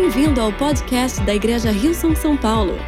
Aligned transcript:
Bem-vindo 0.00 0.40
ao 0.40 0.50
podcast 0.50 1.20
da 1.24 1.34
Igreja 1.34 1.70
Rio 1.70 1.92
São 1.92 2.34
Paulo. 2.34 2.78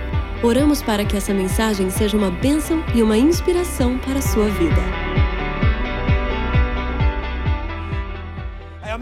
Oramos 0.42 0.81
para 0.81 1.05
que 1.05 1.15
essa 1.15 1.35
mensagem 1.35 1.91
seja 1.91 2.17
uma 2.17 2.31
bênção 2.31 2.83
e 2.94 3.03
uma 3.03 3.19
inspiração 3.19 3.99
para 3.99 4.19
a 4.19 4.23
sua 4.23 4.49
vida. 4.49 5.22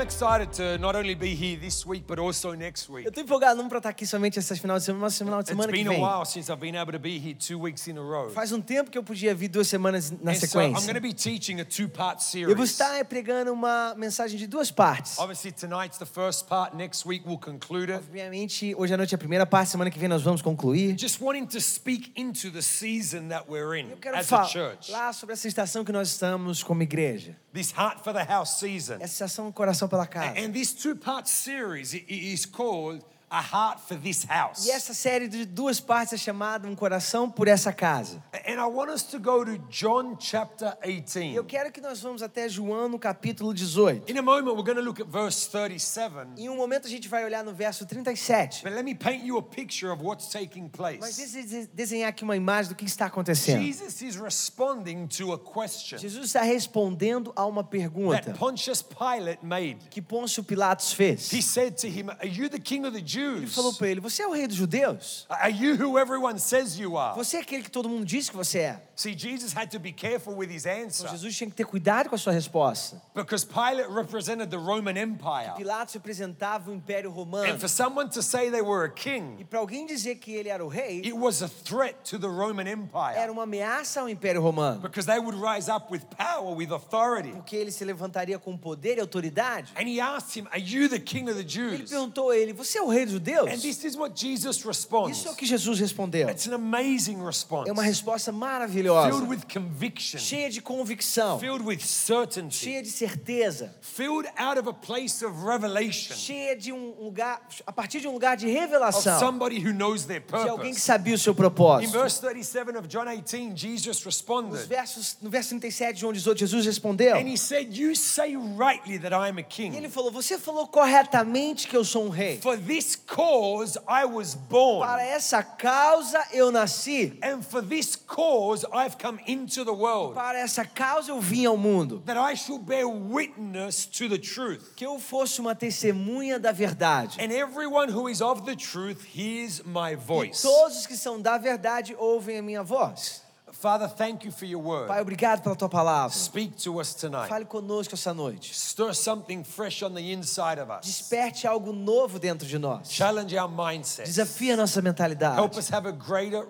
I'm 0.00 0.06
excited 0.06 0.50
to 0.54 0.78
not 0.78 0.96
only 0.96 1.14
be 1.14 1.34
here 1.34 1.58
this 1.60 1.84
week, 1.84 2.04
but 2.06 2.18
also 2.18 2.54
next 2.54 2.88
week. 2.88 3.04
Eu 3.04 3.12
tô 3.12 3.20
empolgado 3.20 3.60
não 3.62 3.68
para 3.68 3.76
estar 3.80 3.90
aqui 3.90 4.06
somente 4.06 4.38
essas 4.38 4.58
final 4.58 4.78
de 4.78 4.84
semana, 4.84 5.02
mas 5.04 5.18
final 5.18 5.42
de 5.42 5.50
It's 5.50 5.50
semana 5.50 5.70
que 5.70 5.78
been 5.78 5.88
a 5.88 5.90
vem. 5.90 6.00
while 6.00 6.24
since 6.24 6.50
I've 6.50 6.58
been 6.58 6.74
able 6.74 6.92
to 6.92 6.98
be 6.98 7.18
here 7.18 7.34
two 7.34 7.60
weeks 7.60 7.86
in 7.86 7.98
a 7.98 8.00
row. 8.00 8.30
Faz 8.30 8.50
um 8.50 8.62
tempo 8.62 8.90
que 8.90 8.96
eu 8.96 9.02
podia 9.02 9.34
vir 9.34 9.48
duas 9.48 9.68
semanas 9.68 10.10
na 10.10 10.32
And 10.32 10.34
so 10.36 10.58
I'm 10.58 10.72
going 10.72 10.80
sequência. 10.80 10.94
to 10.94 11.00
be 11.02 11.12
teaching 11.12 11.60
a 11.60 11.66
two-part 11.66 12.22
Eu 12.34 12.56
vou 12.56 12.66
series. 12.66 12.70
estar 12.70 13.04
pregando 13.04 13.52
uma 13.52 13.94
mensagem 13.94 14.38
de 14.38 14.46
duas 14.46 14.70
partes. 14.70 15.18
Obviously, 15.18 15.52
tonight's 15.52 15.98
the 15.98 16.06
first 16.06 16.46
part. 16.46 16.74
Next 16.74 17.06
week, 17.06 17.26
we'll 17.28 17.36
conclude 17.38 17.92
it. 17.92 18.02
Obviamente, 18.02 18.74
hoje 18.78 18.94
à 18.94 18.96
noite 18.96 19.14
é 19.14 19.16
a 19.16 19.18
primeira 19.18 19.44
parte, 19.44 19.68
semana 19.72 19.90
que 19.90 19.98
vem 19.98 20.08
nós 20.08 20.22
vamos 20.22 20.40
concluir. 20.40 20.96
Just 20.98 21.20
wanting 21.20 21.44
to 21.44 21.60
speak 21.60 22.10
into 22.16 22.50
the 22.50 22.62
season 22.62 23.28
that 23.28 23.44
we're 23.50 23.78
in 23.78 23.90
Eu 23.90 23.98
quero 23.98 24.16
as 24.16 24.24
a 24.24 24.28
falar 24.28 24.48
church. 24.48 24.90
sobre 25.12 25.34
essa 25.34 25.46
estação 25.46 25.84
que 25.84 25.92
nós 25.92 26.08
estamos 26.08 26.62
como 26.62 26.82
igreja. 26.82 27.36
This 27.52 27.74
Heart 27.76 28.02
for 28.02 28.14
the 28.14 28.24
House 28.24 28.58
season. 28.60 28.94
Essa 28.94 29.12
estação 29.26 29.52
Coração 29.52 29.89
pela 29.90 30.06
Casa. 30.06 30.38
And 30.38 30.54
this 30.54 30.72
two-part 30.72 31.28
series 31.28 31.94
is 31.94 32.46
called 32.46 33.04
A 33.30 33.40
Heart 33.40 33.80
for 33.86 33.96
This 33.96 34.26
House. 34.28 34.66
E 34.66 34.72
essa 34.72 34.92
série 34.92 35.28
de 35.28 35.44
duas 35.46 35.78
partes 35.78 36.14
é 36.14 36.16
chamada 36.16 36.66
Um 36.66 36.74
Coração 36.74 37.30
por 37.30 37.46
Essa 37.46 37.72
Casa. 37.72 38.20
And 38.44 38.54
I 38.54 38.66
want 38.66 38.90
us 38.90 39.04
to 39.04 39.20
go 39.20 39.44
to 39.44 39.56
John 39.70 40.16
chapter 40.18 40.76
18. 40.84 41.36
Eu 41.36 41.44
quero 41.44 41.70
que 41.70 41.80
nós 41.80 42.00
vamos 42.00 42.22
até 42.24 42.48
João 42.48 42.88
no 42.88 42.98
capítulo 42.98 43.54
18. 43.54 44.10
In 44.10 44.18
a 44.18 44.22
moment, 44.22 44.56
we're 44.56 44.64
going 44.64 44.74
to 44.74 44.82
look 44.82 45.00
at 45.00 45.06
verse 45.06 45.48
37. 45.48 46.30
Em 46.36 46.48
um 46.48 46.56
momento 46.56 46.88
a 46.88 46.90
gente 46.90 47.08
vai 47.08 47.24
olhar 47.24 47.44
no 47.44 47.52
verso 47.54 47.86
37. 47.86 48.64
But 48.64 48.72
let 48.72 48.84
me 48.84 48.96
paint 48.96 49.24
you 49.24 49.38
a 49.38 49.42
picture 49.42 49.92
of 49.92 50.02
what's 50.02 50.28
taking 50.28 50.68
Mas 50.76 51.00
place. 51.00 51.32
deixa 51.32 51.56
eu 51.56 51.68
desenhar 51.72 52.08
aqui 52.08 52.24
uma 52.24 52.36
imagem 52.36 52.70
do 52.70 52.74
que 52.74 52.84
está 52.84 53.06
acontecendo. 53.06 53.62
Jesus 53.62 54.02
is 54.02 54.16
responding 54.16 55.06
to 55.06 55.32
a 55.32 55.38
question 55.38 55.98
Jesus 55.98 56.26
está 56.26 56.42
respondendo 56.42 57.32
a 57.36 57.46
uma 57.46 57.62
pergunta 57.62 58.22
that 58.22 58.38
Pontius 58.38 58.82
Pilate 58.82 59.38
made. 59.44 59.78
que 59.88 60.02
Pôncio 60.02 60.42
Pilatos 60.42 60.92
fez. 60.92 61.32
He 61.32 61.40
said 61.40 61.76
to 61.76 61.86
him, 61.86 62.10
Are 62.10 62.26
you 62.26 62.48
the 62.48 62.58
king 62.58 62.84
of 62.84 62.92
the 62.92 63.04
Ele 63.20 63.40
Jews? 63.40 63.54
falou 63.54 63.72
para 63.74 63.88
ele: 63.88 64.00
Você 64.00 64.22
é 64.22 64.26
o 64.26 64.32
rei 64.32 64.46
dos 64.46 64.56
judeus? 64.56 65.26
Are 65.28 65.52
you 65.52 65.74
who 65.76 65.98
everyone 65.98 66.38
says 66.38 66.78
you 66.78 66.96
are? 66.98 67.14
Você 67.16 67.36
é 67.36 67.40
aquele 67.40 67.62
que 67.62 67.70
todo 67.70 67.88
mundo 67.88 68.04
diz 68.04 68.28
que 68.30 68.36
você 68.36 68.58
é? 68.60 68.82
See, 68.96 69.16
Jesus 69.16 69.56
had 69.56 69.70
to 69.70 69.78
be 69.80 69.92
careful 69.92 70.34
with 70.36 70.48
his 70.50 70.66
answer 70.66 71.06
Então, 71.06 71.12
Jesus 71.16 71.34
tinha 71.36 71.48
que 71.48 71.56
ter 71.56 71.64
cuidado 71.64 72.08
com 72.10 72.14
a 72.14 72.18
sua 72.18 72.32
resposta. 72.34 73.00
because 73.14 73.46
Pilate 73.46 73.88
represented 73.90 74.50
the 74.50 74.58
Roman 74.58 74.96
Empire. 74.98 75.54
Pilatos 75.56 75.94
representava 75.94 76.70
o 76.70 76.74
Império 76.74 77.10
And 77.10 77.14
Romano. 77.14 77.58
for 77.58 77.68
someone 77.68 78.10
to 78.10 78.22
say 78.22 78.50
they 78.50 78.60
were 78.60 78.84
a 78.84 78.88
E 78.88 78.90
king, 78.94 79.44
para 79.44 79.58
alguém 79.58 79.86
dizer 79.86 80.16
que 80.16 80.32
ele 80.32 80.48
era 80.50 80.62
o 80.64 80.68
rei, 80.68 80.98
it 81.00 81.12
was 81.14 81.42
a 81.42 81.48
threat 81.48 81.96
to 82.10 82.18
the 82.18 82.26
Roman 82.26 82.62
era 82.66 82.72
Empire 82.72 83.30
uma 83.30 83.44
ameaça 83.44 84.00
ao 84.02 84.08
Império 84.08 84.42
Romano. 84.42 84.80
because 84.82 85.06
they 85.06 85.18
would 85.18 85.38
rise 85.40 85.70
up 85.70 85.90
with 85.90 86.02
power, 86.18 86.54
with 86.54 86.70
authority. 86.70 87.30
Porque 87.32 87.56
ele 87.56 87.70
se 87.72 87.84
levantaria 87.84 88.38
com 88.38 88.54
poder 88.56 88.98
e 88.98 89.00
autoridade. 89.00 89.72
And 89.76 89.88
he 89.88 89.98
asked 89.98 90.38
him, 90.38 90.46
Are 90.50 90.60
you 90.60 90.88
the 90.90 90.98
king 90.98 91.24
of 91.30 91.34
the 91.34 91.40
Ele 91.40 91.48
Jews? 91.78 91.90
perguntou 91.90 92.30
a 92.30 92.36
ele: 92.36 92.52
Você 92.52 92.76
é 92.78 92.82
o 92.82 92.88
rei 92.88 93.06
dos 93.06 93.09
judeus? 93.10 93.48
And 93.48 93.58
this 93.60 93.84
is 93.84 93.96
what 93.96 94.14
Jesus 94.14 94.64
responds. 94.64 95.18
Isso 95.18 95.28
é 95.28 95.30
o 95.32 95.34
que 95.34 95.44
Jesus 95.46 95.78
respondeu. 95.80 96.28
It's 96.30 96.46
an 96.46 96.54
amazing 96.54 97.24
response. 97.24 97.68
É 97.68 97.72
uma 97.72 97.82
resposta 97.82 98.30
Filled 98.30 98.40
maravilhosa, 98.40 99.24
with 99.24 99.40
conviction, 99.52 100.18
cheia 100.18 100.48
de 100.50 100.60
convicção, 100.60 101.38
filled 101.38 101.64
with 101.64 101.80
certainty, 101.80 102.54
cheia 102.56 102.82
de 102.82 102.90
certeza. 102.90 103.74
filled 103.80 104.28
out 104.38 104.58
of 104.58 104.68
a 104.68 104.72
place 104.72 105.24
of 105.24 105.44
revelation 105.44 106.14
cheia 106.14 106.56
de 106.56 106.72
um 106.72 106.94
lugar, 107.00 107.40
a 107.66 107.72
partir 107.72 108.00
de 108.00 108.08
um 108.08 108.12
lugar 108.12 108.36
de 108.36 108.46
of 108.46 108.54
revelação, 108.54 109.18
somebody 109.18 109.58
who 109.58 109.72
knows 109.72 110.04
their 110.04 110.20
de 110.20 110.34
alguém 110.34 110.72
que 110.72 110.80
purpose. 110.80 110.80
sabia 110.80 111.14
o 111.14 111.18
seu 111.18 111.32
In 111.32 111.36
propósito. 111.36 111.92
verse 111.92 112.20
37 112.20 112.76
of 112.76 112.88
John 112.88 113.04
18, 113.06 113.56
Jesus 113.56 113.96
Nos 113.96 114.04
responded 114.04 114.66
versos, 114.68 115.16
no 115.20 115.28
verso 115.30 115.50
37 115.50 115.94
de 115.94 116.00
João 116.00 116.12
18, 116.12 116.38
Jesus 116.38 116.66
respondeu. 116.66 117.16
and 117.16 117.26
he 117.28 117.36
said, 117.36 117.74
You 117.76 117.94
say 117.96 118.36
rightly 118.36 118.98
that 118.98 119.12
I 119.14 119.28
am 119.28 119.38
a 119.38 119.40
E 119.40 119.44
ele 119.44 119.80
king. 119.80 119.88
falou: 119.88 120.10
Você 120.12 120.38
falou 120.38 120.66
corretamente 120.68 121.66
que 121.68 121.76
eu 121.76 121.84
sou 121.84 122.04
um 122.06 122.08
rei. 122.08 122.38
For 122.40 122.56
this 122.58 122.94
cause 123.06 123.76
I 123.88 124.04
was 124.04 124.34
born, 124.34 124.86
Para 124.86 125.02
essa 125.04 125.42
causa 125.42 126.22
eu 126.32 126.50
nasci. 126.52 127.18
and 127.22 127.42
for 127.44 127.60
this 127.62 127.96
cause 127.96 128.64
I've 128.72 128.98
come 128.98 129.18
into 129.26 129.64
the 129.64 129.72
world, 129.72 130.14
Para 130.14 130.38
essa 130.38 130.64
causa 130.64 131.10
eu 131.12 131.20
vim 131.20 131.46
ao 131.46 131.56
mundo. 131.56 132.02
that 132.06 132.16
I 132.16 132.34
shall 132.34 132.58
bear 132.58 132.88
witness 132.88 133.86
to 133.86 134.08
the 134.08 134.18
truth. 134.18 134.74
Que 134.76 134.86
eu 134.86 134.98
fosse 134.98 135.40
uma 135.40 135.54
testemunha 135.54 136.38
da 136.38 136.52
verdade. 136.52 137.18
And 137.20 137.32
everyone 137.32 137.88
who 137.90 138.08
is 138.08 138.20
of 138.20 138.42
the 138.44 138.54
truth 138.56 139.04
hears 139.14 139.62
my 139.64 139.92
E 139.92 139.96
voice. 139.96 140.42
todos 140.42 140.78
os 140.78 140.86
que 140.86 140.96
são 140.96 141.20
da 141.20 141.38
verdade 141.38 141.94
ouvem 141.98 142.38
a 142.38 142.42
minha 142.42 142.62
voz. 142.62 143.22
Father, 143.52 143.88
thank 143.88 144.24
you 144.24 144.30
for 144.32 144.46
your 144.46 144.62
Pai, 144.86 144.96
word. 144.98 145.00
obrigado 145.02 145.42
pela 145.42 145.56
tua 145.56 145.68
palavra. 145.68 146.10
Speak 146.16 146.54
to 146.62 146.80
us 146.80 146.94
tonight. 146.94 147.28
Fale 147.28 147.44
conosco 147.44 147.94
essa 147.94 148.14
noite. 148.14 148.54
Stir 148.54 148.94
something 148.94 149.42
fresh 149.44 149.82
on 149.82 149.92
the 149.94 150.12
inside 150.12 150.60
of 150.60 150.70
us. 150.70 150.86
Desperte 150.86 151.46
algo 151.46 151.72
novo 151.72 152.18
dentro 152.18 152.46
de 152.46 152.58
nós. 152.58 152.88
Challenge 152.90 153.36
our 153.36 153.48
mindset. 153.50 154.06
Desafie 154.06 154.52
a 154.52 154.56
nossa 154.56 154.80
mentalidade. 154.80 155.36
Help 155.36 155.56
us 155.56 155.68
have 155.70 155.86
a 155.88 155.92
greater 155.92 156.46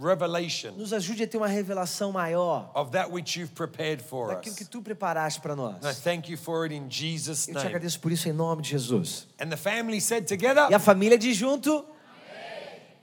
revelation 0.00 0.72
Nos 0.76 0.92
ajude 0.92 1.24
a 1.24 1.26
ter 1.26 1.36
uma 1.36 1.48
revelação 1.48 2.12
maior 2.12 2.70
of 2.74 2.92
that 2.92 3.10
which 3.10 3.38
you've 3.38 3.52
prepared 3.54 4.00
for 4.02 4.28
daquilo 4.28 4.54
que 4.54 4.62
us. 4.62 4.68
tu 4.68 4.80
preparaste 4.80 5.40
para 5.40 5.56
nós. 5.56 5.76
And 5.84 5.90
I 5.90 5.94
thank 5.94 6.30
you 6.30 6.38
for 6.38 6.64
it 6.64 6.74
in 6.74 6.88
Jesus' 6.88 7.48
Eu 7.48 7.54
te 7.54 7.58
name. 7.58 7.66
agradeço 7.68 8.00
por 8.00 8.12
isso 8.12 8.28
em 8.28 8.32
nome 8.32 8.62
de 8.62 8.70
Jesus. 8.70 9.26
And 9.40 9.48
the 9.48 9.56
family 9.56 10.00
said 10.00 10.26
together, 10.26 10.68
E 10.70 10.74
a 10.74 10.78
família 10.78 11.18
diz 11.18 11.36
junto, 11.36 11.84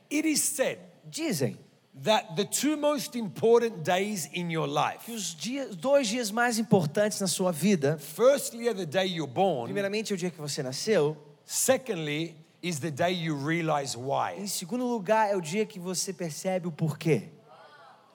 it 0.09 0.27
is 0.27 0.41
said 0.41 0.79
dizem 1.05 1.57
that 2.01 2.35
the 2.35 2.45
two 2.45 2.75
most 2.75 3.15
important 3.15 3.83
days 3.83 4.27
in 4.33 4.49
your 4.49 4.67
life, 4.67 5.07
os 5.11 5.35
dias, 5.35 5.75
dois 5.75 6.07
dias 6.07 6.31
mais 6.31 6.57
importantes 6.57 7.19
na 7.19 7.27
sua 7.27 7.51
vida, 7.51 7.97
firstly 7.99 8.67
are 8.67 8.75
the 8.75 8.85
day 8.85 9.05
you're 9.05 9.31
born, 9.31 9.65
primeiramente 9.65 10.11
é 10.11 10.15
o 10.15 10.17
dia 10.17 10.31
que 10.31 10.39
você 10.39 10.63
nasceu, 10.63 11.15
secondly 11.45 12.35
is 12.61 12.79
the 12.79 12.89
day 12.89 13.11
you 13.13 13.35
realize 13.35 13.95
why. 13.95 14.33
em 14.37 14.47
segundo 14.47 14.85
lugar 14.85 15.29
é 15.29 15.35
o 15.35 15.41
dia 15.41 15.65
que 15.65 15.79
você 15.79 16.11
percebe 16.11 16.67
o 16.67 16.71
porquê. 16.71 17.29
The, 17.29 17.29
the 17.29 17.29
day 17.29 17.29
you 17.29 17.29
were 17.29 17.41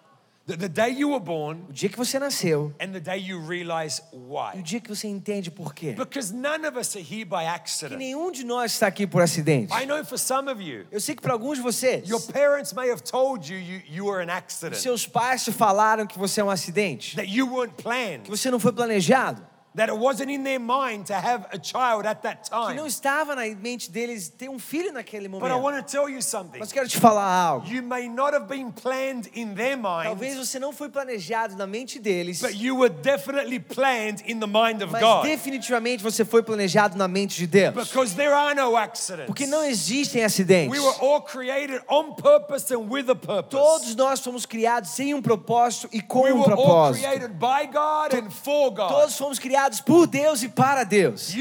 born 0.09 0.38
O 1.69 1.73
dia 1.73 1.89
que 1.91 1.97
você 1.99 2.19
nasceu 2.19 2.73
and 2.81 2.93
the 2.93 3.01
day 3.01 3.19
you 3.19 3.39
realize 3.47 4.01
e 4.13 4.17
o 4.17 4.35
why. 4.35 4.63
dia 4.63 4.81
que 4.81 4.89
você 4.89 5.07
entende 5.07 5.51
porquê. 5.51 5.93
Because 5.93 6.33
none 6.33 6.67
of 6.67 6.79
us 6.79 6.97
are 6.97 7.03
here 7.05 7.27
by 7.27 7.41
Que 7.41 7.47
accident. 7.47 7.99
nenhum 7.99 8.33
de 8.33 8.45
nós 8.45 8.73
está 8.73 8.87
aqui 8.87 9.07
por 9.07 9.21
acidente. 9.21 9.73
I 9.75 9.85
know 9.85 10.03
for 10.07 10.19
some 10.19 10.51
of 10.51 10.63
you, 10.63 10.87
Eu 10.91 11.01
sei 11.01 11.15
que 11.15 11.21
para 11.21 11.35
alguns 11.35 11.59
de 11.59 11.63
vocês, 11.63 12.09
your 12.09 12.21
parents 12.33 12.73
may 12.73 12.91
have 12.91 13.03
told 13.03 13.53
you 13.53 13.59
you, 13.59 13.83
you 13.91 14.07
were 14.07 14.23
an 14.23 14.33
accident, 14.35 14.77
seus 14.81 15.07
pais 15.07 15.45
te 15.45 15.53
falaram 15.53 16.07
que 16.07 16.19
você 16.19 16.41
é 16.41 16.45
um 16.45 16.51
acidente, 16.51 17.15
that 17.17 17.29
you 17.31 17.47
weren't 17.47 17.75
que 17.77 17.83
planned, 17.83 18.29
você 18.31 18.51
não 18.51 18.59
foi 18.59 18.73
planejado. 18.73 19.47
That 19.79 19.89
it 19.89 19.97
wasn't 19.97 20.31
in 20.31 20.43
their 20.45 20.59
mind 20.61 21.07
to 21.07 21.15
have 21.15 21.47
a 21.53 21.59
child 21.59 22.05
at 22.07 22.21
that 22.23 22.51
que 22.51 22.75
não 22.75 22.85
time. 22.85 22.87
estava 22.89 23.35
na 23.35 23.43
mente 23.55 23.91
deles 23.91 24.29
ter 24.29 24.49
um 24.51 24.59
filho 24.59 24.93
naquele 24.93 25.29
But 25.29 25.47
I 25.47 25.55
momento. 25.55 25.63
want 25.63 25.77
to 25.87 25.91
tell 25.91 26.09
you 26.11 26.21
something. 26.21 26.59
Mas 26.59 26.73
quero 26.73 26.87
te 26.89 26.99
falar 26.99 27.25
algo. 27.25 27.67
You 27.69 27.83
may 27.83 28.09
not 28.09 28.35
have 28.35 28.47
been 28.49 28.71
planned 28.73 29.31
in 29.35 29.55
their 29.55 29.77
Talvez 29.81 30.35
mind, 30.35 30.45
você 30.47 30.59
não 30.59 30.73
foi 30.73 30.89
planejado 30.89 31.57
na 31.57 31.67
mente 31.67 31.99
deles, 31.99 32.41
but 32.41 32.55
you 32.55 32.77
were 32.77 32.89
definitely 32.93 33.61
planned 33.61 34.23
in 34.27 34.41
the 34.41 34.47
mind 34.47 34.83
of 34.83 34.91
mas 34.93 35.01
God. 35.01 35.23
definitivamente 35.25 36.03
você 36.03 36.25
foi 36.25 36.43
planejado 36.43 36.97
na 36.97 37.07
mente 37.07 37.37
de 37.37 37.47
Deus. 37.47 37.75
Because 37.75 38.15
there 38.17 38.33
are 38.33 38.55
no 38.55 38.77
accidents. 38.77 39.27
Porque 39.27 39.47
não 39.47 39.63
existem 39.65 40.25
acidentes. 40.25 40.71
We 40.77 40.85
were 40.85 40.97
all 41.01 41.21
created 41.23 41.81
on 41.89 42.15
purpose 42.15 42.73
and 42.75 42.89
with 42.91 43.09
a 43.11 43.15
purpose. 43.15 43.51
Todos 43.51 43.95
nós 43.95 44.21
fomos 44.21 44.45
criados 44.45 44.91
sem 44.91 45.15
um 45.15 45.23
propósito 45.23 45.89
e 45.93 46.01
com 46.01 46.23
We 46.23 46.33
um 46.33 46.41
were 46.41 46.53
all 46.53 46.57
propósito. 46.57 47.05
created 47.07 47.33
by 47.39 47.67
God 47.71 48.15
and 48.15 48.31
for 48.31 48.71
God. 48.71 48.89
Todos 48.89 49.17
fomos 49.17 49.39
criados 49.39 49.68
por 49.81 50.07
Deus 50.07 50.43
e 50.43 50.49
para 50.49 50.85
Deus. 50.85 51.33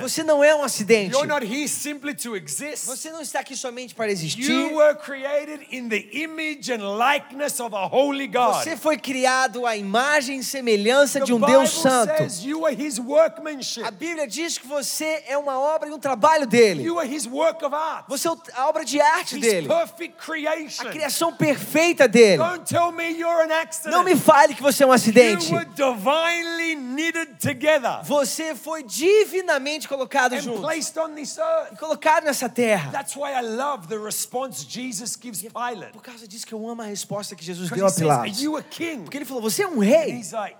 Você 0.00 0.22
não 0.22 0.42
é 0.44 0.54
um 0.54 0.62
acidente. 0.62 1.12
Você 2.86 3.10
não 3.10 3.20
está 3.20 3.40
aqui 3.40 3.56
somente 3.56 3.94
para 3.94 4.10
existir. 4.10 4.44
Você 8.64 8.76
foi 8.76 8.96
criado 8.98 9.66
à 9.66 9.76
imagem 9.76 10.38
e 10.40 10.44
semelhança 10.44 11.20
de 11.20 11.32
um 11.32 11.40
Deus 11.40 11.70
santo. 11.70 12.12
A 13.84 13.90
Bíblia 13.90 14.26
diz 14.26 14.58
que 14.58 14.66
você 14.66 15.22
é 15.26 15.36
uma 15.38 15.58
obra 15.58 15.88
e 15.88 15.92
um 15.92 15.98
trabalho 15.98 16.46
dele. 16.46 16.84
Você 18.08 18.28
é 18.28 18.32
a 18.56 18.68
obra 18.68 18.84
de 18.84 19.00
arte 19.00 19.38
dele. 19.38 19.68
A 20.80 20.90
criação 20.90 21.32
perfeita 21.32 22.06
dele. 22.08 22.42
Não 23.90 24.04
me 24.04 24.16
fale 24.16 24.54
que 24.54 24.62
você 24.62 24.84
é 24.84 24.86
um 24.86 24.92
acidente. 24.92 25.50
You 27.04 27.12
were 27.12 27.26
divinely 27.26 27.34
knitted 27.34 27.38
together 27.40 28.00
Você 28.04 28.54
foi 28.54 28.82
divinamente 28.82 29.88
colocado 29.88 30.34
and 30.34 30.40
junto 30.40 30.60
placed 30.62 30.96
on 30.98 31.14
this 31.14 31.36
earth. 31.38 31.72
e 31.72 31.76
colocado 31.76 32.24
nessa 32.24 32.48
terra. 32.48 32.90
That's 32.90 33.16
why 33.16 33.32
I 33.32 33.42
love 33.42 33.88
the 33.88 33.98
response 33.98 34.64
Jesus 34.68 35.16
gives 35.16 35.42
Pilate. 35.42 35.92
Por 35.92 36.02
causa 36.02 36.26
disso 36.26 36.46
que 36.46 36.52
eu 36.54 36.68
amo 36.68 36.82
a 36.82 36.86
resposta 36.86 37.34
que 37.36 37.44
Jesus 37.44 37.70
deu 37.70 37.86
a 37.86 37.90
says, 37.90 38.08
Are 38.08 38.22
Pilatos. 38.22 38.42
you 38.42 38.56
a 38.56 38.62
king? 38.62 39.02
Porque 39.04 39.18
ele 39.18 39.24
falou: 39.24 39.42
Você 39.42 39.62
é 39.62 39.66
um 39.68 39.80
And 39.80 39.84
rei. 39.84 40.10
he's 40.18 40.32
like, 40.32 40.56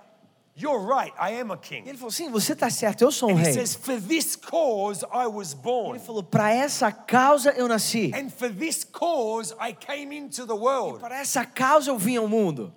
You're 0.57 0.79
right, 0.79 1.11
I 1.19 1.37
am 1.41 1.51
a 1.51 1.55
E 1.55 1.57
king. 1.57 1.89
ele 1.89 1.97
falou: 1.97 2.11
Sim, 2.11 2.29
você 2.29 2.53
está 2.53 2.69
certo, 2.69 3.01
eu 3.01 3.11
sou 3.11 3.29
um 3.29 3.33
And 3.33 3.39
he 3.41 3.43
rei. 3.43 3.53
says, 3.53 3.75
For 3.75 3.99
this 3.99 4.35
cause 4.37 5.05
I 5.13 5.27
was 5.27 5.53
born. 5.53 5.97
Ele 5.97 6.05
falou: 6.05 6.23
Para 6.23 6.53
essa 6.53 6.91
causa 6.91 7.51
eu 7.51 7.67
nasci. 7.67 8.11
And 8.15 8.29
for 8.29 8.49
this 8.49 8.83
cause 8.85 9.53
I 9.59 9.73
came 9.73 10.15
into 10.17 10.45
the 10.47 10.53
world. 10.53 10.99
Para 10.99 11.19
essa 11.19 11.45
causa 11.45 11.89
eu 11.91 11.97
vim 11.97 12.15
ao 12.17 12.27
mundo. 12.27 12.73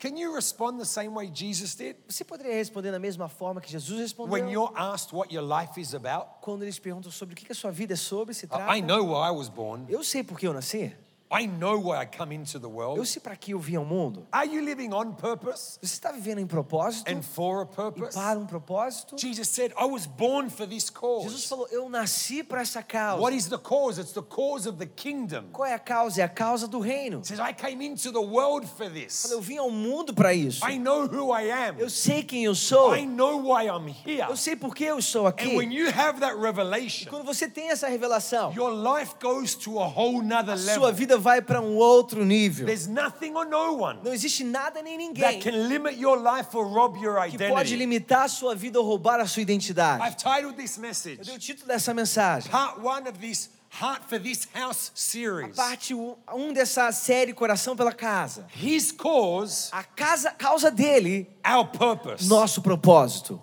Can 0.00 0.16
you 0.16 0.34
respond 0.34 0.78
the 0.78 0.86
same 0.86 1.10
way 1.10 1.30
Jesus 1.30 1.74
did? 1.74 1.94
Você 2.08 2.24
poderia 2.24 2.54
responder 2.54 2.90
da 2.90 2.98
mesma 2.98 3.28
forma 3.28 3.60
que 3.60 3.70
Jesus 3.70 4.00
respondeu? 4.00 4.32
When 4.32 4.50
you're 4.50 4.72
asked 4.74 5.14
what 5.14 5.32
your 5.32 5.46
life 5.46 5.78
is 5.78 5.94
about, 5.94 6.40
Quando 6.40 6.62
eles 6.62 6.78
perguntam 6.78 7.12
sobre 7.12 7.34
o 7.34 7.36
que 7.36 7.52
a 7.52 7.54
sua 7.54 7.70
vida 7.70 7.92
é 7.92 7.96
sobre, 7.96 8.32
se 8.32 8.46
I 8.46 8.48
trata. 8.48 8.76
I 8.78 8.80
know 8.80 9.08
why 9.12 9.28
I 9.28 9.30
was 9.30 9.50
born. 9.50 9.84
Eu 9.90 10.02
sei 10.02 10.24
por 10.24 10.38
que 10.38 10.46
eu 10.46 10.54
nasci. 10.54 10.96
I 11.32 11.46
know 11.46 11.78
why 11.78 12.02
I 12.02 12.06
come 12.06 12.34
into 12.34 12.58
the 12.58 12.66
Eu 12.66 12.72
world. 12.72 13.06
sei 13.08 13.20
para 13.22 13.36
que 13.36 13.52
eu 13.52 13.58
vim 13.60 13.76
ao 13.76 13.84
mundo. 13.84 14.26
Are 14.32 14.48
you 14.52 14.60
living 14.64 14.92
on 14.92 15.12
purpose 15.12 15.78
Você 15.80 15.94
está 15.94 16.10
vivendo 16.10 16.40
em 16.40 16.46
propósito 16.46 17.08
and 17.08 17.22
for 17.22 17.60
a 17.60 17.62
e 17.62 17.66
purpose? 17.76 18.14
para 18.18 18.36
um 18.38 18.46
propósito? 18.46 19.16
Jesus 19.16 19.48
said, 19.48 19.72
I 19.78 19.84
was 19.84 20.06
born 20.06 20.50
for 20.50 20.66
this 20.66 20.90
Jesus 20.90 20.90
cause. 20.90 21.46
falou: 21.48 21.68
Eu 21.70 21.88
nasci 21.88 22.42
para 22.42 22.62
essa 22.62 22.82
causa. 22.82 23.22
What 23.22 23.36
is 23.36 23.46
the 23.46 23.58
cause? 23.58 24.00
It's 24.00 24.12
the 24.12 24.22
cause 24.22 24.68
of 24.68 24.78
the 24.78 24.86
kingdom. 24.86 25.44
Qual 25.52 25.66
é 25.66 25.74
a 25.74 25.78
causa? 25.78 26.20
É 26.20 26.24
a 26.24 26.28
causa 26.28 26.66
do 26.66 26.80
reino. 26.80 27.20
He 27.20 27.26
says, 27.26 27.38
I 27.38 27.52
came 27.52 27.84
into 27.86 28.10
the 28.10 28.18
world 28.18 28.66
for 28.66 28.90
this. 28.90 29.22
falou, 29.22 29.38
Eu 29.38 29.40
vim 29.40 29.58
ao 29.58 29.70
mundo 29.70 30.12
para 30.12 30.34
isso. 30.34 30.66
I 30.68 30.78
know 30.78 31.06
who 31.06 31.32
I 31.32 31.48
am. 31.52 31.78
Eu 31.78 31.88
sei 31.90 32.24
quem 32.24 32.44
eu 32.44 32.54
sou. 32.56 32.96
I 32.96 33.06
know 33.06 33.40
why 33.54 33.66
I'm 33.68 33.86
here. 33.88 34.26
Eu 34.28 34.36
sei 34.36 34.56
por 34.56 34.74
que 34.74 34.82
eu 34.84 34.98
estou 34.98 35.28
aqui. 35.28 35.48
And 35.52 35.56
when 35.56 35.72
you 35.72 35.88
have 35.90 36.18
that 36.20 36.36
revelation, 36.36 37.08
Quando 37.08 37.24
você 37.24 37.48
tem 37.48 37.70
essa 37.70 37.86
revelação, 37.88 38.52
your 38.52 38.72
life 38.72 39.14
goes 39.22 39.54
to 39.54 39.78
a 39.78 39.86
whole 39.86 40.22
nother 40.22 40.58
sua 40.58 40.86
level. 40.88 40.92
vida 40.92 41.19
vai 41.20 41.40
para 41.42 41.60
um 41.60 41.76
outro 41.76 42.24
nível. 42.24 42.66
There's 42.66 42.86
nothing 42.86 43.34
or 43.34 43.44
no 43.46 43.74
one 43.82 44.00
Não 44.02 44.12
existe 44.12 44.42
nada 44.42 44.82
nem 44.82 44.96
ninguém 44.96 45.22
that 45.22 45.38
can 45.38 45.68
limit 45.68 45.98
your 46.00 46.16
life 46.18 46.56
or 46.56 46.66
rob 46.66 46.96
your 46.98 47.14
que 47.28 47.36
pode 47.38 47.52
identity. 47.52 47.76
limitar 47.76 48.22
a 48.24 48.28
sua 48.28 48.54
vida 48.54 48.80
ou 48.80 48.86
roubar 48.86 49.20
a 49.20 49.26
sua 49.26 49.42
identidade. 49.42 50.02
I've 50.02 50.16
titled 50.16 50.56
this 50.56 50.76
Eu 50.76 50.82
message 50.82 51.16
dei 51.22 51.34
o 51.34 51.38
título 51.38 51.68
dessa 51.68 51.92
mensagem. 51.94 52.50
part 52.50 52.78
one 52.82 53.08
of 53.08 53.18
this 53.18 53.50
Heart 53.80 54.02
for 54.08 54.18
This 54.18 54.48
House 54.52 54.90
series. 54.96 55.54
Parte 55.54 55.94
1 55.94 56.16
um 56.34 56.52
dessa 56.52 56.90
série 56.90 57.32
Coração 57.32 57.76
pela 57.76 57.92
Casa. 57.92 58.44
His 58.60 58.90
cause, 58.90 59.68
A 59.70 59.84
casa, 59.84 60.32
causa 60.32 60.72
dele, 60.72 61.30
our 61.48 61.66
purpose. 61.68 62.28
nosso 62.28 62.60
propósito. 62.62 63.40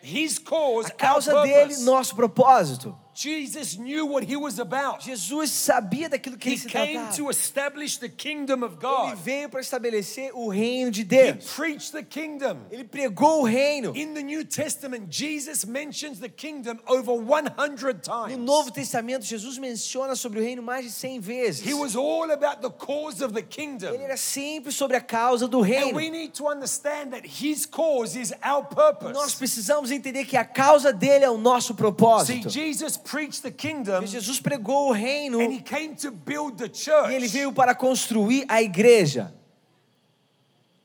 His 0.00 0.38
cause, 0.38 0.86
A 0.86 0.90
causa 0.94 1.34
our 1.34 1.42
dele, 1.44 1.60
purpose. 1.70 1.84
nosso 1.84 2.14
propósito. 2.14 2.96
Jesus 3.14 3.76
knew 3.78 4.04
what 4.06 4.24
he 4.28 4.36
was 4.36 4.58
about. 4.58 5.00
Jesus 5.04 5.50
sabia 5.50 6.08
daquilo 6.08 6.36
que 6.36 6.50
He 6.50 6.54
ele 6.54 6.60
se 6.60 6.68
came 6.68 6.92
tratava. 6.94 7.16
to 7.16 7.30
establish 7.30 7.96
the 7.98 8.08
kingdom 8.08 8.62
of 8.64 8.74
Ele 8.74 8.80
God. 8.80 9.16
veio 9.18 9.48
para 9.48 9.60
estabelecer 9.60 10.30
o 10.34 10.48
reino 10.48 10.90
de 10.90 11.02
He 11.02 11.04
Deus. 11.04 11.54
preached 11.54 11.92
the 11.92 12.02
kingdom. 12.02 12.58
Ele 12.70 12.84
pregou 12.84 13.42
o 13.42 13.44
reino. 13.44 13.94
In 13.96 14.14
the 14.14 14.22
New 14.22 14.44
Testament, 14.44 15.08
Jesus 15.08 15.64
mentions 15.64 16.18
the 16.20 16.28
kingdom 16.28 16.80
over 16.88 17.12
100 17.14 17.54
No 17.82 17.92
times. 17.94 18.38
Novo 18.38 18.70
Testamento, 18.72 19.24
Jesus 19.24 19.58
menciona 19.58 20.16
sobre 20.16 20.40
o 20.40 20.42
reino 20.42 20.62
mais 20.62 20.84
de 20.84 20.90
100 20.90 21.20
vezes. 21.20 21.60
He 21.66 21.74
was 21.74 21.94
all 21.96 22.30
about 22.30 22.60
the 22.62 22.70
cause 22.70 23.22
of 23.22 23.32
the 23.32 23.42
kingdom. 23.42 23.94
Ele 23.94 24.02
era 24.04 24.16
sempre 24.16 24.72
sobre 24.72 24.96
a 24.96 25.00
causa 25.00 25.46
do 25.46 25.60
And 25.62 25.68
reino. 25.68 25.96
we 25.96 26.10
need 26.10 26.32
to 26.34 26.48
understand 26.48 27.12
that 27.12 27.24
his 27.24 27.64
cause 27.66 28.16
is 28.18 28.32
our 28.42 28.62
Nós 28.64 28.74
purpose. 28.74 29.34
precisamos 29.36 29.90
entender 29.90 30.24
que 30.24 30.36
a 30.36 30.44
causa 30.44 30.92
dele 30.92 31.24
é 31.24 31.30
o 31.30 31.38
nosso 31.38 31.68
See, 31.68 31.76
propósito. 31.76 32.50
Jesus 32.50 32.96
preached 33.04 33.42
the 33.42 33.50
kingdom 33.50 34.06
Jesus 34.06 34.40
pregou 34.40 34.88
o 34.88 34.92
reino 34.92 35.38
and 35.40 35.52
he 35.52 35.60
came 35.60 35.94
to 35.94 36.10
build 36.10 36.56
the 36.56 36.64
e 36.66 37.14
ele 37.14 37.26
church. 37.28 37.32
veio 37.32 37.52
para 37.52 37.74
construir 37.74 38.44
a 38.48 38.60
igreja. 38.62 39.32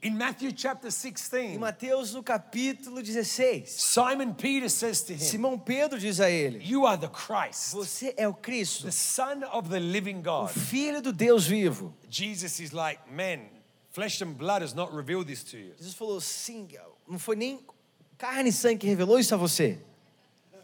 In 0.01 0.12
Matthew 0.12 0.54
chapter 0.56 0.88
Em 0.88 1.12
16, 1.12 1.57
Mateus 1.60 2.13
no 2.13 2.24
capítulo 2.24 3.01
16, 3.04 3.68
Simon 3.69 4.33
Peter 4.33 4.69
says 4.69 5.01
to 5.01 5.12
him, 5.12 5.19
Simão 5.19 5.60
Pedro 5.60 6.00
diz 6.00 6.21
a 6.21 6.30
ele: 6.30 6.62
You 6.63 6.86
are 6.86 6.98
the 6.98 7.10
Christ, 7.10 7.74
Você 7.74 8.13
é 8.16 8.25
o 8.25 8.33
Cristo, 8.33 8.86
the 8.86 8.92
Son 8.92 9.44
of 9.51 9.68
the 9.69 9.80
living 9.80 10.19
o 10.19 10.22
God. 10.22 10.50
Filho 10.51 11.01
do 11.01 11.12
Deus 11.12 11.45
vivo. 11.45 11.94
Jesus 12.10 12.62
is 12.62 12.72
like, 12.72 13.01
Man, 13.12 13.39
flesh 13.92 14.22
and 14.22 14.38
blood 14.38 14.63
has 14.63 14.74
not 14.74 14.95
revealed 14.95 15.27
this 15.27 15.44
to 15.44 15.57
you, 15.57 15.74
Jesus 15.77 15.94
falou: 15.95 16.22
Sim, 16.22 16.69
não 17.06 17.19
foi 17.19 17.36
nem 17.36 17.60
carne 18.18 18.51
e 18.51 18.54
sangue 18.54 18.77
que 18.77 18.88
revelou 18.88 19.19
isso 19.19 19.33
a 19.36 19.38
você, 19.38 19.80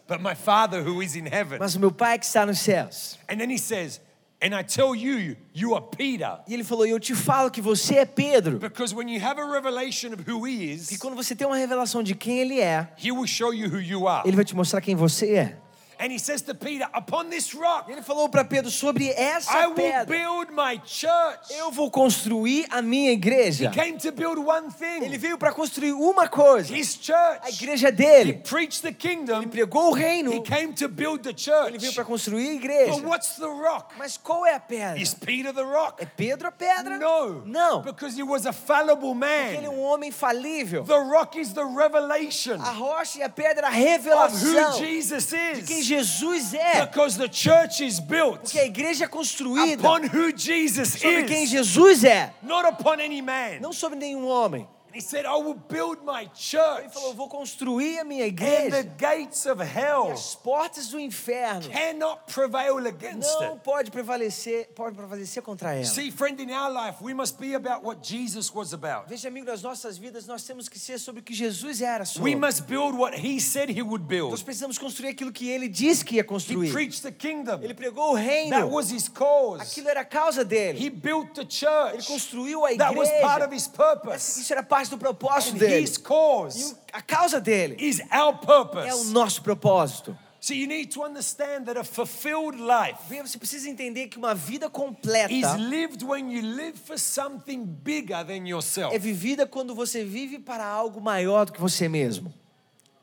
but 0.07 0.21
my 0.21 0.35
Father 0.35 0.81
who 0.81 1.01
is 1.01 1.15
in 1.15 1.25
heaven. 1.25 1.59
mas 1.59 1.75
o 1.75 1.79
meu 1.79 1.91
Pai 1.91 2.19
que 2.19 2.25
está 2.25 2.45
nos 2.45 2.59
céus. 2.59 3.17
And 3.29 3.37
then 3.37 3.49
he 3.49 3.57
says, 3.57 3.99
And 4.41 4.53
I 4.53 4.63
tell 4.63 4.93
you, 4.93 5.37
you 5.53 5.73
are 5.75 5.81
Peter. 5.81 6.39
E 6.47 6.53
ele 6.53 6.63
falou: 6.63 6.85
e 6.85 6.91
Eu 6.91 6.99
te 6.99 7.15
falo 7.15 7.49
que 7.49 7.61
você 7.61 7.95
é 7.99 8.05
Pedro. 8.05 8.59
Because 8.59 8.93
when 8.93 9.07
you 9.09 9.19
have 9.19 9.39
a 9.39 9.45
revelation 9.45 10.13
of 10.13 10.29
who 10.29 10.45
he 10.45 10.71
is, 10.73 10.95
quando 10.99 11.15
você 11.15 11.33
tem 11.33 11.47
uma 11.47 11.57
revelação 11.57 12.03
de 12.03 12.13
quem 12.13 12.39
ele 12.39 12.59
é, 12.59 12.87
he 12.97 13.11
will 13.11 13.25
show 13.25 13.53
you 13.53 13.69
who 13.69 13.79
you 13.79 14.07
are. 14.07 14.27
ele 14.27 14.35
vai 14.35 14.45
te 14.45 14.55
mostrar 14.55 14.81
quem 14.81 14.93
você 14.95 15.35
é. 15.35 15.57
And 15.99 16.11
he 16.11 16.19
says 16.19 16.41
to 16.43 16.53
Peter, 16.55 16.87
Upon 16.93 17.29
this 17.29 17.53
rock, 17.53 17.89
ele 17.91 18.01
falou 18.01 18.29
para 18.29 18.43
Pedro 18.43 18.69
sobre 18.71 19.05
I 19.09 19.13
essa 19.13 19.67
will 19.67 19.75
pedra. 19.75 20.05
build 20.05 20.51
my 20.51 20.79
church. 20.85 21.51
Eu 21.57 21.71
vou 21.71 21.89
construir 21.91 22.65
a 22.69 22.81
minha 22.81 23.11
igreja. 23.11 23.69
Came 23.71 23.97
to 23.97 24.11
build 24.11 24.39
one 24.39 24.67
Ele 24.81 25.09
thing 25.09 25.17
veio 25.17 25.37
para 25.37 25.51
construir 25.53 25.93
uma 25.93 26.27
coisa. 26.27 26.73
his 26.75 26.97
A 26.99 27.03
church. 27.03 27.63
igreja 27.63 27.87
He 27.89 27.91
dele. 27.91 28.33
preached 28.43 28.81
the 28.81 28.89
Ele 28.89 28.95
kingdom, 28.95 29.43
pregou 29.49 29.89
o 29.89 29.93
reino. 29.93 30.31
he 30.33 30.41
came 30.41 30.73
to 30.73 30.87
build 30.87 31.23
the 31.23 31.29
Ele 31.29 31.77
veio 31.77 31.91
church. 31.91 31.95
para 31.95 32.05
construir 32.05 32.49
a 32.49 32.53
But 32.53 32.63
igreja. 32.63 33.07
what's 33.07 33.35
the 33.37 33.45
rock? 33.47 33.95
Mas 33.97 34.17
qual 34.17 34.45
é 34.45 34.55
a 34.55 34.59
pedra? 34.59 34.99
Is 35.01 35.13
Peter 35.13 35.53
the 35.53 35.63
rock? 35.63 36.01
É 36.01 36.05
Pedro 36.05 36.47
a 36.47 36.51
pedra? 36.51 36.97
No. 36.97 37.45
Não. 37.45 37.81
Because 37.81 38.15
he 38.19 38.23
was 38.23 38.45
a 38.45 38.53
fallible 38.53 39.11
Ele 39.15 39.57
é 39.57 39.61
man. 39.61 39.69
um 39.69 39.81
homem 39.81 40.11
falível. 40.11 40.83
The 40.83 40.99
rock 40.99 41.39
is 41.39 41.53
the 41.53 41.63
revelation 41.63 42.59
A 42.59 42.71
rocha 42.71 43.19
e 43.19 43.23
a 43.23 43.29
pedra, 43.29 43.67
a 43.67 43.69
of 43.69 43.77
who 43.77 43.85
revelação 43.85 44.79
Jesus 44.79 45.27
de 45.29 45.61
quem 45.63 45.79
is. 45.79 45.84
Jesus 45.85 46.53
é. 46.53 46.85
Because 46.85 47.17
the 47.17 47.29
church 47.29 47.81
is 47.81 47.99
built 47.99 48.41
Porque 48.41 48.59
a 48.59 48.65
igreja 48.65 49.05
é 49.05 49.07
construída 49.07 49.81
upon 49.81 50.01
who 50.07 50.31
Jesus 50.35 50.89
sobre 50.89 51.23
quem 51.25 51.43
is, 51.43 51.49
Jesus 51.49 52.03
é, 52.03 52.33
not 52.41 52.67
upon 52.67 52.99
any 52.99 53.21
man. 53.21 53.59
não 53.61 53.71
sobre 53.73 53.97
nenhum 53.97 54.25
homem. 54.27 54.67
He 54.95 55.01
said, 55.01 55.25
I 55.25 55.35
will 55.35 55.55
build 55.55 56.03
my 56.05 56.21
Ele 56.21 56.29
church, 56.33 56.93
falou: 56.93 57.09
Eu 57.09 57.13
vou 57.15 57.27
construir 57.27 57.99
a 57.99 58.03
minha 58.05 58.23
and 58.25 58.33
the 58.35 58.43
igreja. 58.43 58.83
gates 58.97 59.45
of 59.45 59.61
E 59.61 59.65
hell 59.67 60.11
as 60.13 60.35
portas 60.35 60.87
do 60.87 60.97
inferno 60.99 61.69
cannot 61.69 62.21
prevail 62.33 62.77
against 62.87 63.29
não 63.41 63.55
it. 63.55 63.61
pode 63.63 63.91
prevalecer, 63.91 64.69
pode 64.73 64.95
prevalecer 64.95 65.43
contra 65.43 65.73
ela. 65.75 65.83
See, 65.85 66.11
friend, 66.11 66.41
in 66.41 66.49
our 66.51 66.71
life, 66.71 67.03
we 67.03 67.13
must 67.13 67.37
be 67.37 67.55
about 67.55 67.83
what 67.85 67.99
Jesus 68.01 68.49
was 68.53 68.73
about. 68.73 69.09
Veja, 69.09 69.27
amigo, 69.27 69.45
nas 69.47 69.61
nossas 69.61 69.97
vidas 69.97 70.25
nós 70.27 70.43
temos 70.43 70.69
que 70.69 70.79
ser 70.79 70.97
sobre 70.99 71.19
o 71.19 71.23
que 71.23 71.33
Jesus 71.33 71.81
era 71.81 72.05
sobre. 72.05 72.31
We 72.33 72.35
must 72.37 72.61
build 72.63 72.95
what 72.97 73.15
he 73.17 73.39
said 73.41 73.69
he 73.69 73.81
would 73.81 74.03
Nós 74.03 74.07
build. 74.07 74.43
precisamos 74.45 74.77
construir 74.77 75.09
aquilo 75.09 75.31
que 75.33 75.49
ele 75.49 75.67
disse 75.67 76.05
que 76.05 76.15
ia 76.15 76.21
He 76.21 76.23
construir. 76.23 76.71
preached 76.71 77.01
the 77.01 77.11
kingdom. 77.11 77.59
Ele 77.61 77.73
pregou 77.73 78.13
o 78.13 78.15
That 78.15 78.25
reino. 78.27 78.67
was 78.69 78.91
his 78.91 79.09
cause. 79.09 79.61
Aquilo 79.61 79.89
era 79.89 80.01
a 80.01 80.05
causa 80.05 80.45
dele. 80.45 80.79
He 80.79 80.89
built 80.89 81.33
the 81.33 81.41
Ele 81.41 81.49
church. 81.49 82.07
construiu 82.07 82.65
a 82.65 82.75
That 82.77 82.95
was 82.95 83.09
part 83.21 83.41
of 83.43 83.47
igreja. 83.51 83.55
his 83.55 83.67
purpose. 83.67 84.39
Isso 84.39 84.53
era 84.53 84.63
parte 84.63 84.84
do 84.89 84.97
propósito 84.97 85.55
And 85.55 85.59
dele. 85.59 85.83
his 85.83 85.97
cause 85.97 86.75
a 86.93 87.01
causa 87.01 87.39
dele 87.41 87.75
is 87.79 87.99
our 88.11 88.11
é 88.11 88.23
o 88.23 88.37
purpose. 88.37 89.11
nosso 89.11 89.41
propósito. 89.41 90.17
So 90.39 90.53
you 90.53 90.67
need 90.67 90.91
to 90.93 91.03
understand 91.03 91.65
that 91.65 91.75
a 91.75 91.83
fulfilled 91.83 92.59
life 92.59 92.99
Você 93.09 93.37
precisa 93.39 93.67
entender 93.67 94.07
que 94.09 94.17
uma 94.19 94.35
vida 94.35 94.69
completa 94.69 95.33
is 95.33 95.55
lived 95.55 96.03
when 96.03 96.29
you 96.31 96.41
live 96.43 96.77
for 96.77 96.99
something 96.99 97.63
bigger 97.65 98.23
than 98.23 98.47
yourself. 98.47 98.93
é 98.95 98.99
vivida 98.99 99.47
quando 99.47 99.73
você 99.73 100.03
vive 100.05 100.37
para 100.37 100.63
algo 100.63 101.01
maior 101.01 101.45
do 101.47 101.51
que 101.53 101.59
você 101.59 101.89
mesmo. 101.89 102.31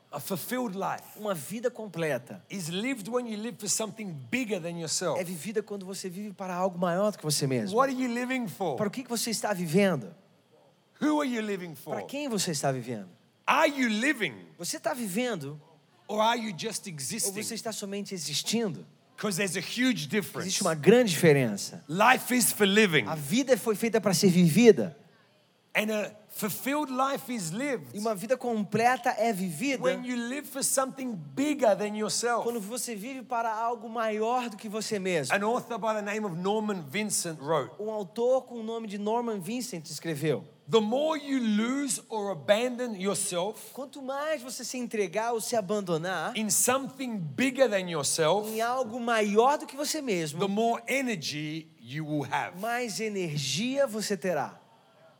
A 0.09 0.19
fulfilled 0.21 0.77
life 0.77 1.03
Uma 1.19 1.33
vida 1.33 1.69
completa 1.71 2.41
is 2.49 2.67
lived 2.69 3.09
when 3.09 3.27
you 3.27 3.35
live 3.37 3.57
for 3.59 3.67
something 3.67 4.15
bigger 4.31 4.61
than 4.61 4.79
yourself. 4.79 5.19
é 5.19 5.23
vivida 5.25 5.61
quando 5.61 5.85
você 5.85 6.07
vive 6.07 6.31
para 6.31 6.53
algo 6.55 6.77
maior 6.79 7.11
do 7.11 7.17
que 7.17 7.23
você 7.25 7.45
mesmo. 7.45 7.77
What 7.77 7.91
are 7.93 8.01
you 8.01 8.07
living 8.13 8.47
for? 8.47 8.77
Para 8.77 8.87
o 8.87 8.91
que 8.91 9.03
você 9.05 9.31
está 9.31 9.51
vivendo? 9.51 10.15
Who 11.01 11.19
are 11.21 11.29
you 11.29 11.41
living 11.41 11.75
Para 11.75 11.99
for? 12.01 12.07
quem 12.07 12.29
você 12.29 12.51
está 12.51 12.71
vivendo? 12.71 13.09
Are 13.45 13.69
you 13.69 13.89
living 13.89 14.33
Você 14.57 14.77
está 14.77 14.93
vivendo 14.93 15.59
or 16.07 16.21
are 16.21 16.39
you 16.39 16.53
just 16.57 16.85
ou 16.87 16.93
existing? 16.93 17.43
você 17.43 17.55
está 17.55 17.71
somente 17.71 18.13
existindo? 18.13 18.85
Because 19.15 19.37
there's 19.37 19.55
a 19.55 19.61
huge 19.61 20.07
difference. 20.07 20.47
Existe 20.47 20.61
uma 20.63 20.75
grande 20.75 21.11
diferença. 21.11 21.83
Life 21.87 22.35
is 22.35 22.51
for 22.51 22.65
living, 22.65 23.05
A 23.07 23.15
vida 23.15 23.57
foi 23.57 23.75
feita 23.75 24.01
para 24.01 24.13
ser 24.13 24.29
vivida 24.29 24.97
and 25.75 25.91
a 25.91 26.11
fulfilled 26.29 26.91
life 26.91 27.29
is 27.33 27.51
lived 27.51 27.87
e 27.93 27.99
uma 27.99 28.13
vida 28.15 28.37
completa 28.37 29.09
é 29.17 29.31
vivida 29.33 29.83
when 29.83 30.05
you 30.05 30.15
live 30.15 30.47
for 30.47 30.63
something 30.63 31.15
bigger 31.35 31.75
than 31.75 31.95
yourself. 31.95 32.43
quando 32.43 32.59
você 32.59 32.95
vive 32.95 33.23
para 33.23 33.53
algo 33.53 33.89
maior 33.89 34.49
do 34.49 34.57
que 34.57 34.69
você 34.69 34.99
mesmo. 34.99 35.35
An 35.35 35.43
author 35.45 35.77
by 35.77 35.93
the 35.95 36.01
name 36.01 36.25
of 36.25 36.35
Norman 36.35 36.81
Vincent 36.81 37.39
wrote 37.39 37.71
Um 37.79 37.89
autor 37.89 38.43
com 38.43 38.55
o 38.59 38.63
nome 38.63 38.87
de 38.87 38.97
Norman 38.97 39.39
Vincent 39.39 39.89
escreveu: 39.89 40.43
The 40.69 40.79
more 40.79 41.17
you 41.17 41.39
lose 41.41 42.01
or 42.07 42.31
abandon 42.31 42.95
yourself 42.95 43.73
Quanto 43.73 44.01
mais 44.01 44.41
você 44.41 44.63
se 44.63 44.77
entregar 44.77 45.33
ou 45.33 45.41
se 45.41 45.55
abandonar 45.57 46.37
in 46.37 46.49
something 46.49 47.17
bigger 47.17 47.69
than 47.69 47.89
yourself, 47.89 48.49
em 48.49 48.61
algo 48.61 48.97
maior 48.99 49.57
do 49.57 49.65
que 49.65 49.75
você 49.75 49.97
the 49.99 50.05
mesmo, 50.05 50.47
more 50.47 50.81
energy 50.87 51.67
you 51.81 52.05
will 52.05 52.23
have. 52.31 52.57
mais 52.61 52.99
energia 53.01 53.85
você 53.85 54.15
terá. 54.15 54.57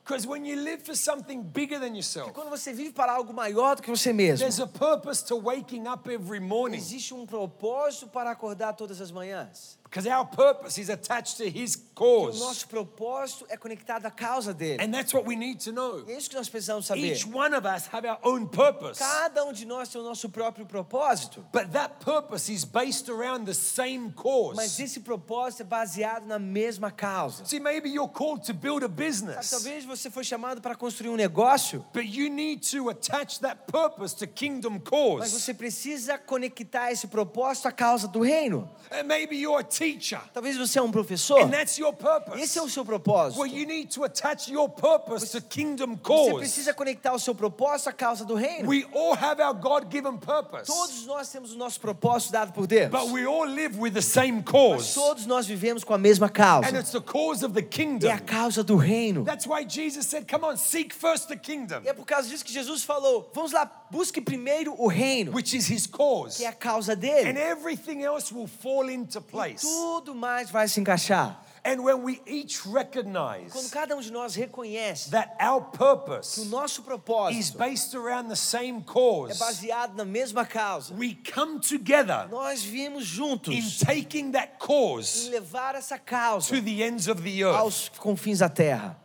Because 0.06 0.28
when 0.28 0.46
you 0.46 0.58
live 0.62 0.84
for 0.84 0.96
something 0.98 1.42
bigger 1.42 1.80
than 1.80 1.94
yourself, 1.96 2.32
Quando 2.34 2.50
você 2.50 2.74
vive 2.74 2.92
para 2.92 3.12
algo 3.14 3.34
maior 3.34 3.76
do 3.76 3.82
que 3.82 3.90
você 3.90 4.12
mesmo, 4.12 4.40
there's 4.40 4.60
a 4.60 4.68
purpose 4.68 5.24
to 5.26 5.36
waking 5.38 5.88
up 5.88 6.10
every 6.10 6.40
morning. 6.42 6.78
existe 6.78 7.14
um 7.14 7.26
propósito 7.26 8.08
para 8.08 8.32
acordar 8.32 8.74
todas 8.74 9.00
as 9.02 9.12
manhãs. 9.12 9.78
Because 9.94 10.08
our 10.08 10.26
purpose 10.26 10.80
is 10.80 10.90
attached 10.90 11.38
to 11.38 11.48
His 11.48 11.76
O 11.76 11.80
cause. 11.96 12.40
nosso 12.40 12.68
propósito 12.68 13.46
é 13.48 13.56
conectado 13.56 14.08
à 14.08 14.12
causa 14.12 14.52
dele. 14.52 14.84
And 14.84 14.92
that's 14.92 15.14
what 15.14 15.28
we 15.28 15.36
need 15.36 15.64
to 15.66 15.72
know. 15.72 16.04
E 16.08 16.12
é 16.14 16.18
isso 16.18 16.28
que 16.32 16.36
nós 16.36 16.50
precisamos 16.50 16.88
saber. 16.88 17.12
Each 17.12 17.28
one 17.28 17.56
of 17.56 17.68
us 17.68 17.86
have 17.94 18.08
our 18.08 18.18
own 18.24 18.48
purpose. 18.48 18.98
Cada 18.98 19.46
um 19.46 19.54
de 19.54 19.66
nós 19.66 19.90
tem 19.90 20.02
o 20.02 20.04
nosso 20.04 20.30
próprio 20.30 20.66
propósito, 20.66 21.46
But 21.54 21.72
that 21.74 22.04
purpose 22.04 22.52
is 22.52 22.66
based 22.66 23.08
around 23.12 23.46
the 23.46 23.54
same 23.54 24.08
mas 24.08 24.16
cause. 24.16 24.82
esse 24.84 25.00
propósito 25.02 25.62
é 25.62 25.66
baseado 25.66 26.26
na 26.26 26.40
mesma 26.40 26.90
causa. 26.90 27.46
See, 27.46 27.60
maybe 27.60 27.90
you're 27.90 28.12
called 28.12 28.44
to 28.48 28.54
build 28.54 28.84
a 28.84 28.88
business, 28.88 29.52
talvez 29.52 29.86
você 29.86 30.10
foi 30.10 30.24
chamado 30.24 30.60
para 30.60 30.74
construir 30.74 31.10
um 31.12 31.16
negócio, 31.16 31.86
but 31.94 32.06
you 32.06 32.30
need 32.32 32.68
to 32.72 32.90
attach 32.90 33.40
that 33.42 33.72
purpose 33.72 34.16
to 34.16 34.26
kingdom 34.26 34.82
mas 34.82 34.90
cause. 34.90 35.40
você 35.40 35.54
precisa 35.54 36.18
conectar 36.18 36.92
esse 36.92 37.06
propósito 37.06 37.68
à 37.68 37.72
causa 37.72 38.08
do 38.08 38.22
reino. 38.22 38.68
And 38.90 39.04
maybe 39.04 39.36
you're 39.36 39.60
a 39.60 39.64
teacher, 39.84 40.20
Talvez 40.34 40.58
você 40.58 40.80
é 40.80 40.82
um 40.82 40.92
professor, 40.92 41.40
and 41.42 41.50
that's 41.50 41.78
your 41.78 41.94
purpose. 41.94 42.40
esse 42.42 42.58
é 42.58 42.62
o 42.62 42.70
seu 42.70 42.86
propósito. 42.86 43.40
Well, 43.40 43.52
you 43.52 43.66
need 43.66 43.90
to 43.94 44.04
attach 44.04 44.52
your 44.52 44.70
purpose 44.70 45.32
to 45.32 45.42
kingdom 45.42 45.96
Você 45.96 46.02
cause. 46.04 46.38
precisa 46.40 46.74
conectar 46.74 47.14
o 47.14 47.20
seu 47.20 47.36
propósito 47.36 47.90
à 47.90 47.94
causa 47.94 48.24
do 48.26 48.36
reino. 48.36 48.68
We 48.70 48.86
all 48.94 49.14
have 49.16 49.42
our 49.42 49.54
God 49.54 49.92
given 49.92 50.18
purpose, 50.18 50.66
Todos 50.68 51.06
nós 51.06 51.30
temos 51.30 51.54
o 51.54 51.58
nosso 51.58 51.80
propósito 51.80 52.32
dado 52.32 52.54
por 52.54 52.66
Deus. 52.68 52.90
but 52.90 53.10
we 53.12 53.26
all 53.26 53.46
live 53.48 53.78
with 53.80 53.92
the 53.94 54.02
same 54.02 54.42
Mas 54.42 54.46
cause. 54.52 54.94
todos 54.94 55.26
nós 55.26 55.46
vivemos 55.46 55.84
com 55.84 55.94
a 55.94 55.98
mesma 55.98 56.30
causa. 56.30 56.68
And 56.70 56.78
it's 56.80 56.92
the 56.92 57.02
cause 57.02 57.44
of 57.46 57.54
the 57.54 57.62
É 57.62 57.64
a 57.64 57.68
kingdom. 57.68 58.18
causa 58.26 58.64
do 58.64 58.76
reino. 58.76 59.24
That's 59.24 59.46
why 59.46 59.66
Jesus 59.68 60.06
said, 60.08 60.26
Come 60.30 60.46
on, 60.46 60.58
seek 60.58 60.94
first 60.94 61.28
the 61.28 61.36
kingdom, 61.38 61.82
E 61.84 61.90
é 61.90 61.94
por 61.94 62.06
causa 62.06 62.28
disso 62.30 62.44
que 62.46 62.52
Jesus 62.54 62.84
falou: 62.84 63.30
vamos 63.34 63.52
lá, 63.52 63.70
busque 63.92 64.22
primeiro 64.22 64.74
o 64.78 64.88
reino, 64.88 65.32
which 65.34 65.56
is 65.56 65.70
his 65.70 65.86
cause. 65.88 66.38
que 66.38 66.46
é 66.46 66.48
a 66.48 66.54
causa 66.54 66.94
And 66.94 66.98
dele. 66.98 67.40
everything 67.40 68.04
else 68.04 68.34
will 68.34 68.48
fall 68.48 68.90
into 68.90 69.22
place. 69.22 69.66
Tudo 69.74 70.16
mais 70.16 70.50
vai 70.50 70.68
se 70.68 70.80
encaixar. 70.80 71.44
And 71.66 71.82
when 71.82 72.04
we 72.04 72.22
each 72.26 72.62
Quando 72.62 72.76
recognize 72.76 73.72
cada 73.72 73.96
um 73.96 74.02
de 74.02 74.12
nós 74.12 74.36
reconhece 74.36 75.10
that 75.12 75.34
our 75.40 75.62
que 75.62 75.68
o 75.68 75.78
purpose 75.78 76.46
nosso 76.50 76.82
is 76.82 76.86
propósito 76.86 77.58
based 77.58 77.96
around 77.96 78.28
the 78.28 78.36
same 78.36 78.80
é 78.80 78.84
cause, 78.84 79.40
baseado 79.40 79.96
na 79.96 80.04
mesma 80.04 80.46
causa, 80.46 80.94
we 80.94 81.16
come 81.34 81.62
together 81.62 82.28
nós 82.30 82.62
vimos 82.64 83.04
in 83.04 83.06
juntos 83.06 83.80
taking 83.80 84.32
that 84.32 84.52
em 84.56 84.58
cause 84.60 85.30
levar 85.30 85.76
essa 85.76 85.98
causa 85.98 86.50
to 86.54 86.62
the 86.62 86.84
ends 86.84 87.08
of 87.08 87.22
the 87.22 87.42
earth. 87.42 87.56
aos 87.56 87.90
confins 87.98 88.40
da 88.40 88.50
terra. 88.50 89.00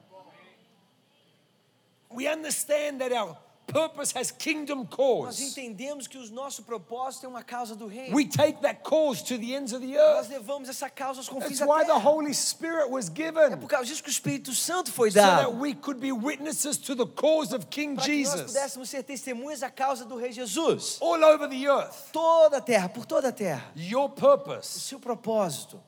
We 2.10 2.26
understand 2.26 2.98
that 2.98 3.12
our 3.12 3.36
purpose 3.72 4.12
has 4.18 4.30
kingdom 4.30 4.78
Nós 4.78 4.88
cause. 4.96 5.44
entendemos 5.44 6.06
que 6.06 6.16
o 6.18 6.30
nosso 6.30 6.62
propósito 6.62 7.26
é 7.26 7.28
uma 7.28 7.42
causa 7.42 7.76
do 7.76 7.86
reino. 7.86 8.16
We 8.16 8.24
take 8.26 8.60
that 8.62 8.80
cause 8.82 9.22
to 9.24 9.38
the 9.38 9.54
ends 9.54 9.72
of 9.72 9.80
the 9.86 9.92
Nós 9.92 10.26
earth. 10.26 10.30
levamos 10.30 10.68
essa 10.68 10.88
causa 10.90 11.20
aos 11.20 11.28
confins 11.28 11.58
That's 11.58 11.60
da 11.60 11.66
why 11.66 11.84
the. 11.84 11.92
Holy 12.08 12.32
Spirit 12.34 12.90
was 12.90 13.08
É 13.08 13.14
given 13.14 13.56
por 13.58 13.68
causa 13.68 13.84
disso 13.86 14.02
que 14.02 14.08
o 14.08 14.10
Espírito 14.10 14.52
Santo 14.54 14.90
foi 14.90 15.10
so 15.10 15.18
that 15.20 15.42
dado. 15.44 15.60
we 15.60 15.74
could 15.74 16.00
be 16.00 16.10
witnesses 16.12 16.76
to 16.78 16.96
the 16.96 17.06
cause 17.06 17.54
of 17.54 17.66
King 17.66 17.94
Para 17.96 18.04
que 18.06 18.22
nós 18.22 18.30
Jesus 18.32 18.52
pudéssemos 18.52 18.88
ser 18.88 19.02
testemunhas 19.02 19.60
da 19.60 19.70
causa 19.70 20.04
do 20.04 20.16
Rei 20.16 20.32
Jesus. 20.32 20.98
all 21.00 21.22
over 21.22 21.48
the 21.48 21.66
earth. 21.68 22.10
Toda 22.12 22.56
a 22.56 22.60
terra, 22.60 22.88
por 22.88 23.04
toda 23.06 23.28
a 23.28 23.32
terra. 23.32 23.70
Your 23.76 24.06
O 24.06 24.08
purpose 24.10 24.80
seu 24.80 24.98
propósito 24.98 25.78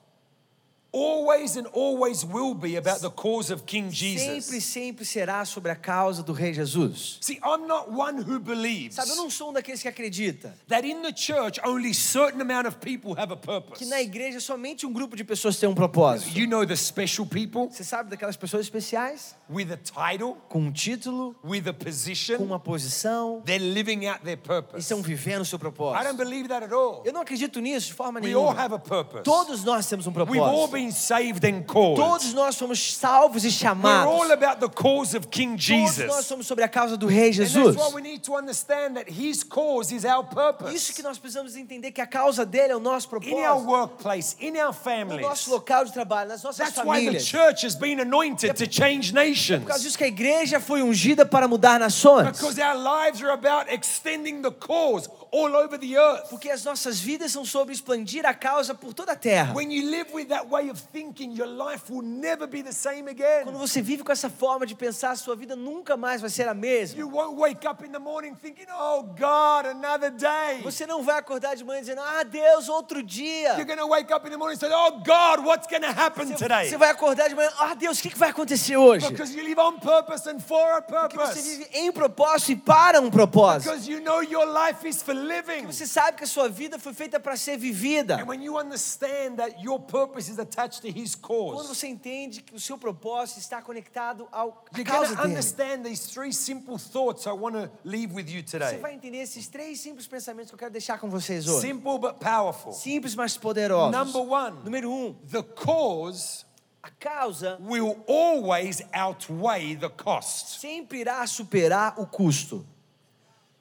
always 0.93 1.57
and 1.57 1.67
always 1.73 2.25
will 2.25 2.55
be 2.55 2.77
about 2.77 3.01
the 3.01 3.11
cause 3.11 3.51
of 3.53 3.65
King 3.65 3.91
sempre, 3.93 4.41
Jesus. 4.41 4.65
sempre 4.65 5.05
será 5.05 5.45
sobre 5.45 5.71
a 5.71 5.77
causa 5.77 6.23
do 6.23 6.33
Rei 6.33 6.53
Jesus. 6.53 7.19
See, 7.21 7.39
I'm 7.45 7.67
not 7.67 7.91
one 7.91 8.19
who 8.23 8.41
believes 8.41 8.97
Sabe, 8.97 9.11
eu 9.11 9.17
não 9.17 9.31
sou 9.31 9.51
um 9.51 9.53
daqueles 9.53 9.81
que 9.83 9.89
acredita 9.89 10.55
that 10.69 10.87
in 10.87 11.03
the 11.03 11.13
church 11.15 11.61
only 11.65 11.95
certain 11.95 12.41
amount 12.41 12.67
of 12.67 12.79
people 12.79 13.13
have 13.17 13.33
a 13.33 13.37
que 13.37 13.47
purpose. 13.47 13.85
na 13.87 14.01
igreja 14.03 14.41
somente 14.41 14.85
um 14.87 14.93
grupo 14.93 15.17
de 15.17 15.23
pessoas 15.25 15.59
tem 15.59 15.69
um 15.69 15.75
propósito. 15.75 16.37
You 16.37 16.49
know 16.49 16.67
the 16.67 16.77
special 16.77 17.27
people 17.27 17.69
Você 17.71 17.85
sabe 17.85 18.11
daquelas 18.11 18.37
pessoas 18.37 18.63
especiais 18.67 19.35
with 19.49 19.69
a 19.73 19.77
title, 19.77 20.37
com 20.49 20.61
um 20.61 20.73
título, 20.73 21.37
with 21.45 21.69
a 21.69 21.73
com 21.73 21.85
position, 21.85 22.37
uma 22.39 22.59
posição 22.59 23.43
they're 23.45 23.65
living 23.65 24.07
out 24.07 24.21
their 24.25 24.35
e 24.35 24.37
purpose. 24.37 24.79
estão 24.81 25.01
vivendo 25.03 25.43
o 25.43 25.45
seu 25.45 25.57
I 25.57 25.61
don't 25.61 25.75
propósito. 25.77 26.17
believe 26.17 26.49
that 26.49 26.65
at 26.65 26.73
all. 26.73 27.03
Eu 27.05 27.13
não 27.13 27.21
acredito 27.21 27.61
nisso 27.61 27.89
de 27.89 27.95
forma 27.95 28.21
We 28.21 28.35
all 28.35 28.47
nenhuma. 28.53 28.61
have 28.65 28.75
a 28.75 28.79
purpose. 28.79 29.23
Todos 29.23 29.63
nós 29.65 29.87
temos 29.87 30.07
um 30.07 30.11
We've 30.11 30.39
all 30.41 30.69
propósito. 30.69 30.71
Been 30.81 30.93
saved 30.93 31.45
and 31.45 31.63
called. 31.67 31.97
Todos 31.97 32.33
nós 32.33 32.57
somos 32.57 32.95
salvos 32.95 33.45
e 33.45 33.49
We're 33.49 33.53
chamados. 33.53 34.13
all 34.13 34.31
about 34.33 34.61
the 34.61 34.69
cause 34.69 35.15
of 35.17 35.29
King 35.29 35.57
Todos 35.57 35.69
nós 35.69 35.97
Jesus. 35.97 36.27
somos 36.27 36.47
sobre 36.47 36.65
a 36.65 36.69
causa 36.69 36.97
do 36.97 37.07
Rei 37.07 37.33
Jesus. 37.33 37.53
that's 37.53 37.77
why 37.77 37.95
we 37.95 38.01
need 38.03 38.23
to 38.23 38.35
understand 38.37 38.95
that 38.97 39.07
His 39.11 39.43
cause 39.45 39.93
is 39.95 40.05
our 40.05 40.25
purpose. 40.25 40.75
Isso 40.75 40.95
que 40.95 41.03
nós 41.03 41.19
precisamos 41.19 41.57
entender 41.57 41.91
que 41.93 42.01
a 42.01 42.07
causa 42.07 42.47
dele 42.47 42.73
é 42.73 42.77
o 42.77 42.81
nosso 42.81 43.09
In 43.23 43.35
our 43.35 43.61
propósito. 43.61 43.67
workplace, 43.71 44.37
in 44.41 44.57
our 44.57 44.67
No 44.69 44.73
families. 44.73 45.21
nosso 45.27 45.51
local 45.51 45.85
de 45.85 45.93
trabalho, 45.93 46.29
nas 46.29 46.43
nossas 46.43 46.59
That's 46.73 46.79
why 46.87 47.01
the 47.01 47.07
famílias. 47.07 47.27
church 47.27 47.67
has 47.67 47.75
been 47.75 48.01
anointed 48.01 48.55
to 48.57 48.67
change 48.67 49.13
Por 49.13 49.17
causa 49.17 49.29
nations. 49.29 49.83
disso 49.83 49.99
que 49.99 50.05
a 50.05 50.09
igreja 50.09 50.61
foi 50.61 50.83
ungida 50.83 51.27
para 51.27 51.47
mudar 51.47 51.79
nações. 51.79 52.27
Because 52.31 52.59
our 52.61 52.77
lives 52.77 53.23
are 53.23 53.33
about 53.33 53.71
extending 53.73 54.43
the 54.43 54.51
cause 54.51 55.09
all 55.33 55.55
over 55.55 55.79
the 55.79 55.97
earth. 55.97 56.29
Porque 56.31 56.51
as 56.51 56.65
nossas 56.65 56.99
vidas 57.01 57.33
são 57.33 57.45
sobre 57.45 57.73
expandir 57.75 58.25
a 58.27 58.35
causa 58.35 58.75
por 58.75 58.93
toda 58.95 59.13
a 59.13 59.17
terra. 59.17 59.53
When 59.55 59.71
you 59.73 59.89
live 59.91 60.13
with 60.13 60.27
that 60.29 60.47
way 60.49 60.70
thinking, 60.75 61.33
your 61.33 61.49
life 61.49 61.91
will 61.93 62.03
never 62.03 62.47
be 62.47 62.63
the 62.63 62.73
same 62.73 63.09
again. 63.09 63.45
Quando 63.45 63.59
você 63.59 63.81
vive 63.81 64.03
com 64.03 64.13
essa 64.13 64.29
forma 64.29 64.67
de 64.67 64.75
pensar, 64.75 65.11
a 65.13 65.17
sua 65.17 65.35
vida 65.37 65.57
nunca 65.57 65.97
mais 65.97 66.21
vai 66.21 66.31
ser 66.31 66.49
a 66.49 66.55
mesma. 66.55 66.99
You 66.99 67.09
won't 67.09 67.37
wake 67.37 67.67
up 67.67 67.85
in 67.85 67.93
the 67.93 67.99
morning 67.99 68.35
thinking, 68.35 68.67
oh 68.73 69.03
God, 69.03 69.67
another 69.67 70.11
day. 70.11 70.63
Você 70.63 70.87
não 70.87 71.03
vai 71.03 71.19
acordar 71.19 71.55
de 71.57 71.65
manhã 71.65 71.81
dizendo, 71.81 72.01
ah, 72.01 72.23
Deus, 72.23 72.69
outro 72.69 73.03
dia. 73.03 73.55
You're 73.55 73.65
going 73.65 73.79
to 73.79 73.87
wake 73.87 74.13
up 74.13 74.27
in 74.27 74.31
the 74.31 74.37
morning 74.37 74.57
and 74.57 74.61
say, 74.61 74.71
oh 74.73 75.01
God, 75.05 75.41
Você 75.45 76.35
today? 76.37 76.77
vai 76.77 76.91
acordar 76.91 77.29
de 77.29 77.35
manhã, 77.35 77.51
ah, 77.59 77.75
Deus, 77.75 77.99
o 77.99 78.03
que 78.03 78.11
que 78.11 78.19
vai 78.19 78.31
acontecer 78.31 78.77
hoje? 78.77 79.09
Because 79.09 79.35
you 79.37 79.43
live 79.43 79.59
on 79.59 79.79
purpose 79.79 80.29
and 80.29 80.41
for 80.41 80.77
a 80.77 80.83
Porque 80.83 81.17
você 81.17 81.41
vive 81.43 81.69
em 81.73 81.93
propósito 81.93 82.53
e 82.53 82.57
para 82.57 83.01
um 83.01 83.11
propósito. 83.11 83.71
Because 83.71 83.91
you 83.91 84.01
know 84.01 84.23
your 84.23 84.47
life 84.47 84.87
is 84.87 85.03
for 85.03 85.15
living. 85.15 85.67
Você 85.67 85.87
sabe 85.87 86.19
que 86.19 86.25
a 86.25 86.27
sua 86.27 86.49
vida 86.49 86.79
foi 86.79 86.93
feita 86.93 87.19
para 87.19 87.37
ser 87.37 87.57
vivida. 87.57 88.17
And 88.17 88.27
when 88.27 88.43
you 88.43 88.59
understand 88.59 89.37
that 89.37 89.63
your 89.63 89.81
purpose 89.81 90.31
is 90.31 90.39
attached 90.39 90.60
to 90.69 90.89
His 90.89 91.15
Quando 91.15 91.57
cause, 91.57 91.69
você 91.69 91.87
entende 91.89 92.43
que 92.43 92.55
o 92.55 92.61
seu 92.61 92.77
propósito 92.77 93.39
está 93.39 93.63
conectado 93.63 94.29
ao 94.31 94.65
à 94.73 94.85
causa 94.85 95.17
dele. 95.17 95.29
understand 95.29 95.83
these 95.85 96.13
three 96.13 96.33
simple 96.33 96.77
thoughts 96.79 97.27
I 97.27 97.31
want 97.31 97.55
to 97.55 97.71
leave 97.85 98.13
with 98.15 98.29
you 98.29 98.43
Você 98.47 98.59
today. 98.59 98.79
vai 98.79 98.95
entender 98.95 99.19
esses 99.19 99.49
três 99.49 99.81
simples 99.81 100.07
pensamentos 100.07 100.51
que 100.51 100.55
eu 100.55 100.59
quero 100.59 100.71
deixar 100.73 100.99
com 100.99 101.09
vocês 101.09 101.49
hoje. 101.49 101.61
Simple 101.69 101.99
but 101.99 102.15
powerful. 102.19 102.73
Simples, 102.73 103.15
mas 103.15 103.37
poderosos. 103.37 103.97
Number 103.97 104.23
one, 104.23 104.59
Número 104.65 104.91
um, 104.91 105.15
the 105.31 105.43
cause 105.43 106.45
a 106.83 106.91
causa 106.99 107.59
will 107.61 108.03
always 108.09 108.83
outweigh 108.95 109.77
the 109.77 109.89
cost. 109.91 110.59
sempre 110.61 111.01
irá 111.01 111.27
superar 111.27 111.95
o 112.01 112.07
custo. 112.07 112.67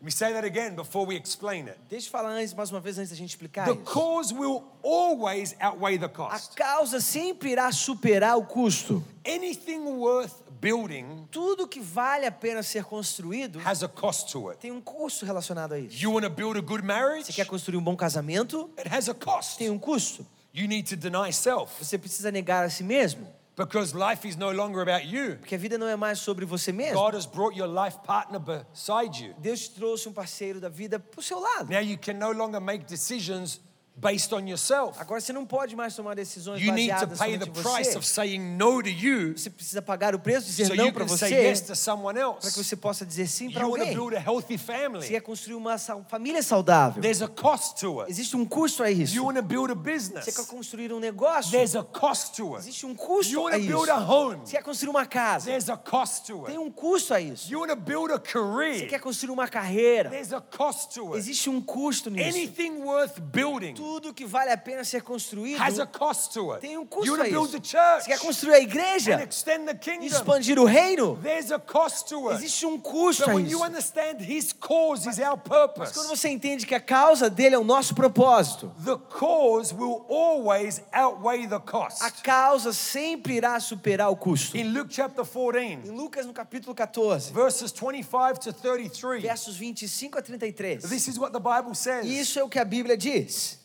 Let 0.01 0.05
me 0.05 0.11
say 0.11 0.31
that 0.31 0.45
again 0.45 0.75
before 0.75 1.05
we 1.05 1.15
explain 1.17 1.67
it. 1.67 1.77
Deixa 1.89 2.07
eu 2.07 2.11
falar 2.11 2.29
antes, 2.29 2.53
mais 2.53 2.71
uma 2.71 2.79
vez, 2.79 2.97
antes 2.97 3.09
da 3.09 3.17
gente 3.17 3.31
explicar 3.31 3.65
The 3.65 3.73
isso. 3.73 3.83
cause 3.83 4.33
will 4.33 4.63
always 4.81 5.53
outweigh 5.59 5.97
the 5.99 6.05
A 6.05 6.09
cost. 6.09 6.55
causa 6.55 7.01
sempre 7.01 7.51
irá 7.51 7.69
superar 7.73 8.37
o 8.37 8.45
custo. 8.45 9.03
Anything 9.27 9.79
worth 9.81 10.33
building 10.61 11.27
Tudo 11.31 11.67
que 11.67 11.81
vale 11.81 12.25
a 12.25 12.31
pena 12.31 12.63
ser 12.63 12.85
construído 12.85 13.59
has 13.65 13.83
a 13.83 13.89
cost 13.89 14.31
to 14.31 14.49
it. 14.51 14.59
tem 14.61 14.71
um 14.71 14.79
custo 14.79 15.25
relacionado 15.25 15.73
a 15.73 15.79
isso. 15.79 16.01
You 16.01 16.13
want 16.13 16.23
to 16.23 16.29
build 16.29 16.57
a 16.57 16.61
good 16.61 16.81
Você 16.81 16.87
marriage? 16.87 17.33
quer 17.33 17.45
construir 17.45 17.77
um 17.77 17.83
bom 17.83 17.95
casamento? 17.97 18.69
It 18.77 18.87
has 18.89 19.09
a 19.09 19.13
cost. 19.13 19.57
Tem 19.57 19.69
um 19.69 19.77
custo. 19.79 20.25
You 20.53 20.67
need 20.67 20.87
to 20.89 20.95
deny 20.95 21.31
self 21.33 21.83
Você 21.83 21.97
precisa 21.97 22.31
negar 22.31 22.63
a 22.65 22.69
si 22.69 22.83
mesmo, 22.83 23.27
because 23.59 23.93
life 23.93 24.25
is 24.25 24.37
no 24.37 24.51
longer 24.51 24.81
about 24.81 25.05
you. 25.05 25.35
porque 25.37 25.53
a 25.53 25.57
vida 25.57 25.77
não 25.77 25.87
é 25.87 25.97
mais 25.97 26.19
sobre 26.19 26.45
você 26.45 26.71
mesmo. 26.71 26.93
God 26.93 27.13
has 27.13 27.25
brought 27.25 27.57
your 27.57 27.67
life 27.67 27.97
partner 28.05 28.39
beside 28.39 29.21
you. 29.21 29.33
Deus 29.37 29.67
trouxe 29.67 30.07
um 30.07 30.13
parceiro 30.13 30.61
da 30.61 30.69
vida 30.69 30.97
pro 30.97 31.21
seu 31.21 31.39
lado. 31.39 31.69
Now 31.69 31.81
you 31.81 31.97
can 31.97 32.13
no 32.13 32.31
longer 32.31 32.61
make 32.61 32.85
decisions 32.85 33.59
based 33.99 34.33
on 34.33 34.47
yourself. 34.47 34.97
Agora 34.99 35.19
você 35.21 35.33
não 35.33 35.45
pode 35.45 35.75
mais 35.75 35.95
tomar 35.95 36.15
decisões 36.15 36.61
You 36.61 36.71
need 36.73 36.87
to 36.89 36.93
baseadas 37.07 37.19
pay 37.19 37.33
somente 37.33 37.51
the 37.51 37.59
em 37.59 37.63
price 37.63 37.91
você. 37.91 37.97
of 37.97 38.07
saying 38.07 38.39
no 38.57 38.81
to 38.81 38.89
you 38.89 39.37
Você 39.37 39.49
precisa 39.49 39.81
pagar 39.81 40.15
o 40.15 40.19
preço 40.19 40.45
de 40.47 40.51
dizer 40.51 40.67
so 40.67 40.75
não 40.75 40.85
you 40.87 40.93
para 40.93 41.05
você, 41.05 41.27
yes 41.27 41.61
to 41.61 41.75
someone 41.75 42.17
para 42.19 42.39
que 42.39 42.45
else. 42.47 42.63
você 42.63 42.75
possa 42.75 43.05
dizer 43.05 43.27
sim 43.27 43.49
para 43.51 43.63
You 43.63 43.69
want 43.69 43.77
to 43.81 43.81
alguém. 43.89 43.97
build 43.97 44.15
a 44.15 44.19
healthy 44.19 44.57
Você 44.57 44.63
family. 44.65 45.07
quer 45.07 45.21
construir 45.21 45.55
uma 45.55 45.77
família 46.07 46.41
saudável. 46.41 47.01
There's 47.01 47.21
a 47.21 47.27
cost 47.27 47.79
to 47.81 48.01
it. 48.01 48.11
Existe 48.11 48.35
um 48.37 48.45
custo 48.45 48.83
a 48.83 48.89
isso. 48.91 49.15
You 49.15 49.25
want 49.25 49.37
to 49.37 49.43
build 49.43 49.71
a 49.71 49.75
Você 49.75 49.83
quer 49.83 49.93
business. 49.93 50.47
construir 50.47 50.93
um 50.93 50.99
negócio. 50.99 51.51
There's 51.51 51.75
a 51.75 51.83
cost 51.83 52.35
to 52.37 52.55
it. 52.55 52.59
Existe 52.59 52.85
um 52.85 52.95
custo 52.95 53.33
You 53.33 53.41
want 53.43 53.53
a 53.53 53.57
to 53.57 53.63
isso. 53.63 53.71
build 53.71 53.89
a 53.91 53.97
home. 53.97 54.37
Você 54.45 54.51
quer 54.55 54.63
construir 54.63 54.89
uma 54.89 55.05
casa. 55.05 55.45
There's 55.45 55.69
a 55.69 55.77
cost 55.77 56.25
to 56.27 56.43
Tem 56.45 56.55
it. 56.55 56.57
um 56.57 56.71
custo 56.71 57.13
a 57.13 57.19
isso. 57.21 57.51
You 57.51 57.59
want 57.59 57.69
to 57.71 57.75
build 57.75 58.11
a 58.13 58.17
Você 58.17 58.31
career. 58.31 58.87
quer 58.87 58.99
construir 58.99 59.31
uma 59.33 59.47
carreira. 59.47 60.09
There's 60.09 60.31
a 60.33 60.39
cost 60.41 60.93
to 60.95 61.07
it. 61.13 61.17
Existe 61.17 61.49
um 61.49 61.59
custo 61.61 62.09
nisso. 62.09 62.29
Anything 62.29 62.77
worth 62.81 63.19
building 63.19 63.73
Tudo 63.73 63.88
que 64.13 64.25
vale 64.25 64.51
a 64.51 64.57
pena 64.57 64.83
ser 64.83 65.01
construído 65.01 65.61
has 65.61 65.79
a 65.79 65.85
cost 65.87 66.31
to 66.33 66.51
it. 66.53 66.61
tem 66.61 66.77
um 66.77 66.81
you 66.81 66.87
custo 66.87 67.11
want 67.11 67.21
a 67.21 67.29
build 67.29 67.47
isso. 67.47 67.57
a 67.57 67.61
church 67.61 68.03
Você 68.05 68.09
quer 68.11 68.19
construir 68.19 68.53
a 68.53 68.57
and 68.57 68.61
igreja? 68.63 69.23
extend 69.23 69.65
the 69.65 69.73
kingdom. 69.75 70.05
Expandir 70.05 70.59
o 70.59 70.65
reino? 70.65 71.17
There's 71.21 71.51
a 71.51 71.59
cost 71.59 72.07
to 72.09 72.29
it. 72.29 72.35
Existe 72.43 72.65
um 72.65 72.79
custo 72.79 73.23
But 73.25 73.31
a 73.31 73.35
when 73.35 73.45
you 73.49 73.57
isso. 73.57 73.65
understand 73.65 74.21
His 74.21 74.53
cause 74.53 75.07
is 75.09 75.19
our 75.19 75.37
Mas 75.77 75.91
quando 75.91 76.07
você 76.09 76.29
entende 76.29 76.65
que 76.65 76.75
a 76.75 76.79
causa 76.79 77.29
dele 77.29 77.55
é 77.55 77.59
o 77.59 77.63
nosso 77.63 77.95
propósito, 77.95 78.71
the 78.85 78.97
cause 79.17 79.73
will 79.73 80.05
always 80.09 80.81
outweigh 80.93 81.47
the 81.47 81.59
cost. 81.59 82.03
a 82.03 82.11
causa 82.11 82.71
sempre 82.73 83.35
irá 83.35 83.59
superar 83.59 84.09
o 84.11 84.15
custo. 84.15 84.55
In 84.57 84.71
Luke 84.73 84.93
chapter 84.93 85.25
14, 85.25 85.59
Em 85.87 85.91
Lucas, 85.91 86.25
no 86.25 86.33
capítulo 86.33 86.75
14, 86.75 87.31
verses 87.33 87.71
25 87.71 88.39
to 88.39 88.53
33, 88.53 89.21
versos 89.21 89.55
25 89.57 90.17
a 90.17 90.21
33. 90.21 90.83
this 90.89 91.07
is 91.07 91.17
what 91.17 91.31
the 91.31 91.39
Bible 91.39 91.73
says. 91.75 92.05
E 92.05 92.19
isso 92.19 92.39
é 92.39 92.43
o 92.43 92.49
que 92.49 92.59
a 92.59 92.65
Bíblia 92.65 92.97
diz. 92.97 93.57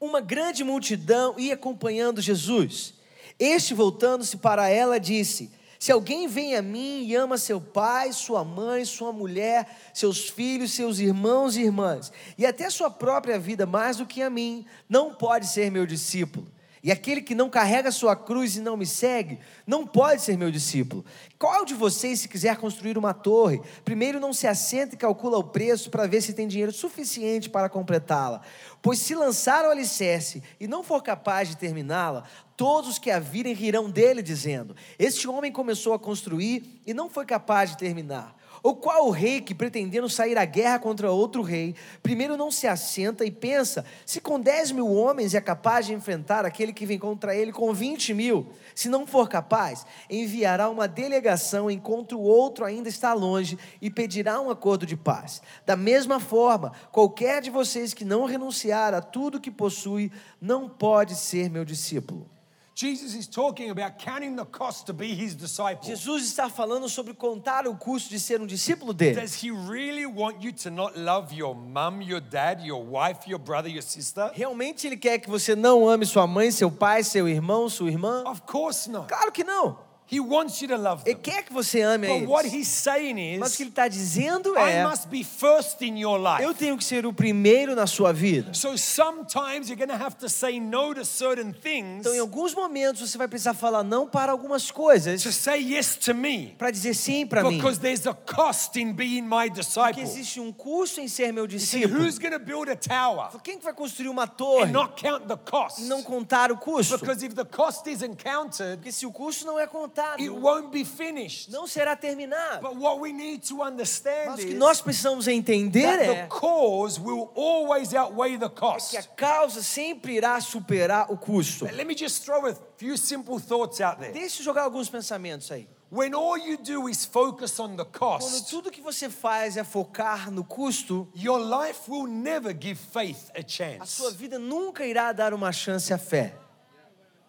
Uma 0.00 0.22
grande 0.22 0.64
multidão 0.64 1.38
ia 1.38 1.52
acompanhando 1.52 2.22
Jesus. 2.22 2.94
Este, 3.38 3.74
voltando-se 3.74 4.38
para 4.38 4.66
ela, 4.66 4.98
disse: 4.98 5.50
Se 5.78 5.92
alguém 5.92 6.26
vem 6.26 6.56
a 6.56 6.62
mim 6.62 7.04
e 7.04 7.14
ama 7.14 7.36
seu 7.36 7.60
pai, 7.60 8.10
sua 8.12 8.42
mãe, 8.42 8.82
sua 8.86 9.12
mulher, 9.12 9.68
seus 9.92 10.30
filhos, 10.30 10.72
seus 10.72 10.98
irmãos 10.98 11.54
e 11.56 11.62
irmãs, 11.62 12.10
e 12.38 12.46
até 12.46 12.70
sua 12.70 12.90
própria 12.90 13.38
vida 13.38 13.66
mais 13.66 13.98
do 13.98 14.06
que 14.06 14.22
a 14.22 14.30
mim, 14.30 14.64
não 14.88 15.14
pode 15.14 15.46
ser 15.46 15.70
meu 15.70 15.84
discípulo. 15.84 16.50
E 16.82 16.90
aquele 16.90 17.20
que 17.20 17.34
não 17.34 17.50
carrega 17.50 17.92
sua 17.92 18.16
cruz 18.16 18.56
e 18.56 18.60
não 18.60 18.74
me 18.74 18.86
segue, 18.86 19.38
não 19.66 19.86
pode 19.86 20.22
ser 20.22 20.38
meu 20.38 20.50
discípulo. 20.50 21.04
Qual 21.38 21.64
de 21.64 21.74
vocês, 21.74 22.20
se 22.20 22.28
quiser 22.28 22.56
construir 22.56 22.96
uma 22.96 23.12
torre, 23.12 23.60
primeiro 23.84 24.18
não 24.18 24.32
se 24.32 24.46
assenta 24.46 24.94
e 24.94 24.98
calcula 24.98 25.36
o 25.36 25.44
preço 25.44 25.90
para 25.90 26.06
ver 26.06 26.22
se 26.22 26.32
tem 26.32 26.48
dinheiro 26.48 26.72
suficiente 26.72 27.50
para 27.50 27.68
completá-la? 27.68 28.40
Pois 28.80 28.98
se 28.98 29.14
lançar 29.14 29.66
o 29.66 29.70
alicerce 29.70 30.42
e 30.58 30.66
não 30.66 30.82
for 30.82 31.02
capaz 31.02 31.50
de 31.50 31.56
terminá-la, 31.58 32.24
todos 32.56 32.90
os 32.90 32.98
que 32.98 33.10
a 33.10 33.18
virem 33.18 33.52
rirão 33.52 33.90
dele, 33.90 34.22
dizendo: 34.22 34.74
Este 34.98 35.28
homem 35.28 35.52
começou 35.52 35.92
a 35.92 35.98
construir 35.98 36.80
e 36.86 36.94
não 36.94 37.10
foi 37.10 37.26
capaz 37.26 37.70
de 37.70 37.76
terminar. 37.76 38.39
Ou 38.62 38.76
qual 38.76 39.10
rei 39.10 39.40
que, 39.40 39.54
pretendendo 39.54 40.08
sair 40.08 40.36
à 40.36 40.44
guerra 40.44 40.78
contra 40.78 41.10
outro 41.10 41.42
rei, 41.42 41.74
primeiro 42.02 42.36
não 42.36 42.50
se 42.50 42.66
assenta 42.66 43.24
e 43.24 43.30
pensa: 43.30 43.84
se 44.04 44.20
com 44.20 44.38
10 44.38 44.72
mil 44.72 44.88
homens 44.88 45.34
é 45.34 45.40
capaz 45.40 45.86
de 45.86 45.94
enfrentar 45.94 46.44
aquele 46.44 46.72
que 46.72 46.86
vem 46.86 46.98
contra 46.98 47.34
ele 47.34 47.52
com 47.52 47.72
20 47.72 48.14
mil? 48.14 48.48
Se 48.74 48.88
não 48.88 49.06
for 49.06 49.28
capaz, 49.28 49.86
enviará 50.08 50.68
uma 50.68 50.86
delegação 50.86 51.70
enquanto 51.70 52.18
o 52.18 52.22
outro 52.22 52.64
ainda 52.64 52.88
está 52.88 53.12
longe 53.12 53.58
e 53.80 53.90
pedirá 53.90 54.40
um 54.40 54.50
acordo 54.50 54.84
de 54.84 54.96
paz. 54.96 55.42
Da 55.64 55.76
mesma 55.76 56.20
forma, 56.20 56.72
qualquer 56.92 57.40
de 57.40 57.50
vocês 57.50 57.94
que 57.94 58.04
não 58.04 58.24
renunciar 58.24 58.94
a 58.94 59.00
tudo 59.00 59.40
que 59.40 59.50
possui, 59.50 60.12
não 60.40 60.68
pode 60.68 61.14
ser 61.14 61.50
meu 61.50 61.64
discípulo. 61.64 62.39
Jesus 62.80 63.14
is 63.14 63.26
talking 63.26 63.68
about 63.68 63.98
counting 63.98 64.34
the 64.34 64.46
cost 64.46 64.86
to 64.86 64.94
be 64.94 65.08
his 65.08 65.34
disciple. 65.34 65.86
Jesus 65.86 66.22
está 66.22 66.48
falando 66.48 66.88
sobre 66.88 67.12
contar 67.12 67.66
o 67.66 67.76
custo 67.76 68.08
de 68.08 68.18
ser 68.18 68.40
um 68.40 68.46
discípulo 68.46 68.94
dele. 68.94 69.20
Does 69.20 69.34
he 69.34 69.50
really 69.50 70.06
want 70.06 70.42
you 70.42 70.50
to 70.50 70.70
not 70.70 70.98
love 70.98 71.30
your 71.30 71.54
mum, 71.54 72.00
your 72.00 72.22
dad, 72.22 72.62
your 72.64 72.82
wife, 72.82 73.28
your 73.28 73.38
brother, 73.38 73.68
your 73.68 73.82
sister? 73.82 74.30
Realmente 74.32 74.86
ele 74.86 74.96
quer 74.96 75.18
que 75.18 75.28
você 75.28 75.54
não 75.54 75.86
ame 75.86 76.06
sua 76.06 76.26
mãe, 76.26 76.50
seu 76.50 76.70
pai, 76.70 77.04
seu 77.04 77.28
irmão, 77.28 77.68
sua 77.68 77.90
irmã? 77.90 78.24
Of 78.26 78.40
course 78.42 78.88
not. 78.88 79.08
Claro 79.08 79.30
que 79.30 79.44
não. 79.44 79.89
He 80.12 80.18
wants 80.18 80.60
you 80.60 80.68
to 80.68 80.76
love 80.76 81.02
Ele 81.06 81.14
them. 81.14 81.22
quer 81.22 81.44
que 81.44 81.52
você 81.52 81.82
ame 81.82 82.06
a 82.06 82.18
But 82.18 82.28
what 82.28 82.44
eles. 82.48 82.52
he's 82.54 82.68
saying 82.68 83.38
Mas 83.38 83.52
o 83.54 83.56
que 83.56 83.62
is, 83.62 83.66
ele 83.66 83.70
está 83.70 83.86
dizendo 83.88 84.56
I 84.58 84.70
é: 84.72 84.84
must 84.84 85.06
be 85.08 85.22
first 85.22 85.80
in 85.82 85.98
your 85.98 86.18
eu 86.40 86.48
life. 86.48 86.58
tenho 86.58 86.76
que 86.76 86.84
ser 86.84 87.06
o 87.06 87.12
primeiro 87.12 87.74
na 87.76 87.86
sua 87.86 88.12
vida. 88.12 88.52
So 88.54 88.76
sometimes 88.76 89.68
you're 89.68 89.76
going 89.76 89.96
to 89.96 90.02
have 90.04 90.16
to 90.16 90.28
say 90.28 90.58
no 90.60 90.94
to 90.94 91.04
certain 91.04 91.52
things 91.52 92.00
Então, 92.00 92.14
em 92.14 92.18
alguns 92.18 92.54
momentos, 92.54 93.08
você 93.08 93.16
vai 93.16 93.28
precisar 93.28 93.54
falar 93.54 93.82
não 93.84 94.06
para 94.08 94.32
algumas 94.32 94.70
coisas, 94.70 95.22
to 95.22 95.30
say 95.32 95.60
yes 95.62 95.96
to 95.96 96.14
me 96.14 96.54
para 96.58 96.70
dizer 96.70 96.94
sim 96.94 97.26
para 97.26 97.42
mim. 97.44 97.56
because 97.58 97.78
there's 97.80 98.06
a 98.06 98.14
cost 98.14 98.78
in 98.80 98.92
being 98.92 99.22
my 99.22 99.48
Porque 99.48 99.60
disciple. 99.60 100.02
existe 100.02 100.40
um 100.40 100.52
custo 100.52 101.00
em 101.00 101.06
ser 101.08 101.32
meu 101.32 101.44
See, 101.44 101.56
discípulo. 101.56 102.00
who's 102.02 102.18
going 102.18 102.32
to 102.32 102.38
build 102.40 102.68
a 102.70 102.76
tower 102.76 103.28
Quem 103.44 103.58
que 103.58 103.64
vai 103.64 103.72
construir 103.72 104.08
uma 104.08 104.26
torre 104.26 104.64
and 104.68 104.72
not 104.72 105.00
count 105.00 105.26
the 105.28 105.36
cost? 105.36 105.80
e 105.82 105.84
não 105.84 106.02
contar 106.02 106.50
o 106.50 106.56
custo? 106.56 106.98
Because 106.98 107.24
if 107.24 107.34
the 107.34 107.44
cost 107.44 107.88
isn't 107.88 108.16
counted, 108.22 108.76
Porque 108.78 108.90
se 108.92 109.06
o 109.06 109.12
custo 109.12 109.44
não 109.46 109.58
é 109.58 109.66
contado, 109.66 109.99
it 110.18 110.30
won't 110.30 110.70
be 110.70 110.84
finished. 110.84 111.50
não 111.50 111.66
será 111.66 111.96
terminado. 111.96 112.60
But 112.60 112.76
what 112.76 113.00
we 113.00 113.12
need 113.12 113.46
to 113.48 113.62
understand 113.62 114.26
Mas 114.30 114.40
o 114.40 114.46
que 114.46 114.52
is 114.52 114.58
nós 114.58 114.80
precisamos 114.80 115.28
entender 115.28 115.82
that 115.82 116.02
é 116.02 116.22
the 116.22 116.26
cause 116.28 117.00
will 117.00 117.30
always 117.34 117.94
outweigh 117.94 118.38
the 118.38 118.48
cost. 118.48 118.90
que 118.90 118.96
a 118.96 119.02
causa 119.02 119.62
sempre 119.62 120.14
irá 120.14 120.40
superar 120.40 121.10
o 121.10 121.16
custo. 121.16 121.64
Let 121.64 121.84
me 121.86 121.96
just 121.96 122.24
throw 122.24 122.46
a 122.46 122.54
few 122.76 122.96
simple 122.96 123.38
thoughts 123.40 123.80
out 123.80 123.98
there. 123.98 124.12
Deixa 124.12 124.40
eu 124.40 124.44
jogar 124.44 124.62
alguns 124.62 124.88
pensamentos 124.88 125.50
aí. 125.50 125.68
When 125.92 126.14
all 126.14 126.38
you 126.38 126.56
do 126.56 126.88
is 126.88 127.04
focus 127.04 127.58
on 127.58 127.74
the 127.74 127.84
Quando 127.84 128.20
cost, 128.20 128.48
tudo 128.48 128.70
que 128.70 128.80
você 128.80 129.10
faz 129.10 129.56
é 129.56 129.64
focar 129.64 130.30
no 130.30 130.44
custo, 130.44 131.08
your 131.16 131.40
life 131.40 131.90
will 131.90 132.06
never 132.06 132.52
give 132.56 132.76
faith 132.76 133.28
a 133.34 133.40
a 133.40 133.44
chance. 133.46 133.96
sua 133.96 134.12
vida 134.12 134.38
nunca 134.38 134.86
irá 134.86 135.10
dar 135.12 135.34
uma 135.34 135.50
chance 135.50 135.92
à 135.92 135.98
fé. 135.98 136.32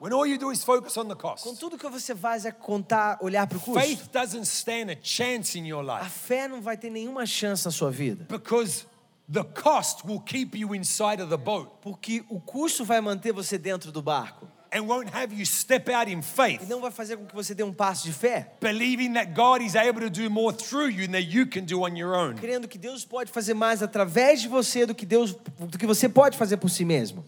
When 0.01 0.13
all 0.13 0.25
you 0.25 0.39
do 0.39 0.51
is 0.51 0.63
focus 0.63 0.97
on 0.97 1.07
the 1.07 1.13
cost, 1.15 1.45
tudo 1.59 1.77
que 1.77 1.87
você 1.87 2.15
faz 2.15 2.43
é 2.43 2.51
contar, 2.51 3.19
olhar 3.21 3.45
para 3.45 3.59
o 3.59 3.61
custo, 3.61 3.79
faith 3.79 4.09
doesn't 4.11 4.47
stand 4.47 4.91
a 4.91 4.97
chance 4.99 5.55
in 5.59 5.67
your 5.67 5.87
a 5.87 5.99
life 5.99 6.09
fé 6.09 6.47
não 6.47 6.59
vai 6.59 6.75
ter 6.75 6.89
nenhuma 6.89 7.23
chance 7.27 7.63
na 7.63 7.69
sua 7.71 7.91
vida. 7.91 8.25
because 8.27 8.87
the 9.31 9.43
cost 9.43 10.03
will 10.07 10.19
keep 10.19 10.57
you 10.57 10.73
inside 10.73 11.21
of 11.21 11.29
the 11.29 11.37
boat 11.37 11.69
Porque 11.83 12.23
o 12.29 12.39
custo 12.39 12.83
vai 12.83 12.99
manter 12.99 13.31
você 13.31 13.59
dentro 13.59 13.91
do 13.91 14.01
barco. 14.01 14.47
and 14.73 14.87
won't 14.87 15.07
have 15.13 15.31
you 15.31 15.45
step 15.45 15.87
out 15.93 16.09
in 16.11 16.23
faith, 16.23 16.63
E 16.63 16.65
não 16.65 16.81
vai 16.81 16.89
fazer 16.89 17.15
com 17.17 17.27
que 17.27 17.35
você 17.35 17.53
dê 17.53 17.61
um 17.61 17.71
passo 17.71 18.03
de 18.03 18.11
fé, 18.11 18.53
believing 18.59 19.13
that 19.13 19.31
God 19.33 19.61
is 19.61 19.75
able 19.75 20.01
to 20.01 20.09
do 20.09 20.27
more 20.31 20.51
through 20.55 20.89
you 20.89 21.07
than 21.07 21.19
you 21.19 21.45
can 21.45 21.61
do 21.63 21.83
on 21.83 21.95
your 21.95 22.15
own. 22.15 22.33
crendo 22.37 22.67
que 22.67 22.79
Deus 22.79 23.05
pode 23.05 23.31
fazer 23.31 23.53
mais 23.53 23.83
através 23.83 24.41
de 24.41 24.47
você 24.47 24.83
do 24.83 24.95
que 24.95 25.05
Deus 25.05 25.35
do 25.59 25.77
que 25.77 25.85
você 25.85 26.09
pode 26.09 26.35
fazer 26.39 26.57
por 26.57 26.71
si 26.71 26.83
mesmo. 26.83 27.23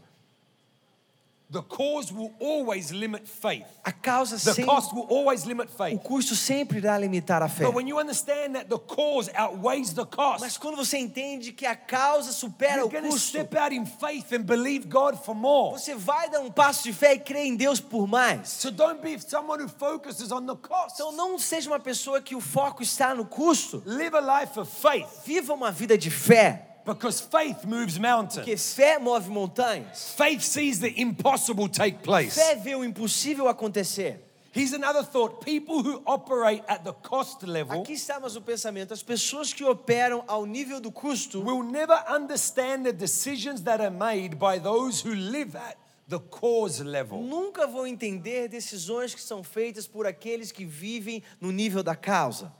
The 1.53 1.61
cause 1.61 2.11
will 2.11 2.33
always 2.39 2.89
limit 2.91 3.27
faith. 3.27 3.63
A 3.85 3.91
causa 3.91 4.37
The 4.37 4.53
sempre, 4.55 4.65
cost 4.65 4.91
will 4.91 5.05
always 5.07 5.45
limit 5.45 5.69
o 5.69 5.77
faith. 5.77 6.01
custo 6.01 6.35
sempre 6.35 6.79
irá 6.79 6.97
limitar 6.97 7.43
a 7.43 7.47
fé. 7.47 7.63
But 7.65 7.75
when 7.75 7.87
you 7.87 7.99
understand 7.99 8.55
that 8.55 8.67
the 8.69 8.79
cause 8.79 9.29
outweighs 9.35 9.93
the 9.93 10.01
Mas 10.03 10.57
cost, 10.57 10.59
quando 10.59 10.77
você 10.77 10.97
entende 10.97 11.51
que 11.51 11.67
a 11.67 11.75
causa 11.75 12.31
supera 12.31 12.77
you're 12.81 12.97
o 12.97 13.01
custo, 13.03 13.29
step 13.29 13.55
out 13.55 13.71
in 13.71 13.85
faith 13.85 14.33
and 14.33 14.41
believe 14.41 14.87
God 14.87 15.15
for 15.23 15.35
more. 15.35 15.77
você 15.79 15.93
vai 15.93 16.27
dar 16.27 16.39
um 16.39 16.49
passo 16.49 16.81
de 16.83 16.91
fé 16.91 17.13
e 17.13 17.19
crer 17.19 17.45
em 17.45 17.55
Deus 17.55 17.79
por 17.79 18.07
mais. 18.07 18.49
So 18.49 18.71
don't 18.71 18.99
be 18.99 19.19
someone 19.19 19.61
who 19.61 19.69
focuses 19.69 20.31
on 20.31 20.47
the 20.47 20.55
cost. 20.55 20.95
Então 20.95 21.11
não 21.11 21.37
seja 21.37 21.69
uma 21.69 21.79
pessoa 21.79 22.19
que 22.19 22.35
o 22.35 22.41
foco 22.41 22.81
está 22.81 23.13
no 23.13 23.25
custo. 23.25 23.83
Live 23.85 24.15
a 24.17 24.41
life 24.41 24.59
of 24.59 24.71
faith 24.71 25.05
Viva 25.23 25.53
uma 25.53 25.71
vida 25.71 25.95
de 25.95 26.09
fé, 26.09 26.72
because 26.85 27.21
faith 27.21 27.65
moves 27.65 27.97
mountains. 27.97 28.45
porque 28.45 28.57
fé 28.57 28.99
move 28.99 29.29
montanhas. 29.29 30.13
Faith 30.15 30.41
sees 30.41 30.79
the 30.79 30.93
impossible 30.99 31.67
take 31.67 31.99
place. 32.03 32.35
Fé 32.35 32.55
vê 32.55 32.75
o 32.75 32.83
impossível 32.83 33.47
acontecer. 33.47 34.19
Here's 34.55 34.73
another 34.73 35.01
thought 35.03 35.43
people 35.43 35.81
who 35.81 36.03
operate 36.05 36.63
at 36.67 36.83
the 36.83 36.93
cost 36.93 37.41
level 37.41 37.81
Aqui 37.81 37.93
está 37.93 38.19
mais 38.19 38.35
o 38.35 38.41
pensamento. 38.41 38.93
As 38.93 39.01
pessoas 39.01 39.51
que 39.51 39.63
operam 39.63 40.23
ao 40.27 40.45
nível 40.45 40.79
do 40.79 40.91
custo 40.91 41.41
will 41.41 41.63
never 41.63 41.95
understand 42.07 42.83
the 42.83 42.93
decisions 42.93 43.61
that 43.61 43.81
are 43.81 43.89
made 43.89 44.35
by 44.35 44.59
those 44.59 45.01
who 45.01 45.15
live 45.15 45.55
at 45.57 45.75
the 46.07 46.19
cause 46.19 46.83
level. 46.83 47.19
nunca 47.19 47.65
vão 47.65 47.87
entender 47.87 48.47
decisões 48.47 49.15
que 49.15 49.21
são 49.21 49.43
feitas 49.43 49.87
por 49.87 50.05
aqueles 50.05 50.51
que 50.51 50.65
vivem 50.65 51.23
no 51.41 51.51
nível 51.51 51.81
da 51.81 51.95
causa. 51.95 52.53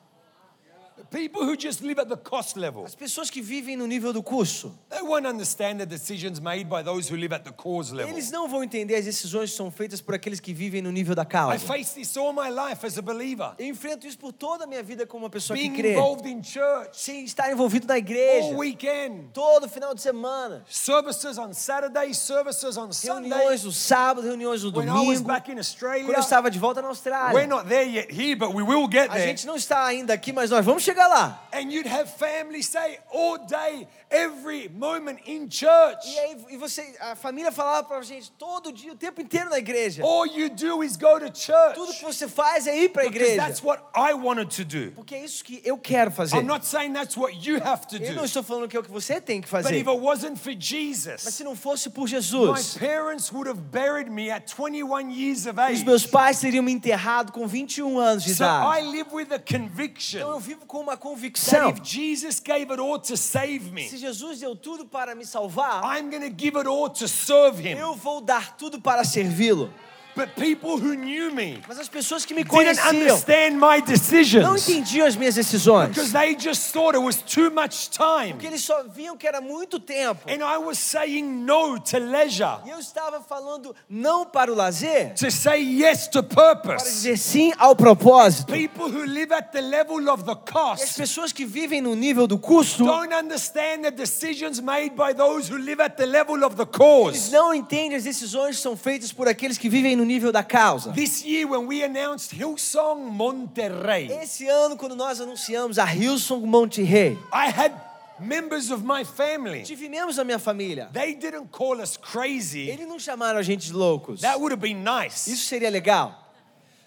As 2.86 2.95
pessoas 2.95 3.29
que 3.29 3.41
vivem 3.41 3.75
no 3.75 3.86
nível 3.88 4.12
do 4.13 4.21
custo, 4.21 4.73
they 4.89 5.01
won't 5.01 5.25
understand 5.27 5.77
the 5.77 5.86
decisions 5.86 6.39
made 6.39 6.65
by 6.65 6.84
those 6.84 7.12
who 7.12 7.17
live 7.17 7.34
at 7.34 7.43
the 7.43 7.51
cause 7.51 7.93
level. 7.93 8.12
eles 8.12 8.32
não 8.32 8.47
vão 8.47 8.63
entender 8.63 8.95
as 8.95 9.06
decisões 9.06 9.51
que 9.51 9.58
são 9.58 9.71
feitas 9.71 10.01
por 10.01 10.13
aqueles 10.15 10.39
que 10.39 10.53
vivem 10.53 10.82
no 10.82 10.91
nível 10.91 11.15
da 11.15 11.23
I 11.23 11.25
causa. 11.25 11.60
face 11.60 11.93
this 11.95 12.15
all 12.17 12.34
my 12.34 12.49
life 12.49 12.86
as 12.86 12.97
a 12.97 13.01
believer. 13.01 13.53
Eu 13.58 13.67
enfrento 13.67 14.06
isso 14.08 14.17
por 14.17 14.32
toda 14.34 14.65
a 14.65 14.67
minha 14.67 14.84
vida 14.84 15.06
como 15.06 15.23
uma 15.25 15.29
pessoa 15.29 15.58
que 15.58 15.63
Being 15.69 15.75
crê. 15.75 15.91
involved 15.93 16.27
in 16.29 16.43
church 16.43 16.89
Sem 16.99 17.23
estar 17.23 17.51
envolvido 17.51 17.88
na 17.88 17.97
igreja. 17.97 18.47
all 18.47 18.56
weekend. 18.58 19.29
Todo 19.34 19.67
final 19.69 19.93
de 19.95 20.01
semana. 20.01 20.63
Services 20.69 21.38
on 21.38 21.53
Saturday, 21.53 22.13
services 22.13 22.77
on 22.77 22.91
Sunday. 22.91 23.29
Reuniões 23.29 23.63
no 23.63 23.71
sábado, 23.71 24.25
reuniões 24.25 24.63
no 24.63 24.71
When 24.77 24.88
I 24.88 24.91
was 24.91 25.03
domingo. 25.19 25.23
back 25.27 25.49
in 25.51 25.53
Quando 25.56 25.60
Australia, 25.60 26.13
eu 26.13 26.19
estava 26.19 26.49
de 26.51 26.60
volta 26.60 26.82
na 26.82 26.88
we're 26.88 26.91
Austrália. 26.91 27.47
not 27.47 27.67
there 27.67 27.88
yet 27.89 28.12
here, 28.12 28.36
but 28.36 28.53
we 28.53 28.62
will 28.63 28.88
get 28.89 29.10
A 29.12 29.19
gente 29.19 29.45
não 29.47 29.56
está 29.56 29.86
ainda 29.86 30.13
aqui, 30.13 30.32
mas 30.34 30.49
nós 30.49 30.63
vamos 30.65 30.82
vamos 30.83 30.85
chegar 30.85 31.07
lá. 31.07 31.39
And 31.53 31.71
you'd 31.71 31.87
have 31.87 32.09
families 32.09 32.67
say 32.67 32.99
all 33.11 33.37
day, 33.45 33.87
every 34.09 34.69
moment 34.69 35.19
in 35.25 35.47
church. 35.49 36.05
E 36.07 36.19
aí 36.19 36.37
e 36.49 36.57
você, 36.57 36.95
a 36.99 37.15
família 37.15 37.51
falava 37.51 37.87
pra 37.87 38.01
gente 38.01 38.31
todo 38.31 38.71
dia, 38.71 38.91
o 38.91 38.95
tempo 38.95 39.21
inteiro 39.21 39.49
na 39.49 39.57
igreja. 39.59 40.03
All 40.03 40.25
you 40.25 40.49
do 40.49 40.83
is 40.83 40.97
go 40.97 41.19
to 41.19 41.27
church. 41.33 41.75
Tudo 41.75 41.93
que 41.93 42.03
você 42.03 42.27
faz 42.27 42.67
é 42.67 42.75
ir 42.77 42.89
para 42.89 43.03
a 43.03 43.05
igreja. 43.05 43.37
that's 43.37 43.61
what 43.63 43.81
I 43.95 44.13
wanted 44.13 44.49
to 44.55 44.65
do. 44.65 44.91
Porque 44.93 45.15
é 45.15 45.23
isso 45.23 45.43
que 45.43 45.61
eu 45.63 45.77
quero 45.77 46.11
fazer. 46.11 46.37
I'm 46.37 46.43
not 46.47 46.65
saying 46.65 46.93
that's 46.93 47.15
what 47.15 47.33
you 47.47 47.61
have 47.63 47.87
to 47.87 47.97
Eu 47.97 48.13
não 48.13 48.21
do. 48.21 48.25
estou 48.25 48.43
falando 48.43 48.67
que 48.67 48.75
é 48.75 48.79
o 48.79 48.83
que 48.83 48.91
você 48.91 49.21
tem 49.21 49.39
que 49.41 49.47
But 49.49 49.63
fazer. 49.63 49.75
if 49.77 49.87
it 49.87 49.99
wasn't 49.99 50.37
for 50.39 50.53
Mas 50.53 50.63
Jesus, 50.65 51.21
se 51.21 51.43
não 51.43 51.55
fosse 51.55 51.89
por 51.89 52.03
my 52.03 52.07
Jesus, 52.09 52.77
parents 52.77 53.31
would 53.31 53.47
have 53.49 53.59
buried 53.71 54.09
me 54.09 54.29
at 54.31 54.47
21 54.47 55.09
years 55.11 55.45
of 55.45 55.59
os 55.59 55.65
age. 55.65 55.85
meus 55.85 56.05
pais 56.05 56.39
teriam 56.39 56.63
me 56.63 56.71
enterrado 56.71 57.31
com 57.31 57.45
21 57.47 57.97
anos 57.99 58.23
de 58.23 58.33
So 58.35 58.43
I 58.43 58.47
idade. 58.81 58.87
live 58.87 59.09
with 59.13 59.27
a 59.33 59.39
conviction 59.39 60.19
Então 60.19 60.31
eu 60.31 60.39
vivo 60.39 60.65
com 60.73 60.79
uma 60.79 60.97
convicção. 60.97 61.69
if 61.69 61.81
Jesus 61.83 62.39
gave 62.39 62.71
it 62.71 62.79
all 62.81 62.97
to 62.97 63.15
save 63.15 63.71
me, 63.71 63.88
Se 63.88 63.95
Jesus 63.97 64.39
deu 64.39 64.55
tudo 64.55 64.86
para 64.88 65.13
me 65.13 65.23
salvar, 65.23 65.83
I'm 65.83 66.09
going 66.09 66.27
to 66.27 66.36
give 66.36 66.57
it 66.57 66.67
all 66.67 66.89
to 66.89 67.07
serve 67.07 67.62
him. 67.62 67.77
eu 67.77 67.93
vou 67.93 68.19
dar 68.19 68.57
tudo 68.57 68.81
para 68.81 69.03
servi-lo. 69.03 69.71
But 70.15 70.36
people 70.36 70.78
who 70.78 70.93
knew 70.95 71.32
me 71.34 71.60
Mas 71.67 71.80
as 71.80 71.89
pessoas 71.89 72.23
que 72.26 72.34
me 72.36 72.43
didn't 72.43 72.52
conheciam 72.56 72.88
understand 72.89 73.52
my 73.58 73.80
não 73.80 73.86
decisions 73.86 74.69
entendiam 74.69 75.08
as 75.08 75.15
minhas 75.15 75.36
decisões. 75.36 75.89
because 75.89 76.12
they 76.13 76.36
just 76.36 76.71
thought 76.71 76.95
it 76.95 77.02
was 77.04 77.15
too 77.17 77.49
much 77.49 77.89
time. 77.89 78.34
Porque 78.34 78.45
eles 78.47 78.62
só 78.63 78.84
viam 78.84 79.17
que 79.17 79.28
era 79.28 79.41
muito 79.41 79.80
tempo. 79.80 80.21
And 80.30 80.43
I 80.43 80.58
was 80.58 80.78
saying 80.78 81.23
no 81.45 81.80
to 81.80 81.97
leisure, 81.97 82.60
E 82.65 82.69
eu 82.69 82.80
estava 82.80 83.21
falando 83.21 83.76
não 83.89 84.26
para 84.26 84.52
o 84.52 84.56
lazer, 84.56 85.13
to 85.15 85.32
say 85.32 85.62
yes 85.63 86.08
to 86.10 86.21
para 86.21 86.56
purpose. 86.58 86.86
dizer 86.91 87.17
sim 87.17 87.52
ao 87.58 87.76
propósito. 87.76 88.52
People 88.54 88.86
who 88.91 89.06
live 89.06 89.34
at 89.34 89.52
the 89.52 89.62
level 89.62 90.10
of 90.10 90.23
the 90.26 90.32
E 90.34 90.43
as 90.43 90.49
cost 90.52 90.95
pessoas 90.97 91.32
que 91.32 91.45
vivem 91.45 91.82
no 91.82 91.95
nível 91.95 92.28
do 92.28 92.38
custo, 92.38 92.86
don't 92.86 93.13
understand 93.13 93.82
the 93.84 93.91
decisions 93.91 94.60
made 94.60 94.91
by 94.95 95.13
those 95.15 95.52
who 95.52 95.58
live 95.58 95.82
at 95.82 95.95
the 95.97 96.06
level 96.06 96.43
of 96.45 96.56
the 96.56 96.63
eles 96.63 96.78
cause. 96.78 97.32
não 97.32 97.54
entendem 97.54 97.95
as 97.95 98.04
decisões 98.04 98.58
que 98.58 98.62
são 98.62 98.78
feitas 98.78 99.12
por 99.12 99.28
aqueles 99.28 99.58
que 99.58 99.67
vivem 99.69 99.95
no 99.95 100.02
nível 100.05 100.31
da 100.31 100.43
causa. 100.43 100.91
This 100.91 101.23
year, 101.23 101.47
when 101.47 101.67
we 101.67 101.83
announced 101.83 102.33
Hillsong 102.33 103.09
Monterrey, 103.11 104.09
Esse 104.21 104.47
ano, 104.47 104.75
quando 104.77 104.95
nós 104.95 105.19
anunciamos 105.19 105.77
a 105.77 105.85
Hilson 105.85 106.45
Monte 106.45 106.83
Rei, 106.83 107.17
I 107.31 107.49
had 107.49 107.73
members 108.19 108.71
of 108.71 108.83
my 108.83 109.03
family. 109.03 109.63
tive 109.63 109.89
membros 109.89 110.15
da 110.15 110.23
minha 110.23 110.39
família. 110.39 110.89
They 110.93 111.15
didn't 111.15 111.47
call 111.51 111.81
us 111.81 111.97
crazy. 111.97 112.69
Eles 112.69 112.87
não 112.87 112.99
chamaram 112.99 113.37
a 113.37 113.43
gente 113.43 113.67
de 113.67 113.73
loucos. 113.73 114.21
That 114.21 114.39
would 114.39 114.51
have 114.51 114.61
been 114.61 114.83
nice. 114.83 115.27
Isso 115.29 115.45
seria 115.45 115.69
legal. 115.69 116.19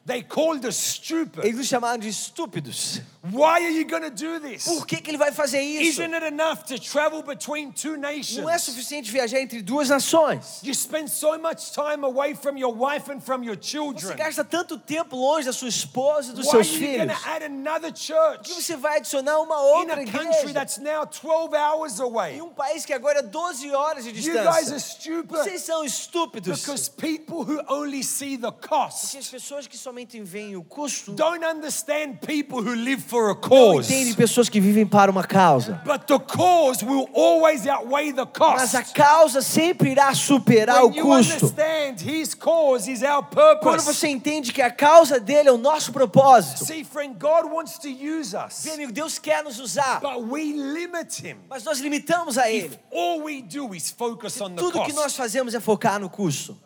They 0.06 0.22
called 0.22 0.64
us 0.64 0.76
stupid. 0.76 1.44
Eles 1.44 1.56
nos 1.56 1.66
chamaram 1.66 1.98
de 1.98 2.08
estúpidos. 2.08 3.00
Why 3.32 3.64
are 3.64 3.70
you 3.70 3.84
going 3.86 4.02
to 4.02 4.10
do 4.10 4.38
this? 4.40 4.64
Por 4.64 4.86
que, 4.86 4.96
que 5.00 5.10
ele 5.10 5.18
vai 5.18 5.32
fazer 5.32 5.60
isso? 5.60 6.02
Isn't 6.02 6.14
it 6.14 6.26
enough 6.26 6.64
to 6.66 6.78
travel 6.78 7.22
between 7.22 7.72
two 7.72 7.96
Não 7.96 8.08
é 8.08 8.16
nations? 8.16 8.62
suficiente 8.62 9.10
viajar 9.10 9.40
entre 9.40 9.62
duas 9.62 9.88
nações. 9.88 10.60
You 10.62 10.74
spend 10.74 11.08
so 11.10 11.38
much 11.38 11.72
time 11.72 12.04
away 12.04 12.34
from 12.34 12.56
your 12.58 12.74
wife 12.74 13.10
and 13.10 13.20
from 13.20 13.42
your 13.42 13.56
Você 13.56 13.68
children. 13.70 14.16
gasta 14.16 14.44
tanto 14.44 14.78
tempo 14.78 15.16
longe 15.16 15.46
da 15.46 15.52
sua 15.52 15.68
esposa 15.68 16.32
e 16.32 16.34
dos 16.34 16.46
Why 16.46 16.56
are 16.56 16.64
seus 16.64 16.74
you 16.80 16.86
going 16.86 16.98
filhos. 17.08 17.22
to 17.22 17.28
add 17.28 17.44
another 17.44 17.90
Por 17.90 17.98
church 17.98 18.42
que 18.54 18.62
você 18.62 18.76
vai 18.76 18.98
adicionar 18.98 19.40
uma 19.40 19.54
in 19.56 19.58
outra 19.80 19.94
a 20.02 20.04
country 20.04 20.26
igreja 20.28 20.52
that's 20.54 20.78
now 20.78 21.04
12 21.06 21.54
hours 21.54 22.00
away? 22.00 22.36
em 22.36 22.42
um 22.42 22.50
país 22.50 22.84
que 22.84 22.92
agora 22.92 23.20
é 23.20 23.22
12 23.22 23.72
horas 23.74 24.04
de 24.04 24.10
You 24.10 24.34
guys 24.34 24.46
are 24.46 24.60
distância? 24.62 24.78
stupid 24.78 25.30
Vocês 25.30 25.62
são 25.62 25.84
estúpidos. 25.84 26.60
because 26.60 26.88
people 26.90 27.38
who 27.44 27.60
only 27.68 28.02
see 28.02 28.36
the 28.36 28.50
Porque 28.52 28.68
cost 28.68 29.16
as 29.18 29.28
pessoas 29.28 29.66
que 29.66 29.76
somente 29.78 30.20
veem 30.20 30.56
o 30.56 30.62
custo 30.64 31.12
don't 31.12 31.44
understand 31.44 32.18
people 32.26 32.58
who 32.58 32.74
live 32.74 33.02
for 33.02 33.15
a 33.24 33.34
não 33.34 33.40
cause. 33.40 33.92
entendem 33.92 34.14
pessoas 34.14 34.48
que 34.48 34.60
vivem 34.60 34.86
para 34.86 35.10
uma 35.10 35.24
causa. 35.24 35.80
But 35.84 36.06
the 36.06 36.18
cause 36.18 36.84
will 36.84 37.08
always 37.14 37.66
outweigh 37.66 38.12
the 38.12 38.26
Mas 38.38 38.74
a 38.74 38.82
cost. 38.82 38.94
causa 38.94 39.42
sempre 39.42 39.90
irá 39.90 40.14
superar 40.14 40.84
o 40.84 40.88
When 40.88 40.96
you 40.98 41.04
custo. 41.04 41.32
understand 41.46 42.00
His 42.02 42.34
cause 42.34 42.90
is 42.90 43.02
our 43.02 43.22
Quando 43.24 43.60
purpose. 43.60 43.84
você 43.86 44.08
entende 44.08 44.52
que 44.52 44.60
a 44.62 44.70
causa 44.70 45.18
dele 45.18 45.48
é 45.48 45.52
o 45.52 45.56
nosso 45.58 45.92
propósito. 45.92 46.64
See, 46.64 46.84
friend, 46.84 47.16
God 47.18 47.50
wants 47.50 47.78
to 47.78 47.88
use 47.88 48.34
us, 48.36 48.62
Vê, 48.64 48.72
amigo, 48.72 48.92
Deus 48.92 49.18
quer 49.18 49.42
nos 49.42 49.58
usar, 49.58 50.00
but 50.00 50.22
we 50.30 50.52
limit 50.52 51.18
Him. 51.24 51.36
mas 51.48 51.64
nós 51.64 51.78
limitamos 51.80 52.36
a 52.38 52.50
If 52.50 52.64
ele. 52.64 52.80
all 52.92 53.22
we 53.22 53.42
do 53.42 53.74
is 53.74 53.90
focus 53.90 54.40
on 54.40 54.50
the 54.50 54.62
Tudo 54.62 54.82
que 54.84 54.92
nós 54.92 55.04
cost, 55.04 55.16
fazemos 55.16 55.54
é 55.54 55.60
focar 55.60 55.98
no 55.98 56.10
custo. 56.10 56.56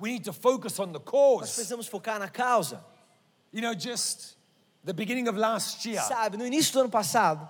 we 0.00 0.12
need 0.12 0.24
to 0.24 0.32
focus 0.32 0.78
on 0.80 0.86
the 0.92 0.98
Nós 0.98 1.04
cause. 1.04 1.52
precisamos 1.54 1.86
focar 1.86 2.18
na 2.18 2.28
causa. 2.28 2.84
You 3.52 3.60
know, 3.60 3.74
just 3.74 4.34
the 4.84 4.92
beginning 4.92 5.28
of 5.28 5.36
last 5.38 5.84
year, 5.88 6.00
Sabe, 6.02 6.36
no 6.36 6.46
início 6.46 6.72
do 6.72 6.80
ano 6.80 6.90
passado, 6.90 7.48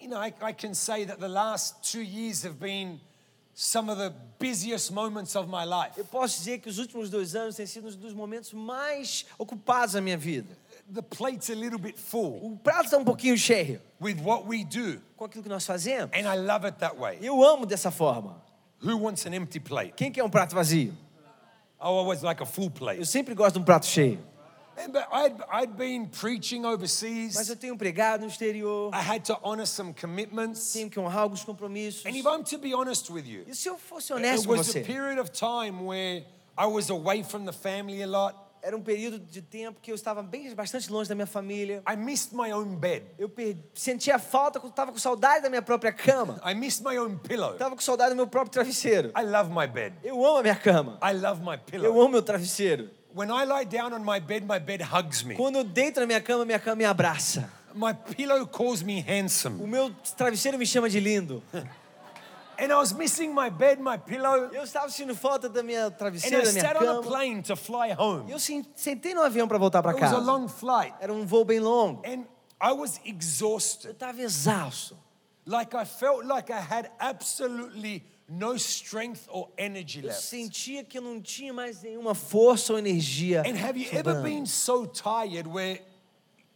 you 0.00 0.08
know, 0.08 0.18
I, 0.18 0.32
I 0.42 0.52
can 0.52 0.74
say 0.74 1.04
that 1.04 1.18
the 1.18 1.28
last 1.28 1.82
two 1.82 2.02
years 2.02 2.42
have 2.44 2.58
been 2.58 3.00
some 3.54 3.88
of 3.90 3.96
the 3.98 4.12
busiest 4.38 4.92
moments 4.92 5.34
of 5.34 5.48
my 5.48 5.64
life. 5.64 5.96
eu 5.96 6.04
posso 6.04 6.38
dizer 6.38 6.58
que 6.60 6.68
os 6.68 6.78
últimos 6.78 7.08
dois 7.10 7.34
anos 7.34 7.56
têm 7.56 7.66
sido 7.66 7.88
um 7.88 7.92
dos 7.96 8.12
momentos 8.12 8.52
mais 8.52 9.24
ocupados 9.38 9.94
da 9.94 10.00
minha 10.00 10.16
vida. 10.18 10.56
The 10.92 11.02
plate's 11.02 11.50
a 11.50 11.54
little 11.54 11.78
bit 11.80 11.98
full 11.98 12.38
O 12.44 12.56
prato 12.62 12.84
está 12.84 12.96
um 12.96 13.04
pouquinho 13.04 13.36
cheio 13.36 13.80
with 14.00 14.20
what 14.22 14.44
we 14.46 14.62
do, 14.64 15.00
com 15.16 15.24
aquilo 15.24 15.42
que 15.42 15.48
nós 15.48 15.64
fazemos. 15.66 16.10
and 16.14 16.28
I 16.28 16.36
love 16.36 16.66
it 16.66 16.78
that 16.78 16.96
way. 16.96 17.18
Eu 17.20 17.42
amo 17.44 17.66
dessa 17.66 17.90
forma. 17.90 18.40
Who 18.84 18.96
wants 18.98 19.26
an 19.26 19.34
empty 19.34 19.58
plate? 19.58 19.94
Quem 19.96 20.12
quer 20.12 20.22
um 20.22 20.30
prato 20.30 20.54
vazio? 20.54 20.92
I 21.80 21.86
always 21.88 22.22
like 22.22 22.42
a 22.42 22.46
full 22.46 22.70
plate. 22.70 23.00
Eu 23.00 23.06
sempre 23.06 23.34
gosto 23.34 23.54
de 23.54 23.60
um 23.60 23.64
prato 23.64 23.86
cheio. 23.86 24.18
But 24.92 25.06
I'd, 25.10 25.36
I'd 25.50 25.72
been 25.76 26.06
preaching 26.06 26.62
Mas 26.62 26.74
overseas. 26.74 27.48
eu 27.48 27.56
tenho 27.56 27.76
pregado 27.76 28.22
no 28.24 28.28
exterior, 28.30 28.90
I 28.94 29.00
had 29.00 29.24
to 29.26 29.38
honor 29.42 29.66
some 29.66 29.92
commitments. 29.94 30.72
tenho 30.72 30.90
que 30.90 30.98
honrar 31.00 31.22
alguns 31.22 31.42
compromissos. 31.44 32.04
And 32.06 32.10
if 32.16 32.24
I'm 32.26 32.42
to 32.44 32.58
be 32.58 32.74
honest 32.74 33.10
with 33.10 33.24
you, 33.26 33.44
E 33.48 33.54
se 33.54 33.68
eu 33.68 33.78
fosse 33.78 34.12
it 34.12 34.20
honesto 34.20 34.46
com 34.46 34.52
was 34.56 34.68
a 34.68 34.72
você? 34.72 34.80
period 34.84 35.18
of 35.18 35.30
time 35.30 35.84
where 35.86 36.24
I 36.58 36.66
was 36.66 36.90
away 36.90 37.22
from 37.22 37.44
the 37.44 37.52
family 37.52 38.02
a 38.02 38.06
lot. 38.06 38.36
Era 38.62 38.76
um 38.76 38.82
período 38.82 39.20
de 39.20 39.40
tempo 39.40 39.80
que 39.80 39.92
eu 39.92 39.94
estava 39.94 40.24
bem 40.24 40.52
bastante 40.52 40.90
longe 40.90 41.08
da 41.08 41.14
minha 41.14 41.26
família. 41.26 41.82
I 41.88 41.94
missed 41.94 42.34
my 42.34 42.52
own 42.52 42.74
bed. 42.74 43.04
Eu 43.16 43.30
sentia 43.74 44.18
falta, 44.18 44.58
estava 44.66 44.90
com 44.90 44.98
saudade 44.98 45.42
da 45.44 45.48
minha 45.48 45.62
própria 45.62 45.92
cama. 45.92 46.40
I 46.44 46.52
missed 46.52 46.82
my 46.84 46.98
own 46.98 47.16
pillow. 47.16 47.52
Estava 47.52 47.76
com 47.76 47.80
saudade 47.80 48.10
do 48.10 48.16
meu 48.16 48.26
próprio 48.26 48.50
travesseiro. 48.52 49.12
I 49.16 49.22
love 49.22 49.50
my 49.52 49.68
bed. 49.68 49.94
Eu 50.02 50.16
amo 50.24 50.38
a 50.38 50.42
minha 50.42 50.56
cama. 50.56 50.98
I 51.00 51.12
love 51.12 51.40
my 51.42 51.52
Eu 51.54 51.58
pillow. 51.60 52.00
amo 52.00 52.08
meu 52.08 52.22
travesseiro. 52.22 52.90
When 53.16 53.30
I 53.30 53.44
lie 53.46 53.64
down 53.64 53.94
on 53.94 54.04
my 54.04 54.20
bed, 54.20 54.44
my 54.46 54.58
bed 54.58 54.82
hugs 54.82 55.24
me. 55.24 55.34
Quando 55.36 55.56
eu 55.56 55.64
deito 55.64 56.00
na 56.00 56.06
minha 56.06 56.20
cama, 56.20 56.44
minha 56.44 56.58
cama 56.58 56.76
me 56.76 56.84
abraça. 56.84 57.48
My 57.74 57.94
pillow 57.94 58.46
calls 58.46 58.82
me 58.82 59.00
O 59.00 59.10
handsome. 59.10 59.66
meu 59.66 59.90
travesseiro 60.16 60.58
me 60.58 60.66
chama 60.66 60.90
de 60.90 61.00
lindo. 61.00 61.42
And 62.58 62.70
I 62.72 62.76
was 62.76 62.92
missing 62.92 63.32
my 63.34 63.48
bed, 63.48 63.80
my 63.80 63.96
pillow. 63.96 64.50
Eu 64.52 64.64
estava 64.64 64.90
sentindo 64.90 65.14
falta 65.16 65.48
da 65.48 65.62
minha 65.62 65.90
travesseira, 65.90 66.42
da 66.44 66.52
minha 66.52 66.62
sat 66.62 66.76
on 66.76 66.82
a 66.82 66.84
cama. 66.96 67.02
plane 67.02 67.42
to 67.42 67.56
fly 67.56 67.94
home. 67.98 68.28
E 68.28 68.32
eu 68.32 68.38
sen- 68.38 68.66
sentei 68.74 69.14
no 69.14 69.22
avião 69.22 69.48
para 69.48 69.56
voltar 69.58 69.82
para 69.82 69.92
It 69.92 70.00
was 70.02 70.12
a 70.12 70.16
casa. 70.16 70.26
long 70.30 70.46
flight. 70.46 70.94
Era 71.00 71.10
um 71.12 71.24
voo 71.24 71.44
bem 71.44 71.58
longo. 71.60 72.02
And 72.06 72.24
I 72.60 72.72
was 72.72 72.98
Eu 73.02 73.14
exhausted. 73.14 73.92
estava 73.92 74.20
exausto. 74.20 74.94
Like 75.46 75.74
I 75.74 75.86
felt 75.86 76.26
like 76.26 76.50
I 76.52 76.58
had 76.60 76.90
absolutely 76.98 78.02
no 78.28 78.54
strength 78.56 79.26
or 79.28 79.48
energy 79.56 80.00
Eu 80.00 80.06
left. 80.08 80.22
sentia 80.22 80.82
que 80.84 80.98
eu 80.98 81.02
não 81.02 81.20
tinha 81.20 81.52
mais 81.52 81.82
nenhuma 81.82 82.14
força 82.14 82.72
ou 82.72 82.78
energia. 82.78 83.42
And 83.42 83.56
have 83.56 83.78
you 83.80 83.88
ever 83.92 84.20
been 84.22 84.46
so 84.46 84.86
tired 84.86 85.46
where 85.48 85.80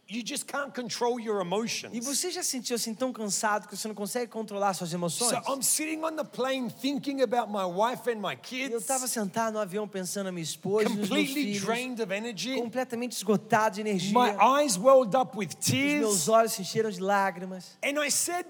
you 0.09 0.21
just 0.25 0.45
can't 0.45 0.73
control 0.73 1.17
your 1.21 1.37
E 1.39 1.41
emotions? 1.47 2.05
você 2.05 2.29
já 2.29 2.43
sentiu 2.43 2.75
assim 2.75 2.93
tão 2.93 3.13
cansado 3.13 3.69
que 3.69 3.77
você 3.77 3.87
não 3.87 3.95
consegue 3.95 4.29
controlar 4.29 4.73
suas 4.73 4.91
emoções? 4.91 5.29
So 5.45 5.53
I'm 5.53 5.61
sitting 5.63 6.03
on 6.03 6.17
the 6.17 6.25
plane 6.25 6.69
thinking 6.69 7.21
about 7.21 7.49
my 7.49 7.63
wife 7.63 8.09
and 8.11 8.17
my 8.19 8.33
E 8.33 8.35
eu 8.35 8.37
kids, 8.41 8.81
estava 8.81 9.07
sentado 9.07 9.53
no 9.53 9.59
avião 9.59 9.87
pensando 9.87 10.25
na 10.25 10.31
minha 10.33 10.43
esposa, 10.43 10.83
e 10.83 10.89
nos 10.89 10.95
meus 10.97 11.07
completely 11.07 11.43
filhos, 11.53 11.61
drained 11.61 12.01
of 12.03 12.13
energy. 12.13 12.55
completamente 12.55 13.13
esgotado 13.13 13.75
de 13.75 13.79
energia. 13.81 14.11
My 14.11 14.31
eyes 14.59 14.75
welled 14.77 15.15
up 15.15 15.37
with 15.37 15.47
Os 15.47 15.55
meus 15.55 15.65
tears. 15.65 16.27
olhos 16.27 16.51
se 16.51 16.61
encheram 16.63 16.89
de 16.91 16.99
lágrimas. 16.99 17.77
And 17.81 17.97
I 18.05 18.11
said, 18.11 18.45